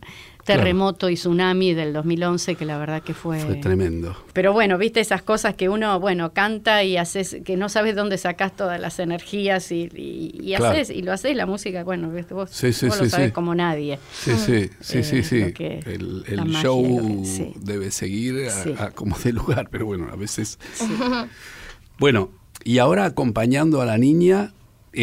terremoto 0.57 1.09
y 1.11 1.14
tsunami 1.14 1.74
del 1.74 1.92
2011, 1.92 2.55
que 2.57 2.64
la 2.64 2.78
verdad 2.78 3.03
que 3.03 3.14
fue... 3.14 3.38
Fue 3.40 3.57
tremendo. 3.57 4.16
Pero 4.32 4.53
bueno, 4.53 4.78
viste 4.78 5.01
esas 5.01 5.22
cosas 5.22 5.55
que 5.55 5.68
uno, 5.68 6.01
bueno, 6.01 6.32
canta 6.32 6.82
y 6.82 6.96
haces, 6.96 7.36
que 7.44 7.57
no 7.57 7.68
sabes 7.68 7.94
dónde 7.94 8.18
sacás 8.18 8.57
todas 8.57 8.80
las 8.80 8.99
energías 8.99 9.70
y, 9.72 9.88
y, 9.94 10.32
y 10.40 10.55
Claro. 10.57 10.66
haces, 10.74 10.90
y 10.90 11.03
lo 11.03 11.12
haces 11.12 11.36
la 11.36 11.46
música, 11.46 11.84
bueno, 11.84 12.11
vos, 12.30 12.51
Sí, 12.51 12.72
sí, 12.72 12.86
vos 12.86 12.96
sí, 12.96 13.05
lo 13.05 13.11
sabes 13.11 13.32
como 13.32 13.55
nadie. 13.55 13.99
Sí, 14.12 14.32
sí, 14.36 14.70
sí, 14.80 14.99
Eh, 14.99 15.22
sí, 15.22 15.53
que- 15.53 15.80
El, 15.86 16.24
show 16.62 16.82
que- 17.22 17.53
debe 17.61 17.90
seguir 17.90 18.46
a- 18.49 18.51
Sí. 18.51 18.74
a 18.78 18.90
como 18.90 19.16
de 19.18 19.32
lugar, 19.32 19.68
pero 19.70 19.86
bueno, 19.86 20.09
a 20.12 20.16
veces. 20.16 20.59
Bueno, 21.99 22.30
y 22.64 22.78
ahora 22.78 23.05
acompañando 23.05 23.80
a 23.80 23.86
la 23.86 23.99
niña, 23.99 24.53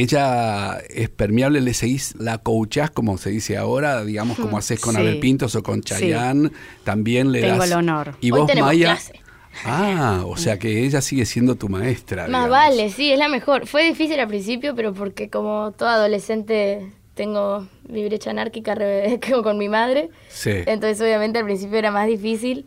ella 0.02 0.78
es 0.90 1.10
permeable, 1.10 1.62
le 1.62 1.74
seguís, 1.74 2.16
la 2.18 2.38
coachás, 2.40 2.92
como 2.92 3.18
se 3.18 3.30
dice 3.30 3.58
ahora, 3.58 4.04
digamos, 4.04 4.38
como 4.38 4.58
haces 4.58 4.80
con 4.80 4.96
Sí. 4.96 5.02
Abel 5.02 5.20
Pintos 5.20 5.56
o 5.56 5.64
con 5.64 5.78
Sí. 5.84 5.90
Chayanne, 5.90 6.52
también 6.84 7.32
le 7.32 7.42
Tengo 7.42 7.58
das. 7.60 7.68
el 7.68 7.74
honor. 7.78 8.16
Y 8.22 8.32
Hoy 8.32 8.40
vos, 8.40 8.48
tenemos 8.48 8.70
Maya. 8.70 8.86
clase. 8.94 9.20
Ah, 9.64 10.24
o 10.26 10.36
sea 10.36 10.60
que 10.60 10.84
ella 10.84 11.00
sigue 11.02 11.26
siendo 11.26 11.56
tu 11.56 11.70
maestra. 11.70 12.24
Más 12.24 12.28
digamos. 12.28 12.50
vale, 12.50 12.90
sí, 12.90 13.12
es 13.14 13.18
la 13.20 13.30
mejor. 13.30 13.68
Fue 13.68 13.84
difícil 13.86 14.20
al 14.20 14.28
principio, 14.28 14.76
pero 14.76 14.94
porque 14.94 15.30
como 15.30 15.72
toda 15.78 15.94
adolescente 15.96 16.92
tengo 17.14 17.66
mi 17.88 18.04
brecha 18.04 18.32
anárquica 18.32 18.76
con 19.44 19.58
mi 19.58 19.70
madre. 19.70 20.10
Sí. 20.28 20.52
Entonces 20.66 21.00
obviamente 21.00 21.40
al 21.40 21.46
principio 21.46 21.78
era 21.78 21.90
más 21.92 22.08
difícil, 22.08 22.66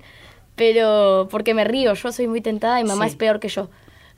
pero 0.57 1.29
porque 1.31 1.53
me 1.53 1.65
río, 1.65 1.93
yo 1.93 2.11
soy 2.13 2.27
muy 2.27 2.41
tentada 2.41 2.81
y 2.81 2.85
mamá 2.85 3.05
Sí. 3.05 3.11
es 3.11 3.17
peor 3.17 3.39
que 3.39 3.49
yo. 3.49 3.69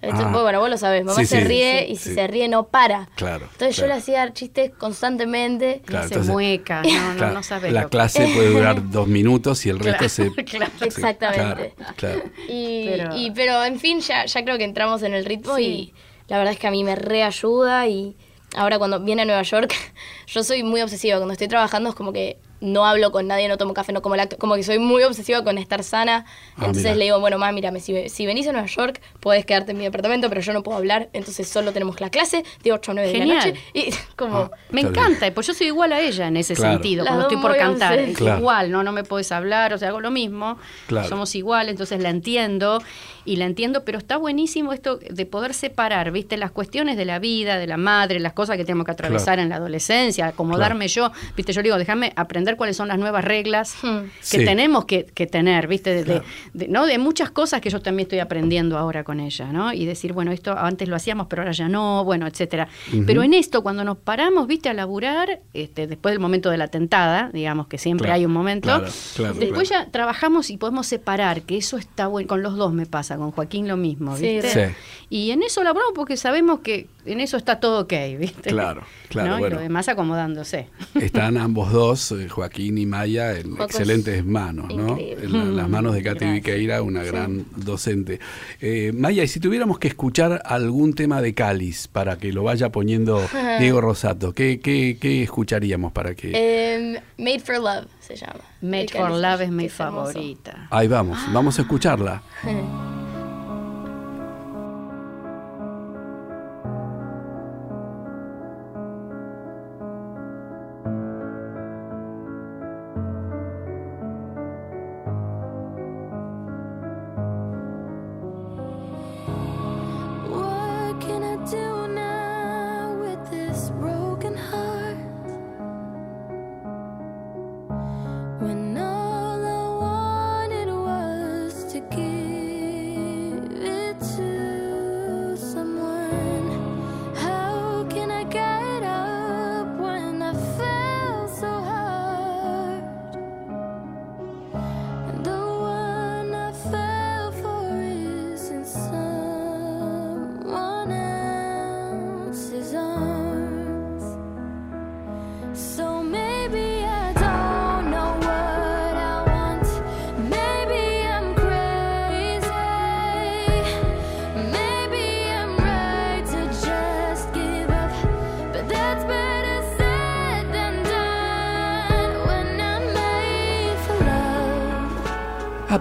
Entonces, 0.02 0.28
Ah. 0.34 0.42
bueno, 0.42 0.60
vos 0.60 0.70
lo 0.70 0.78
sabés, 0.78 1.04
mamá 1.04 1.18
Sí, 1.20 1.26
se 1.26 1.42
sí. 1.42 1.44
ríe 1.46 1.84
Sí, 1.86 1.92
y 1.92 1.96
si 1.96 2.08
sí. 2.10 2.14
se 2.14 2.26
ríe 2.26 2.48
no 2.48 2.68
para. 2.68 3.08
Claro, 3.16 3.44
Entonces 3.52 3.76
claro. 3.76 3.88
yo 3.90 3.94
le 3.94 4.00
hacía 4.00 4.32
chistes 4.32 4.70
constantemente. 4.78 5.82
Claro, 5.84 6.08
se 6.08 6.14
entonces- 6.14 6.32
mueca, 6.32 6.82
no, 6.82 7.10
no, 7.12 7.16
Claro, 7.18 7.32
no 7.34 7.42
sabes 7.42 7.72
la 7.72 7.82
lo 7.82 7.86
que- 7.88 7.90
clase 7.90 8.26
puede 8.34 8.48
durar 8.50 8.90
dos 8.90 9.08
minutos 9.08 9.66
y 9.66 9.68
el 9.70 9.78
resto 9.78 9.98
Claro, 9.98 10.08
se. 10.08 10.84
Exactamente. 10.86 11.74
Claro, 11.76 11.94
claro. 11.96 12.22
Y, 12.48 12.86
Pero- 12.88 13.16
y- 13.16 13.30
pero 13.32 13.64
en 13.64 13.78
fin, 13.78 14.00
ya, 14.00 14.24
ya 14.24 14.42
creo 14.44 14.56
que 14.58 14.64
entramos 14.64 15.02
en 15.02 15.12
el 15.14 15.24
ritmo 15.24 15.56
Sí. 15.56 15.62
y 15.64 15.94
la 16.28 16.38
verdad 16.38 16.54
es 16.54 16.58
que 16.58 16.66
a 16.66 16.70
mí 16.70 16.82
me 16.84 16.96
reayuda 16.96 17.86
y 17.86 18.16
ahora 18.56 18.78
cuando 18.78 19.00
viene 19.00 19.22
a 19.22 19.24
Nueva 19.26 19.42
York, 19.42 19.74
yo 20.26 20.42
soy 20.42 20.62
muy 20.62 20.80
obsesiva. 20.80 21.16
Cuando 21.18 21.32
estoy 21.32 21.48
trabajando 21.48 21.90
es 21.90 21.94
como 21.94 22.12
que 22.12 22.38
no 22.60 22.86
hablo 22.86 23.10
con 23.12 23.26
nadie, 23.26 23.48
no 23.48 23.56
tomo 23.56 23.74
café, 23.74 23.92
no 23.92 24.02
como 24.02 24.16
lacto, 24.16 24.36
como 24.38 24.54
que 24.54 24.62
soy 24.62 24.78
muy 24.78 25.02
obsesiva 25.02 25.42
con 25.44 25.58
estar 25.58 25.82
sana. 25.82 26.24
Ah, 26.56 26.66
entonces 26.66 26.84
mira. 26.84 26.94
le 26.96 27.04
digo, 27.06 27.20
bueno, 27.20 27.38
mamá, 27.38 27.52
mírame, 27.52 27.80
si, 27.80 28.08
si 28.08 28.26
venís 28.26 28.46
a 28.48 28.52
Nueva 28.52 28.66
York, 28.66 29.00
podés 29.20 29.46
quedarte 29.46 29.72
en 29.72 29.78
mi 29.78 29.84
departamento, 29.84 30.28
pero 30.28 30.40
yo 30.40 30.52
no 30.52 30.62
puedo 30.62 30.76
hablar, 30.78 31.08
entonces 31.12 31.48
solo 31.48 31.72
tenemos 31.72 32.00
la 32.00 32.10
clase 32.10 32.44
de 32.62 32.72
8 32.72 32.90
a 32.90 32.94
9 32.94 33.08
de 33.12 33.18
la 33.18 33.24
Genial. 33.24 33.48
noche. 33.54 33.60
Y 33.74 33.90
como... 34.16 34.38
Ah. 34.38 34.50
Me 34.70 34.82
encanta, 34.82 35.32
pues 35.34 35.46
yo 35.46 35.54
soy 35.54 35.68
igual 35.68 35.92
a 35.92 36.00
ella 36.00 36.28
en 36.28 36.36
ese 36.36 36.54
Claro. 36.54 36.74
sentido, 36.74 37.04
Las 37.04 37.12
cuando 37.14 37.28
estoy 37.28 37.42
por 37.42 37.56
cantar. 37.56 37.92
obses. 37.94 38.10
es 38.10 38.16
Claro. 38.18 38.38
Igual, 38.40 38.70
¿no? 38.70 38.82
No 38.82 38.92
me 38.92 39.04
puedes 39.04 39.32
hablar, 39.32 39.72
o 39.72 39.78
sea, 39.78 39.88
hago 39.88 40.00
lo 40.00 40.10
mismo. 40.10 40.58
Claro. 40.86 41.08
Somos 41.08 41.34
iguales, 41.34 41.70
entonces 41.72 42.00
la 42.02 42.10
entiendo 42.10 42.82
y 43.24 43.36
la 43.36 43.44
entiendo, 43.46 43.84
pero 43.84 43.98
está 43.98 44.16
buenísimo 44.16 44.72
esto 44.72 44.96
de 44.98 45.26
poder 45.26 45.54
separar, 45.54 46.10
¿viste? 46.10 46.36
Las 46.36 46.50
cuestiones 46.50 46.96
de 46.96 47.04
la 47.04 47.18
vida, 47.18 47.58
de 47.58 47.66
la 47.66 47.76
madre, 47.76 48.18
las 48.20 48.32
cosas 48.32 48.56
que 48.56 48.64
tenemos 48.64 48.84
que 48.86 48.92
atravesar 48.92 49.34
Claro. 49.34 49.42
en 49.42 49.48
la 49.50 49.56
adolescencia, 49.56 50.26
acomodarme 50.26 50.88
yo, 50.88 51.10
¿viste? 51.36 51.52
Yo 51.52 51.60
le 51.60 51.64
digo, 51.68 51.78
déjame 51.78 52.12
aprender 52.16 52.49
cuáles 52.56 52.76
son 52.76 52.88
las 52.88 52.98
nuevas 52.98 53.24
reglas 53.24 53.76
Hmm. 53.82 53.98
que 54.18 54.38
Sí. 54.38 54.44
tenemos 54.44 54.84
que, 54.84 55.04
que 55.06 55.26
tener, 55.26 55.66
¿viste? 55.68 55.90
De, 55.90 55.96
de- 55.98 56.04
Claro. 56.04 56.24
de- 56.54 56.68
¿no? 56.68 56.86
de 56.86 56.98
muchas 56.98 57.30
cosas 57.30 57.60
que 57.60 57.70
yo 57.70 57.80
también 57.80 58.06
estoy 58.06 58.18
aprendiendo 58.20 58.78
ahora 58.78 59.04
con 59.04 59.20
ella, 59.20 59.52
¿no? 59.52 59.72
Y 59.72 59.86
decir, 59.86 60.12
bueno, 60.12 60.32
esto 60.32 60.56
antes 60.56 60.88
lo 60.88 60.96
hacíamos, 60.96 61.26
pero 61.28 61.42
ahora 61.42 61.52
ya 61.52 61.68
no, 61.68 62.04
bueno, 62.04 62.26
etcétera. 62.26 62.68
Pero 63.06 63.22
en 63.22 63.34
esto, 63.34 63.62
cuando 63.62 63.84
nos 63.84 63.96
paramos, 63.98 64.46
¿viste? 64.46 64.68
A 64.68 64.74
laburar, 64.74 65.40
este, 65.54 65.86
después 65.86 66.12
del 66.12 66.20
momento 66.20 66.50
de 66.50 66.56
la 66.58 66.68
tentada, 66.68 67.30
digamos 67.32 67.66
que 67.66 67.78
siempre 67.78 68.06
Claro, 68.06 68.18
hay 68.18 68.26
un 68.26 68.32
momento, 68.32 68.66
claro, 68.68 68.86
claro, 69.16 69.34
después 69.34 69.68
claro. 69.68 69.84
ya 69.86 69.90
trabajamos 69.90 70.50
y 70.50 70.56
podemos 70.56 70.86
separar, 70.86 71.42
que 71.42 71.56
eso 71.56 71.76
está 71.76 72.06
bueno, 72.06 72.28
con 72.28 72.42
los 72.42 72.56
dos 72.56 72.72
me 72.72 72.86
pasa, 72.86 73.16
con 73.16 73.30
Joaquín 73.30 73.68
lo 73.68 73.76
mismo, 73.76 74.16
Sí, 74.16 74.22
¿viste? 74.40 74.68
Sí. 74.68 74.74
Y 75.10 75.30
en 75.32 75.42
eso 75.42 75.62
laburamos 75.64 75.92
porque 75.94 76.16
sabemos 76.16 76.60
que 76.60 76.86
en 77.04 77.20
eso 77.20 77.36
está 77.36 77.58
todo 77.60 77.80
ok, 77.80 77.92
¿viste? 78.18 78.50
Claro, 78.50 78.82
claro, 79.08 79.30
¿No? 79.30 79.38
bueno. 79.38 79.54
Y 79.54 79.58
lo 79.58 79.62
demás 79.62 79.88
acomodándose. 79.88 80.68
Están 80.94 81.36
ambos 81.36 81.72
dos, 81.72 82.12
eh, 82.12 82.28
Joaquín 82.40 82.78
y 82.78 82.86
Maya, 82.86 83.38
en 83.38 83.52
excelentes 83.60 84.24
manos, 84.24 84.74
¿no? 84.74 84.96
En 84.98 85.30
la- 85.32 85.44
las 85.44 85.68
manos 85.68 85.94
de 85.94 86.02
Katy. 86.02 86.24
Viqueira, 86.24 86.80
una 86.82 87.02
gran 87.02 87.44
docente. 87.54 88.18
Eh, 88.62 88.92
Maya, 88.94 89.22
y 89.22 89.28
si 89.28 89.40
tuviéramos 89.40 89.78
que 89.78 89.88
escuchar 89.88 90.40
algún 90.46 90.94
tema 90.94 91.20
de 91.20 91.34
Cáliz 91.34 91.86
para 91.88 92.16
que 92.16 92.32
lo 92.32 92.42
vaya 92.44 92.70
poniendo 92.70 93.20
Diego 93.60 93.82
Rosato, 93.82 94.32
¿qué, 94.32 94.58
qué, 94.60 94.96
qué 94.98 95.22
escucharíamos 95.22 95.92
para 95.92 96.14
que...? 96.14 96.30
Em, 96.34 96.96
Made 97.18 97.40
for 97.40 97.58
Love 97.58 97.86
se 98.00 98.16
llama. 98.16 98.40
Made 98.62 98.88
for 98.88 99.10
Love 99.10 99.42
es 99.42 99.50
mi 99.50 99.68
favorita. 99.68 100.66
Ahí 100.70 100.88
vamos, 100.88 101.18
vamos 101.32 101.58
a 101.58 101.62
escucharla. 101.62 102.22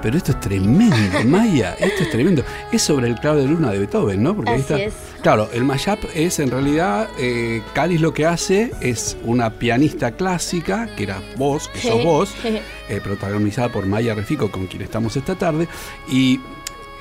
pero 0.09 0.17
esto 0.17 0.31
es 0.31 0.39
tremendo, 0.39 1.23
Maya, 1.25 1.75
esto 1.77 2.01
es 2.01 2.09
tremendo. 2.09 2.43
Es 2.71 2.81
sobre 2.81 3.07
el 3.07 3.19
clave 3.19 3.41
de 3.41 3.47
luna 3.47 3.71
de 3.71 3.77
Beethoven, 3.77 4.23
¿no? 4.23 4.35
Porque 4.35 4.49
ahí 4.49 4.61
está. 4.61 4.79
es. 4.79 4.95
Claro, 5.21 5.47
el 5.53 5.63
mashup 5.63 5.99
es 6.15 6.39
en 6.39 6.49
realidad, 6.49 7.07
eh, 7.19 7.61
Cáliz 7.73 8.01
lo 8.01 8.11
que 8.11 8.25
hace 8.25 8.71
es 8.81 9.17
una 9.23 9.59
pianista 9.59 10.13
clásica, 10.13 10.89
que 10.95 11.03
era 11.03 11.21
vos, 11.37 11.67
que 11.67 11.81
sos 11.81 12.03
vos, 12.03 12.33
eh, 12.43 13.01
protagonizada 13.03 13.69
por 13.69 13.85
Maya 13.85 14.15
Refico, 14.15 14.49
con 14.49 14.65
quien 14.65 14.81
estamos 14.81 15.15
esta 15.15 15.35
tarde, 15.35 15.67
y 16.07 16.39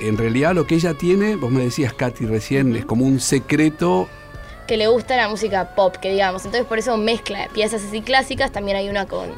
en 0.03 0.19
realidad 0.19 0.55
lo 0.55 0.67
que 0.67 0.75
ella 0.75 0.93
tiene, 0.93 1.37
vos 1.37 1.51
me 1.51 1.65
decías, 1.65 1.95
Katy, 1.95 2.27
recién, 2.27 2.77
es 2.77 2.85
como 2.85 3.07
un 3.07 3.21
secreto. 3.21 4.11
que 4.67 4.77
le 4.77 4.87
gusta 4.87 5.17
la 5.17 5.31
música 5.31 5.75
pop, 5.75 5.97
que 5.97 6.13
digamos. 6.13 6.45
Entonces 6.45 6.69
por 6.69 6.79
eso 6.79 6.99
mezcla 6.99 7.49
piezas 7.55 7.83
así 7.83 8.03
clásicas. 8.03 8.53
También 8.53 8.77
hay 8.77 8.91
una 8.91 9.07
con, 9.07 9.31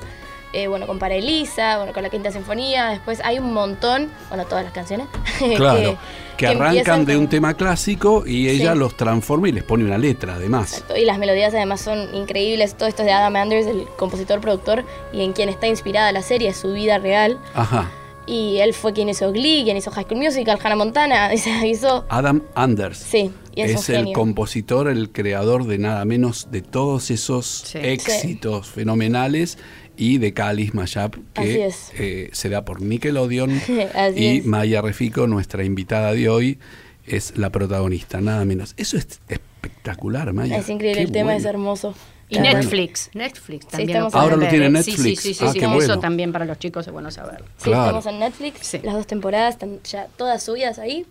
eh, 0.53 0.67
bueno, 0.67 0.87
con 0.87 0.99
Para 0.99 1.15
Elisa, 1.15 1.79
bueno, 1.79 1.93
con 1.93 2.03
la 2.03 2.11
Quinta 2.11 2.31
Sinfonía. 2.31 2.89
Después 2.89 3.21
hay 3.25 3.39
un 3.39 3.53
montón, 3.53 4.09
bueno, 4.29 4.45
todas 4.47 4.65
las 4.65 4.73
canciones. 4.73 5.07
Claro, 5.57 5.97
que, 6.37 6.47
arrancan 6.47 7.05
de 7.05 7.17
un 7.19 7.29
tema 7.29 7.55
clásico 7.55 8.25
y 8.27 8.49
ella 8.49 8.73
Sí. 8.73 8.79
los 8.79 8.97
transforma 8.97 9.49
y 9.49 9.53
les 9.53 9.63
pone 9.65 9.85
una 9.85 9.99
letra, 9.99 10.35
además. 10.37 10.73
Exacto, 10.73 10.97
Y 10.97 11.05
las 11.05 11.19
melodías 11.19 11.53
además 11.55 11.81
son 11.83 12.15
increíbles. 12.15 12.75
Todo 12.77 12.89
esto 12.89 13.03
es 13.03 13.07
de 13.07 13.13
Adam 13.13 13.37
Anders, 13.37 13.67
el 13.67 13.87
compositor, 13.97 14.41
productor, 14.41 14.85
y 15.13 15.23
en 15.23 15.33
quien 15.35 15.49
está 15.51 15.67
inspirada 15.67 16.13
la 16.13 16.23
serie, 16.23 16.49
es 16.49 16.57
su 16.57 16.73
vida 16.73 16.99
real. 16.99 17.39
Ajá. 17.55 17.91
Y 18.27 18.59
él 18.59 18.75
fue 18.75 18.93
quien 18.93 19.09
hizo 19.09 19.33
Glee, 19.33 19.65
quien 19.65 19.77
hizo 19.77 19.91
High 19.91 20.05
School 20.05 20.19
Musical, 20.21 20.59
Hannah 20.63 20.77
Montana, 20.77 21.31
hizo... 21.65 22.05
Adam 22.09 22.43
Anders. 22.55 22.99
Sí, 22.99 23.33
y 23.55 23.63
es, 23.63 23.89
el 23.89 23.97
genio. 23.97 24.13
compositor, 24.15 24.89
el 24.89 25.11
creador 25.11 25.67
de 25.67 25.79
nada 25.79 26.05
menos 26.05 26.49
de 26.51 26.63
todos 26.63 27.11
esos 27.11 27.47
Sí. 27.67 27.79
éxitos 27.83 28.69
fenomenales 28.69 29.59
y 30.01 30.19
de 30.19 30.33
Cáliz 30.33 30.73
Mayap 30.75 31.15
Así 31.35 31.49
que 31.49 31.67
es. 31.67 31.93
eh, 31.99 32.31
se 32.33 32.49
da 32.49 32.65
por 32.65 32.81
Nickelodeon 32.83 33.51
Así 33.95 34.19
y 34.19 34.39
es. 34.39 34.47
Maya 34.47 34.81
Refico, 34.83 35.27
nuestra 35.27 35.63
invitada 35.65 36.13
de 36.15 36.29
hoy, 36.29 36.59
es 37.07 37.37
la 37.37 37.51
protagonista, 37.51 38.21
nada 38.21 38.45
menos. 38.45 38.75
Eso 38.77 38.97
es 38.97 39.21
espectacular, 39.29 40.33
Maya. 40.33 40.57
Es 40.59 40.69
increíble, 40.69 41.01
Qué 41.01 41.07
el 41.07 41.13
tema 41.13 41.37
es 41.37 41.45
hermoso. 41.45 41.95
Y 42.29 42.39
bueno. 42.39 42.55
Netflix, 42.59 43.11
Netflix 43.13 43.67
también 43.67 43.99
Ahora 44.13 44.37
lo 44.37 44.47
tiene 44.49 44.67
¿eh? 44.67 44.71
Netflix. 44.71 45.03
Sí, 45.03 45.17
sí, 45.17 45.35
sí, 45.35 45.45
Ah, 45.45 45.49
sí, 45.53 45.59
qué 45.59 45.67
sí, 45.67 45.73
bueno. 45.73 45.83
eso 45.83 45.99
también 45.99 46.31
para 46.33 46.45
los 46.45 46.59
chicos 46.61 46.87
es 46.87 46.93
bueno 46.93 47.11
saberlo. 47.11 47.47
Sí, 47.57 47.65
Claro. 47.65 47.99
estamos 47.99 48.07
en 48.07 48.19
Netflix, 48.21 48.67
Sí. 48.69 48.81
las 48.85 48.95
dos 48.95 49.07
temporadas 49.09 49.55
están 49.55 49.81
ya 49.83 50.07
todas 50.17 50.43
subidas 50.43 50.79
ahí. 50.79 51.05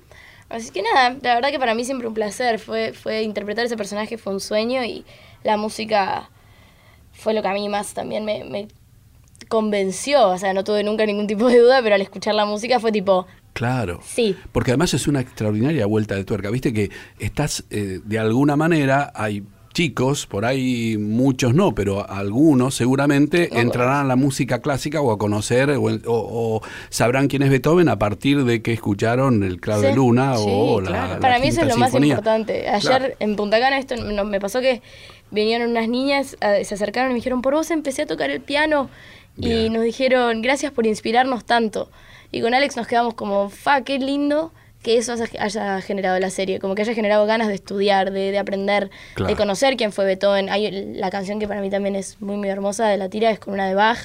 Así 0.47 0.71
que 0.71 0.81
nada, 0.81 1.17
la 1.21 1.35
verdad 1.35 1.51
que 1.51 1.59
para 1.59 1.75
mí 1.75 1.83
siempre 1.85 2.07
un 2.07 2.13
placer. 2.13 2.57
Fue, 2.57 2.93
fue 2.93 3.21
interpretar 3.23 3.65
ese 3.65 3.75
personaje, 3.77 4.17
fue 4.17 4.33
un 4.33 4.39
sueño 4.39 4.83
y 4.85 5.03
la 5.43 5.57
música 5.57 6.29
fue 7.11 7.33
lo 7.33 7.41
que 7.41 7.49
a 7.49 7.53
mí 7.53 7.67
más 7.67 7.93
también 7.93 8.23
me, 8.23 8.45
me 8.45 8.67
convenció. 9.47 10.27
O 10.29 10.37
sea, 10.37 10.53
no 10.53 10.63
tuve 10.63 10.83
nunca 10.83 11.05
ningún 11.05 11.27
tipo 11.27 11.47
de 11.47 11.59
duda, 11.59 11.81
pero 11.81 11.95
al 11.95 12.01
escuchar 12.01 12.35
la 12.35 12.45
música 12.45 12.79
fue 12.79 12.91
tipo, 12.91 13.25
Claro. 13.53 13.99
sí, 14.05 14.35
Porque 14.51 14.71
además 14.71 14.93
es 14.93 15.07
una 15.07 15.21
extraordinaria 15.21 15.85
vuelta 15.85 16.15
de 16.15 16.23
tuerca. 16.23 16.49
Viste 16.49 16.73
que 16.73 16.89
estás, 17.19 17.63
eh, 17.71 17.99
de 18.03 18.19
alguna 18.19 18.55
manera, 18.55 19.11
hay 19.15 19.43
chicos, 19.73 20.25
por 20.25 20.45
ahí 20.45 20.97
muchos 20.97 21.53
no, 21.53 21.73
pero 21.75 22.09
algunos 22.09 22.73
seguramente 22.75 23.49
entrarán 23.59 23.97
a 23.97 24.07
la 24.07 24.15
música 24.15 24.59
clásica 24.61 24.99
o 25.01 25.11
a 25.11 25.17
conocer 25.17 25.69
o, 25.71 25.83
o- 25.83 25.99
o 26.07 26.61
sabrán 26.89 27.27
quién 27.27 27.43
es 27.43 27.49
Beethoven 27.51 27.87
a 27.87 27.99
partir 27.99 28.43
de 28.45 28.61
que 28.61 28.73
escucharon 28.73 29.43
el 29.43 29.61
clave 29.61 29.83
de 29.87 29.89
Sí. 29.93 29.95
luna 29.95 30.35
Sí, 30.37 30.43
o 30.47 30.81
la, 30.81 30.87
claro. 30.89 31.13
la 31.13 31.19
Para 31.19 31.39
mí 31.39 31.47
eso 31.49 31.61
es 31.61 31.67
lo 31.67 31.77
más 31.77 31.93
importante. 31.93 32.67
Ayer 32.67 32.81
Claro. 32.81 33.13
en 33.19 33.35
Punta 33.35 33.59
Cana 33.59 33.77
esto 33.77 33.95
no- 33.95 34.25
me 34.25 34.39
pasó 34.39 34.59
que 34.59 34.81
vinieron 35.31 35.69
unas 35.69 35.87
niñas, 35.87 36.35
a- 36.41 36.63
se 36.63 36.73
acercaron 36.73 37.11
y 37.11 37.13
me 37.13 37.17
dijeron, 37.19 37.41
por 37.43 37.53
vos 37.53 37.69
empecé 37.71 38.01
a 38.01 38.05
tocar 38.07 38.31
el 38.31 38.41
piano 38.41 38.89
y 39.39 39.69
nos 39.69 39.83
dijeron, 39.83 40.41
gracias 40.41 40.71
por 40.71 40.85
inspirarnos 40.87 41.45
tanto. 41.45 41.89
Y 42.31 42.41
con 42.41 42.53
Alex 42.53 42.75
nos 42.77 42.87
quedamos 42.87 43.13
como, 43.15 43.49
fa, 43.49 43.81
qué 43.83 43.97
lindo 43.99 44.51
que 44.83 44.97
eso 44.97 45.13
haya, 45.13 45.27
haya 45.43 45.81
generado 45.81 46.19
la 46.19 46.29
serie, 46.29 46.59
como 46.59 46.73
que 46.75 46.83
haya 46.83 46.93
generado 46.93 47.25
ganas 47.25 47.47
de 47.49 47.55
estudiar, 47.55 48.11
de, 48.11 48.31
de 48.31 48.37
aprender, 48.39 48.89
Claro. 49.15 49.29
de 49.29 49.35
conocer 49.35 49.75
quién 49.75 49.91
fue 49.91 50.05
Beethoven. 50.05 50.49
Hay 50.49 50.93
la 50.95 51.09
canción 51.09 51.39
que 51.39 51.47
para 51.47 51.59
mí 51.61 51.69
también 51.69 51.95
es 51.95 52.21
muy, 52.21 52.37
muy 52.37 52.47
hermosa 52.49 52.87
de 52.87 52.97
la 52.97 53.09
tira, 53.09 53.29
es 53.31 53.39
con 53.39 53.53
una 53.55 53.67
de 53.67 53.73
Bach 53.75 53.97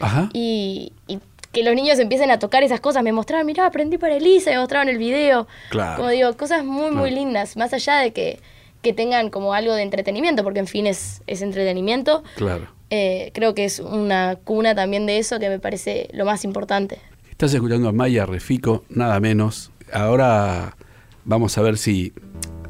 Ajá. 0.00 0.28
y, 0.32 0.92
y 1.06 1.20
que 1.52 1.62
los 1.62 1.74
niños 1.76 1.98
empiecen 2.00 2.30
a 2.32 2.38
tocar 2.38 2.62
esas 2.64 2.80
cosas. 2.80 3.02
Me 3.04 3.12
mostraban, 3.12 3.46
mirá, 3.46 3.66
aprendí 3.66 3.98
para 3.98 4.16
Elisa, 4.16 4.50
me 4.50 4.58
mostraban 4.58 4.88
el 4.88 4.98
video. 4.98 5.46
Claro. 5.70 5.96
Como 5.96 6.08
digo, 6.10 6.36
cosas 6.36 6.64
muy, 6.64 6.90
muy 6.90 7.10
Claro. 7.10 7.16
lindas, 7.24 7.56
más 7.56 7.72
allá 7.72 7.98
de 7.98 8.12
que, 8.12 8.40
que 8.82 8.92
tengan 8.92 9.30
como 9.30 9.54
algo 9.54 9.74
de 9.74 9.82
entretenimiento, 9.82 10.42
porque 10.42 10.58
en 10.58 10.66
fin 10.66 10.86
es, 10.88 11.22
es 11.28 11.40
entretenimiento. 11.40 12.24
Claro. 12.34 12.68
Eh, 12.90 13.30
creo 13.34 13.54
que 13.54 13.64
es 13.64 13.80
una 13.80 14.36
cuna 14.36 14.74
también 14.74 15.06
de 15.06 15.18
eso 15.18 15.38
que 15.38 15.48
me 15.48 15.58
parece 15.58 16.08
lo 16.12 16.24
más 16.24 16.44
importante. 16.44 16.98
Estás 17.30 17.52
escuchando 17.52 17.88
a 17.88 17.92
Maya 17.92 18.26
Refico, 18.26 18.84
nada 18.88 19.20
menos. 19.20 19.70
Ahora 19.92 20.76
vamos 21.24 21.58
a 21.58 21.62
ver 21.62 21.76
si 21.76 22.12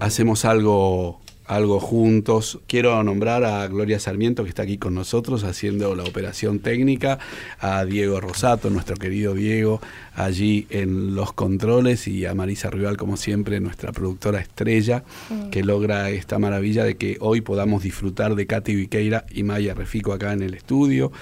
hacemos 0.00 0.44
algo, 0.44 1.20
algo 1.46 1.80
juntos. 1.80 2.60
Quiero 2.66 3.02
nombrar 3.02 3.44
a 3.44 3.66
Gloria 3.68 3.98
Sarmiento, 4.00 4.42
que 4.42 4.48
está 4.48 4.62
aquí 4.62 4.78
con 4.78 4.94
nosotros 4.94 5.44
haciendo 5.44 5.94
la 5.94 6.04
operación 6.04 6.58
técnica, 6.58 7.18
a 7.60 7.84
Diego 7.84 8.20
Rosato, 8.20 8.70
nuestro 8.70 8.96
querido 8.96 9.34
Diego, 9.34 9.80
allí 10.14 10.66
en 10.70 11.14
los 11.14 11.32
controles, 11.32 12.08
y 12.08 12.26
a 12.26 12.34
Marisa 12.34 12.70
Rival, 12.70 12.96
como 12.96 13.16
siempre, 13.16 13.60
nuestra 13.60 13.92
productora 13.92 14.40
estrella, 14.40 15.04
que 15.50 15.62
logra 15.62 16.10
esta 16.10 16.38
maravilla 16.38 16.84
de 16.84 16.96
que 16.96 17.16
hoy 17.20 17.40
podamos 17.40 17.82
disfrutar 17.82 18.34
de 18.34 18.46
Katy 18.46 18.74
Viqueira 18.74 19.24
y 19.30 19.42
Maya 19.42 19.74
Refico 19.74 20.12
acá 20.12 20.32
en 20.32 20.42
el 20.42 20.54
estudio. 20.54 21.12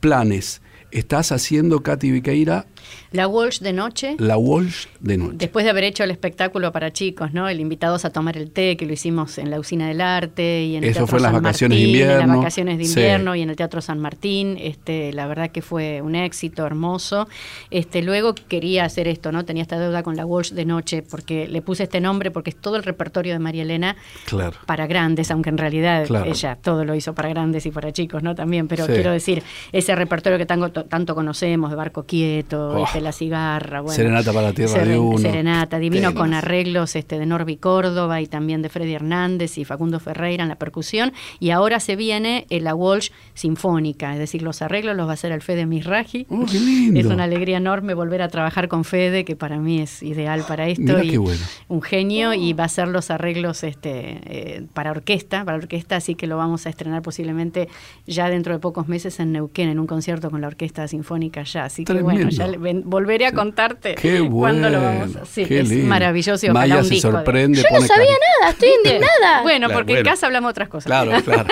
Planes. 0.00 0.60
Estás 0.90 1.32
haciendo, 1.32 1.82
Katy 1.82 2.12
Viqueira, 2.12 2.66
La 3.12 3.28
Walsh 3.28 3.60
de 3.60 3.72
noche. 3.72 4.16
la 4.18 4.36
Walsh 4.36 4.86
de 5.00 5.16
noche. 5.18 5.36
Después 5.36 5.64
de 5.64 5.70
haber 5.70 5.84
hecho 5.84 6.04
el 6.04 6.10
espectáculo 6.10 6.72
para 6.72 6.92
chicos, 6.92 7.32
¿no? 7.32 7.48
El 7.48 7.60
invitados 7.60 8.04
a 8.04 8.10
tomar 8.10 8.36
el 8.36 8.50
té, 8.50 8.76
que 8.76 8.86
lo 8.86 8.92
hicimos 8.92 9.38
en 9.38 9.50
la 9.50 9.58
usina 9.60 9.88
del 9.88 10.00
arte 10.00 10.64
y 10.64 10.76
en 10.76 10.84
el 10.84 10.90
Eso 10.90 11.00
Teatro 11.00 11.06
fue 11.08 11.18
en 11.18 11.22
las 11.24 11.32
San 11.32 11.42
vacaciones 11.42 11.78
de 11.78 11.84
Martín, 11.84 11.94
En 11.96 12.00
invierno. 12.02 12.26
las 12.26 12.36
vacaciones 12.38 12.78
de 12.78 12.84
Sí. 12.84 12.90
invierno 13.00 13.34
y 13.36 13.42
en 13.42 13.50
el 13.50 13.56
Teatro 13.56 13.80
San 13.80 13.98
Martín. 14.00 14.56
Este, 14.60 15.12
la 15.12 15.26
verdad 15.26 15.50
que 15.50 15.62
fue 15.62 16.02
un 16.02 16.14
éxito 16.14 16.66
hermoso. 16.66 17.28
Este, 17.70 18.02
luego 18.02 18.34
quería 18.34 18.84
hacer 18.84 19.08
esto, 19.08 19.32
¿no? 19.32 19.44
Tenía 19.44 19.62
esta 19.62 19.78
deuda 19.78 20.02
con 20.02 20.16
la 20.16 20.26
Walsh 20.26 20.52
de 20.52 20.64
noche 20.64 21.02
porque 21.02 21.48
le 21.48 21.62
puse 21.62 21.84
este 21.84 22.00
nombre 22.00 22.30
porque 22.30 22.50
es 22.50 22.56
todo 22.56 22.76
el 22.76 22.82
repertorio 22.82 23.32
de 23.32 23.38
María 23.38 23.62
Elena 23.62 23.96
Claro. 24.26 24.56
para 24.66 24.86
grandes, 24.86 25.30
aunque 25.30 25.50
en 25.50 25.58
realidad 25.58 26.06
Claro. 26.06 26.26
ella 26.30 26.56
todo 26.60 26.84
lo 26.84 26.94
hizo 26.94 27.14
para 27.14 27.28
grandes 27.28 27.66
y 27.66 27.70
para 27.70 27.92
chicos, 27.92 28.22
¿no? 28.22 28.34
También, 28.34 28.68
pero 28.68 28.86
Sí. 28.86 28.92
quiero 28.92 29.10
decir, 29.12 29.42
ese 29.72 29.94
repertorio 29.94 30.38
que 30.38 30.46
tanto, 30.46 30.84
tanto 30.84 31.14
conocemos, 31.14 31.70
de 31.70 31.76
Barco 31.76 32.04
Quieto, 32.04 32.74
Oh. 32.80 32.83
Este, 32.86 33.00
La 33.00 33.12
Cigarra, 33.12 33.80
bueno, 33.80 33.94
Serenata 33.94 34.32
para 34.32 34.48
la 34.48 34.52
Tierra 34.52 34.84
de 34.84 34.98
Uno. 34.98 35.18
Serenata, 35.18 35.78
divino 35.78 36.08
Temas. 36.08 36.20
con 36.22 36.34
arreglos 36.34 36.96
este, 36.96 37.18
de 37.18 37.26
Norby 37.26 37.56
Córdoba 37.56 38.20
y 38.20 38.26
también 38.26 38.62
de 38.62 38.68
Freddy 38.68 38.94
Hernández 38.94 39.58
y 39.58 39.64
Facundo 39.64 40.00
Ferreira 40.00 40.42
en 40.42 40.48
la 40.48 40.56
percusión. 40.56 41.12
Y 41.40 41.50
ahora 41.50 41.80
se 41.80 41.96
viene 41.96 42.46
eh, 42.50 42.60
la 42.60 42.74
Walsh 42.74 43.10
Sinfónica, 43.34 44.12
es 44.12 44.18
decir, 44.18 44.42
los 44.42 44.62
arreglos 44.62 44.96
los 44.96 45.06
va 45.06 45.10
a 45.10 45.14
hacer 45.14 45.32
el 45.32 45.42
Fede 45.42 45.66
Misraji. 45.66 46.26
Oh, 46.30 46.44
qué 46.50 46.58
lindo. 46.60 46.98
Es 47.00 47.06
una 47.06 47.24
alegría 47.24 47.58
enorme 47.58 47.94
volver 47.94 48.22
a 48.22 48.28
trabajar 48.28 48.68
con 48.68 48.84
Fede, 48.84 49.24
que 49.24 49.36
para 49.36 49.58
mí 49.58 49.80
es 49.80 50.02
ideal 50.02 50.44
para 50.48 50.66
esto. 50.68 50.82
Mirá 50.82 51.04
y 51.04 51.10
qué 51.10 51.18
bueno. 51.18 51.40
Un 51.68 51.82
genio 51.82 52.32
y 52.34 52.52
va 52.52 52.64
a 52.64 52.66
hacer 52.66 52.88
los 52.88 53.10
arreglos 53.10 53.64
este, 53.64 54.20
eh, 54.24 54.62
para 54.72 54.90
orquesta, 54.90 55.44
para 55.44 55.58
orquesta, 55.58 55.96
así 55.96 56.14
que 56.14 56.26
lo 56.26 56.36
vamos 56.36 56.66
a 56.66 56.70
estrenar 56.70 57.02
posiblemente 57.02 57.68
ya 58.06 58.30
dentro 58.30 58.52
de 58.54 58.60
pocos 58.60 58.88
meses 58.88 59.20
en 59.20 59.32
Neuquén, 59.32 59.68
en 59.68 59.78
un 59.78 59.86
concierto 59.86 60.30
con 60.30 60.40
la 60.40 60.46
Orquesta 60.46 60.86
Sinfónica 60.88 61.42
ya. 61.42 61.64
Así 61.64 61.84
que 61.84 61.92
bueno, 62.02 62.28
ya 62.30 62.46
le- 62.46 62.56
ven- 62.64 62.82
volveré 62.84 63.26
a 63.26 63.32
contarte 63.32 63.94
Qué 63.94 64.18
bueno. 64.18 64.38
cuándo 64.38 64.70
lo 64.70 64.82
vamos 64.82 65.14
a 65.16 65.22
hacer. 65.22 65.46
qué 65.46 65.60
es 65.60 65.68
lindo. 65.68 65.86
maravilloso 65.86 66.52
Maya 66.52 66.78
un 66.78 66.84
se 66.84 66.94
disco 66.94 67.08
de- 67.08 67.14
sorprende. 67.18 67.58
Yo 67.62 67.68
no 67.72 67.86
sabía 67.86 68.10
nada, 68.40 68.50
estoy 68.52 68.70
indignada. 68.84 69.42
Bueno, 69.42 69.66
Claro, 69.68 69.74
porque 69.74 69.92
bueno. 69.92 70.08
en 70.08 70.12
casa 70.12 70.26
hablamos 70.26 70.50
otras 70.50 70.68
cosas. 70.68 70.86
Claro, 70.86 71.12
claro. 71.24 71.46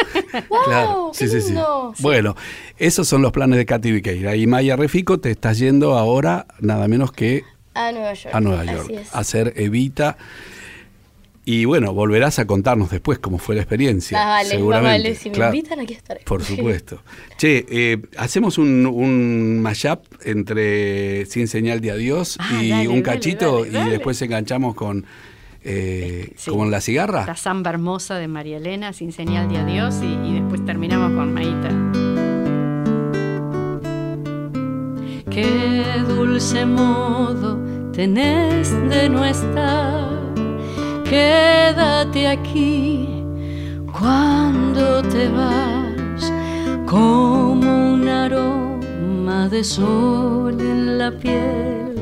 Wow, 0.49 0.59
claro. 0.65 1.13
qué 1.17 1.27
lindo. 1.29 1.95
Bueno, 2.01 2.35
esos 2.79 3.07
son 3.07 3.23
los 3.23 3.31
planes 3.31 3.57
de 3.59 3.67
Katy 3.67 3.93
Viqueira. 3.93 4.35
Y 4.35 4.49
Maya 4.49 4.75
Refico 4.75 5.21
te 5.21 5.31
estás 5.31 5.59
yendo 5.59 5.97
ahora 5.97 6.47
nada 6.59 6.89
menos 6.89 7.13
que 7.13 7.45
A 7.75 7.93
Nueva 7.93 8.15
York. 8.15 8.35
a 8.35 8.41
Nueva 8.41 8.63
Así 8.63 8.73
York 8.73 8.91
es. 8.91 9.15
a 9.15 9.19
hacer 9.21 9.53
Evita. 9.57 10.17
Y 11.45 11.65
bueno, 11.65 11.93
volverás 11.93 12.39
a 12.39 12.47
contarnos 12.47 12.91
después 12.91 13.19
cómo 13.19 13.39
fue 13.39 13.57
la 13.57 13.63
experiencia. 13.63 14.17
Vale, 14.17 14.49
seguramente. 14.51 14.91
vale. 15.03 15.15
Si 15.17 15.29
me 15.29 15.35
Claro. 15.35 15.55
invitan, 15.57 15.81
aquí 15.81 15.95
estaré. 15.95 16.21
Por 16.25 16.43
supuesto. 16.45 17.03
Che, 17.37 17.67
eh, 17.69 17.99
hacemos 18.17 18.59
un, 18.59 18.87
un 18.87 19.61
mashup 19.61 20.05
entre 20.25 21.27
Sin 21.27 21.49
Señal 21.49 21.81
de 21.81 21.91
Adiós 21.91 22.37
Ah, 22.41 22.63
y 22.63 22.69
dale, 22.71 22.89
un 22.89 23.03
cachito 23.03 23.65
dale, 23.65 23.89
y 23.89 23.91
después 23.91 24.23
enganchamos 24.23 24.77
con 24.77 25.05
eh, 25.65 26.33
Sí. 26.37 26.51
con 26.51 26.71
la 26.71 26.77
La 26.77 26.81
cigarra. 26.81 27.37
samba 27.37 27.71
hermosa 27.71 28.17
de 28.17 28.29
María 28.29 28.57
Elena, 28.59 28.93
sin 28.93 29.11
señal 29.13 29.49
de 29.49 29.59
adiós, 29.59 29.97
y, 30.03 30.29
y 30.29 30.35
después 30.41 30.65
terminamos 30.65 31.13
con 31.13 31.33
Maíta. 31.35 31.71
Qué 35.31 35.83
dulce 36.07 36.67
modo 36.67 37.59
tenés 37.93 38.71
de 38.91 39.09
no 39.09 39.25
estar. 39.25 40.12
Quédate 41.13 42.27
aquí 42.27 43.07
cuando 43.93 45.03
te 45.03 45.29
vas, 45.29 46.33
como 46.87 47.93
un 47.93 48.09
aroma 48.09 49.47
de 49.51 49.63
sol 49.63 50.59
en 50.59 50.97
la 50.97 51.11
piel, 51.11 51.97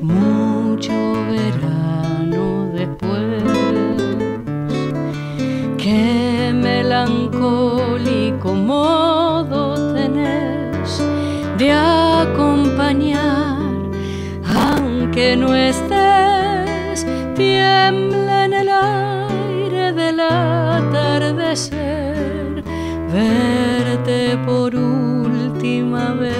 mucho 0.00 0.92
verano 1.32 2.70
después. 2.72 3.42
Qué 5.76 6.52
melancólico 6.54 8.54
modo 8.54 9.94
tenés 9.94 11.02
de 11.58 11.72
acompañar, 11.72 13.58
aunque 14.46 15.34
no 15.34 15.56
estés, 15.56 17.04
tiembla 17.34 18.33
del 20.16 20.20
atardecer, 20.20 21.76
verte 23.12 24.38
por 24.46 24.74
última 24.74 26.14
vez, 26.14 26.32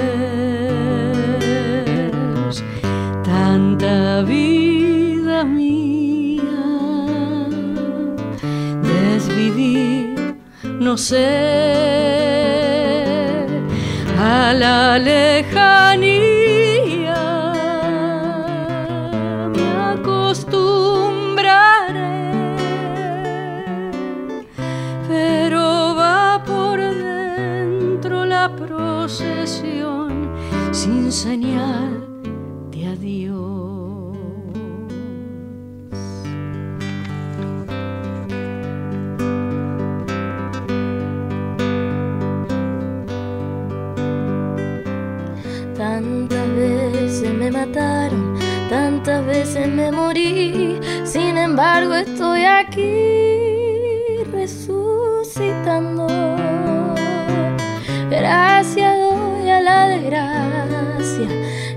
tanta 3.25 4.23
vida 4.23 5.45
mía 5.45 6.43
desvivir, 8.83 10.37
no 10.81 10.97
sé, 10.97 11.27
a 14.19 14.53
la 14.53 14.99
lejanía 14.99 16.24
señal 31.15 31.93
de 32.73 32.87
adiós. 32.89 34.17
Tantas 45.77 46.49
veces 46.57 47.33
me 47.33 47.49
mataron, 47.53 48.35
tantas 48.69 49.25
veces 49.25 49.69
me 49.69 49.93
morí, 49.93 50.81
sin 51.05 51.39
embargo 51.39 51.95
estoy 51.95 52.43
aquí 52.43 53.14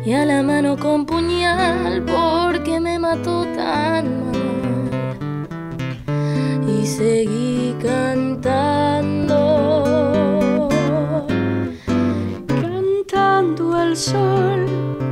y 0.08 0.14
a 0.14 0.24
la 0.24 0.42
mano 0.42 0.78
con 0.78 1.06
puñal 1.06 2.02
porque 2.04 2.80
me 2.80 2.98
mató 2.98 3.44
tan 3.58 4.32
mal. 4.32 5.12
Y 6.66 6.86
seguí 6.86 7.76
cantando 7.82 9.40
cantando 12.48 13.76
al 13.76 13.98
sol 13.98 14.66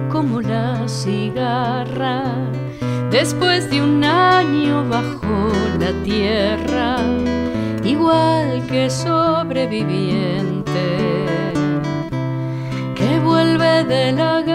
como 0.10 0.40
la 0.40 0.88
cigarra. 0.88 2.24
Después 3.12 3.70
de 3.70 3.82
un 3.82 4.02
año 4.02 4.88
bajo 4.88 5.52
la 5.78 5.92
tierra, 6.06 7.00
igual 7.84 8.66
que 8.68 8.90
sobreviviente 8.90 10.86
que 12.96 13.20
vuelve 13.20 13.84
de 13.84 14.14
la 14.14 14.42
guerra. 14.42 14.55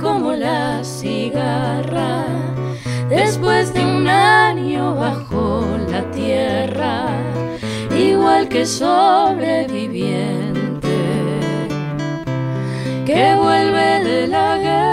como 0.00 0.32
la 0.32 0.84
cigarra. 0.84 2.24
Después 3.08 3.72
de 3.74 3.84
un 3.84 4.06
año 4.08 4.94
bajo 4.94 5.66
la 5.90 6.02
tierra, 6.12 7.08
igual 7.90 8.48
que 8.48 8.64
sobreviviente 8.64 10.62
que 13.04 13.34
vuelve 13.34 14.04
de 14.04 14.26
la 14.28 14.58
guerra. 14.58 14.92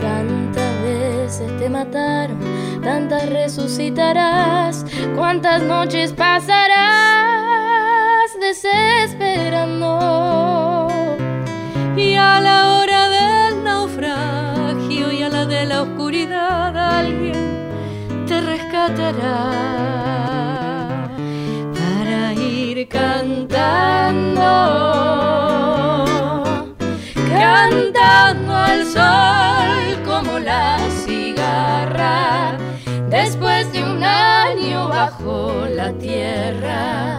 Tantas 0.00 0.82
veces 0.82 1.56
te 1.58 1.70
mataron, 1.70 2.38
tantas 2.82 3.28
resucitarás, 3.30 4.84
cuántas 5.16 5.62
noches 5.62 6.12
pasarás 6.12 6.57
desesperando. 8.62 10.88
Y 11.96 12.14
a 12.14 12.40
la 12.40 12.78
hora 12.78 13.08
del 13.08 13.64
naufragio 13.64 15.10
y 15.12 15.22
a 15.22 15.28
la 15.28 15.44
de 15.46 15.66
la 15.66 15.82
oscuridad 15.82 16.76
alguien 16.76 17.66
te 18.26 18.40
rescatará 18.40 19.50
para 21.74 22.32
ir 22.34 22.88
cantando, 22.88 24.44
cantando 27.28 28.54
al 28.54 28.86
sol 28.86 30.02
como 30.04 30.38
la 30.38 30.78
cigarra. 31.04 32.56
Después 33.08 33.72
de 33.72 33.82
un 33.82 34.04
año 34.04 34.88
bajo 34.88 35.66
la 35.74 35.90
tierra, 35.92 37.18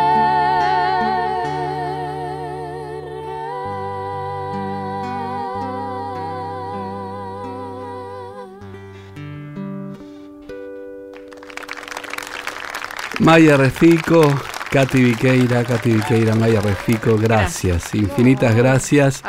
Maya 13.21 13.55
Refico, 13.55 14.23
Katy 14.71 15.03
Viqueira, 15.03 15.63
Katy 15.63 15.91
Viqueira, 15.91 16.33
Maya 16.33 16.59
Refico, 16.59 17.17
gracias, 17.17 17.93
infinitas 17.93 18.55
gracias 18.55 19.23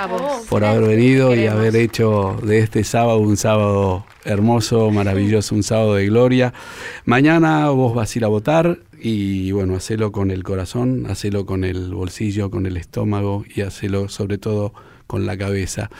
por 0.48 0.64
haber 0.64 0.88
venido 0.88 1.34
y 1.34 1.46
haber 1.46 1.76
hecho 1.76 2.38
de 2.42 2.60
este 2.60 2.84
sábado 2.84 3.18
un 3.18 3.36
sábado 3.36 4.06
hermoso, 4.24 4.90
maravilloso, 4.90 5.54
un 5.54 5.62
sábado 5.62 5.96
de 5.96 6.06
gloria. 6.06 6.54
Mañana 7.04 7.68
vos 7.68 7.94
vas 7.94 8.14
a 8.14 8.18
ir 8.18 8.24
a 8.24 8.28
votar 8.28 8.78
y 8.98 9.52
bueno, 9.52 9.76
hacelo 9.76 10.10
con 10.10 10.30
el 10.30 10.42
corazón, 10.42 11.04
hacelo 11.10 11.44
con 11.44 11.62
el 11.62 11.92
bolsillo, 11.92 12.50
con 12.50 12.64
el 12.64 12.78
estómago 12.78 13.44
y 13.54 13.60
hacelo 13.60 14.08
sobre 14.08 14.38
todo 14.38 14.72
con 15.06 15.26
la 15.26 15.36
cabeza. 15.36 15.90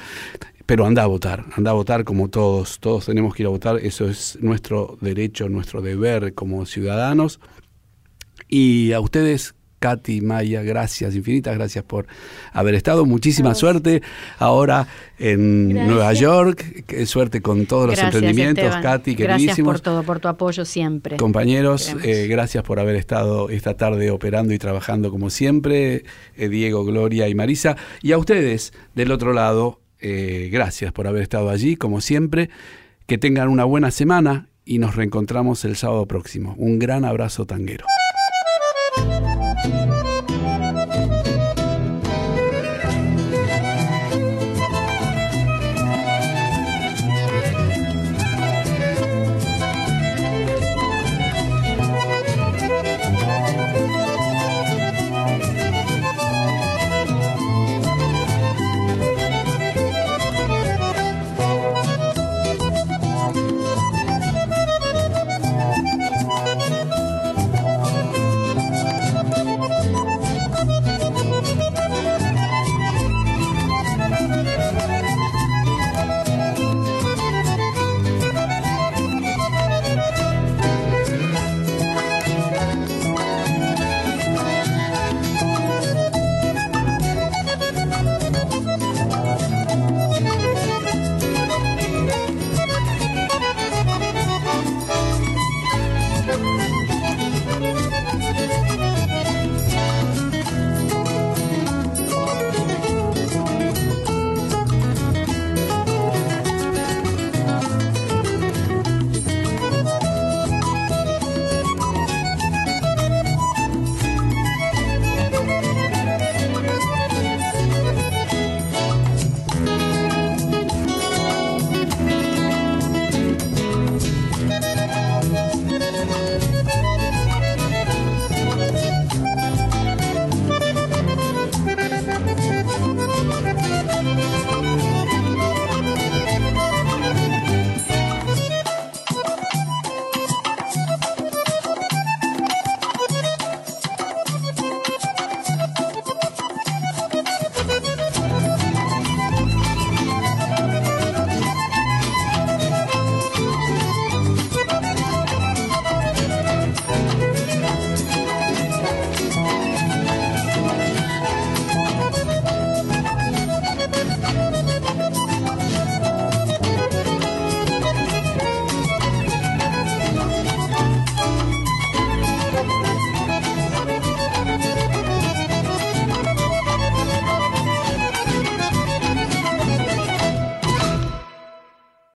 Pero 0.65 0.87
anda 0.87 1.03
a 1.03 1.07
votar, 1.07 1.45
anda 1.57 1.73
a 1.73 1.75
votar 1.75 2.05
como 2.05 2.29
todos, 2.31 2.81
todos 2.81 3.05
tenemos 3.05 3.35
que 3.35 3.43
ir 3.43 3.49
a 3.49 3.51
votar, 3.51 3.77
eso 3.83 4.09
es 4.09 4.39
nuestro 4.41 4.97
derecho, 5.03 5.51
nuestro 5.51 5.83
deber 5.83 6.33
como 6.33 6.65
ciudadanos. 6.65 7.39
Y 8.55 8.93
a 8.93 9.01
ustedes 9.01 9.55
Katy, 9.79 10.21
Maya, 10.21 10.63
gracias, 10.63 11.17
infinitas 11.17 11.57
gracias 11.57 11.83
por 11.85 12.07
haber 12.53 12.75
estado. 12.75 13.07
Muchísima 13.07 13.55
suerte 13.55 14.03
ahora 14.39 14.87
en 15.19 15.71
Gracias. 15.71 15.89
Nueva 15.89 16.13
York. 16.13 16.85
Qué 16.87 17.07
suerte 17.07 17.41
con 17.41 17.65
todos 17.65 17.87
los 17.87 17.97
Gracias, 17.97 18.15
emprendimientos, 18.15 18.65
Esteban. 18.65 18.83
Katy, 18.83 19.15
Gracias 19.15 19.39
queridísimos. 19.39 19.73
por 19.73 19.81
todo, 19.81 20.03
por 20.03 20.21
tu 20.21 20.29
apoyo 20.29 20.67
siempre. 20.67 21.17
Compañeros, 21.17 21.97
eh, 22.05 22.27
gracias 22.29 22.63
por 22.63 22.79
haber 22.79 22.95
estado 22.95 23.49
esta 23.49 23.75
tarde 23.75 24.11
operando 24.11 24.53
y 24.53 24.59
trabajando 24.59 25.11
como 25.11 25.31
siempre, 25.31 26.05
eh, 26.37 26.49
Diego, 26.51 26.85
Gloria 26.85 27.27
y 27.29 27.35
Marisa. 27.35 27.77
Y 28.03 28.13
a 28.13 28.19
ustedes 28.19 28.75
del 28.95 29.13
otro 29.13 29.33
lado, 29.33 29.81
eh, 29.99 30.51
gracias 30.53 30.93
por 30.93 31.09
haber 31.09 31.23
estado 31.23 31.49
allí, 31.49 31.77
como 31.77 32.03
siempre. 32.03 32.51
Que 33.07 33.17
tengan 33.17 33.49
una 33.49 33.65
buena 33.65 33.91
semana 33.91 34.49
y 34.65 34.79
nos 34.79 34.95
reencontramos 34.95 35.65
el 35.65 35.75
sábado 35.75 36.07
próximo. 36.07 36.55
Un 36.57 36.79
gran 36.79 37.05
abrazo 37.05 37.47
tanguero. 37.47 37.87